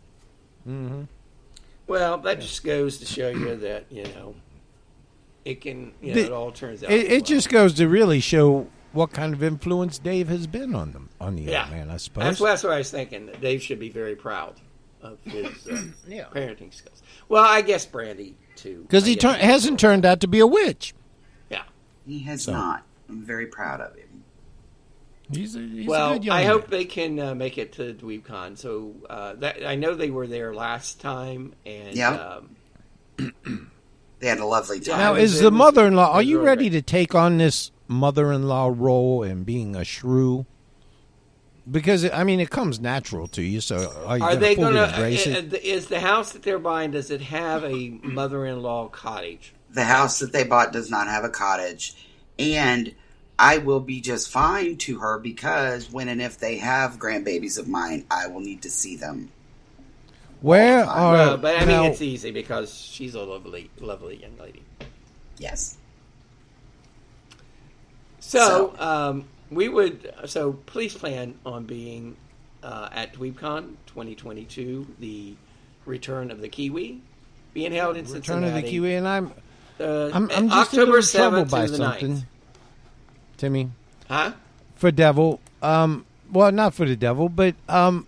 [0.65, 4.35] Well, that just goes to show you that you know
[5.43, 5.93] it can.
[6.01, 6.91] You know, The- it all turns out.
[6.91, 7.21] It, it well.
[7.21, 11.35] just goes to really show what kind of influence Dave has been on them on
[11.35, 11.63] the yeah.
[11.67, 11.89] young man.
[11.91, 12.23] I suppose.
[12.23, 13.25] That's, that's what I was thinking.
[13.27, 14.55] that Dave should be very proud
[15.01, 16.25] of his uh, Yeah.
[16.33, 17.03] parenting skills.
[17.29, 18.81] Well, I guess Brandy too.
[18.83, 20.93] because I he guess tur- hasn't turned out to be a witch.
[21.49, 21.63] Yeah.
[22.07, 22.83] He has So- not.
[23.07, 24.04] I'm very proud of him.
[25.31, 26.51] He's a, he's a well, good young I man.
[26.51, 28.57] hope they can uh, make it to DweebCon.
[28.57, 32.39] So uh, that I know they were there last time, and Yeah.
[33.19, 33.31] um,
[34.19, 34.97] They had a lovely time.
[34.97, 36.11] Now, is the mother-in-law?
[36.13, 40.45] Are you ready to take on this mother-in-law role and being a shrew?
[41.69, 43.59] Because I mean, it comes natural to you.
[43.59, 44.87] So are you are gonna they going to?
[44.87, 45.53] embrace it?
[45.53, 46.91] Is the house that they're buying?
[46.91, 49.53] Does it have a mother-in-law cottage?
[49.71, 51.93] the house that they bought does not have a cottage.
[52.39, 52.95] And
[53.37, 57.67] I will be just fine to her because when and if they have grandbabies of
[57.67, 59.29] mine, I will need to see them.
[60.41, 61.13] Where Well, are?
[61.13, 64.61] Well, but I mean, now- it's easy because she's a lovely, lovely young lady.
[65.37, 65.77] Yes.
[68.19, 70.11] So, So- um, we would.
[70.25, 72.15] So, please plan on being
[72.63, 75.35] uh, at DweebCon 2022, the
[75.85, 77.01] return of the Kiwi,
[77.53, 78.45] being held in Return Cincinnati.
[78.45, 79.31] Return of the Kiwi, and I'm
[79.79, 82.13] Uh, I'm, I'm just October a little troubled 7th by to the something.
[82.15, 82.25] 9th.
[83.37, 83.69] Timmy,
[84.07, 84.33] Huh?
[84.75, 85.39] for devil.
[85.61, 88.07] Um, well, not for the devil, but um,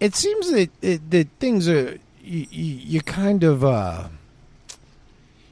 [0.00, 4.08] it seems that it, that things are you, you, you kind of uh,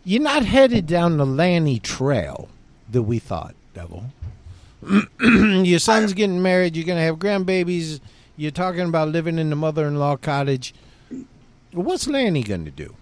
[0.05, 2.48] You're not headed down the Lanny Trail
[2.90, 4.05] that we thought, Devil.
[5.20, 6.76] Your son's getting married.
[6.76, 8.01] You're going to have grandbabies.
[8.36, 10.74] You're talking about living in the mother-in-law cottage.
[11.72, 12.94] What's Lanny going to do?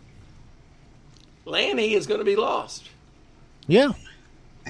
[1.44, 2.88] Lanny is going to be lost.
[3.66, 3.92] Yeah,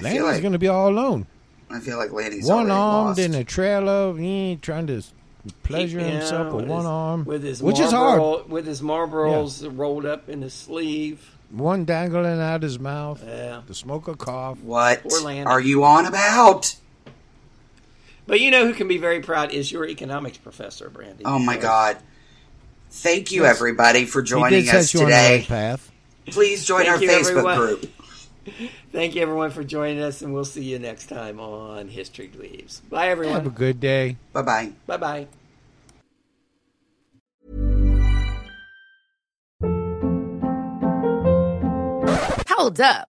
[0.01, 1.27] Lanny's feel like going to be all alone.
[1.69, 3.19] I feel like Lanny's one armed lost.
[3.19, 5.01] in a trailer, he ain't trying to
[5.63, 8.49] pleasure Yeah, himself with with one his- arm, with his which is hard.
[8.49, 11.31] with his Marlboros rolled up in his sleeve.
[11.51, 13.61] One dangling out his mouth, Yeah.
[13.67, 14.59] the smoker cough.
[14.61, 15.01] What
[15.45, 16.75] are you on about?
[18.25, 21.25] But you know who can be very proud is your economics professor, Brandy.
[21.25, 21.97] Oh my God!
[22.89, 23.55] Thank you, Yes.
[23.57, 25.45] everybody, for He joining did us set you on the right today.
[25.47, 25.91] path.
[26.27, 27.57] Please join Thank our Facebook everyone.
[27.57, 27.91] group.
[28.91, 32.81] Thank you, everyone, for joining us, and we'll see you next time on History Dweebs.
[32.89, 33.35] Bye, everyone.
[33.35, 34.17] Have a good day.
[34.33, 34.71] Bye bye.
[34.85, 35.27] Bye bye.
[42.49, 43.09] Hold up.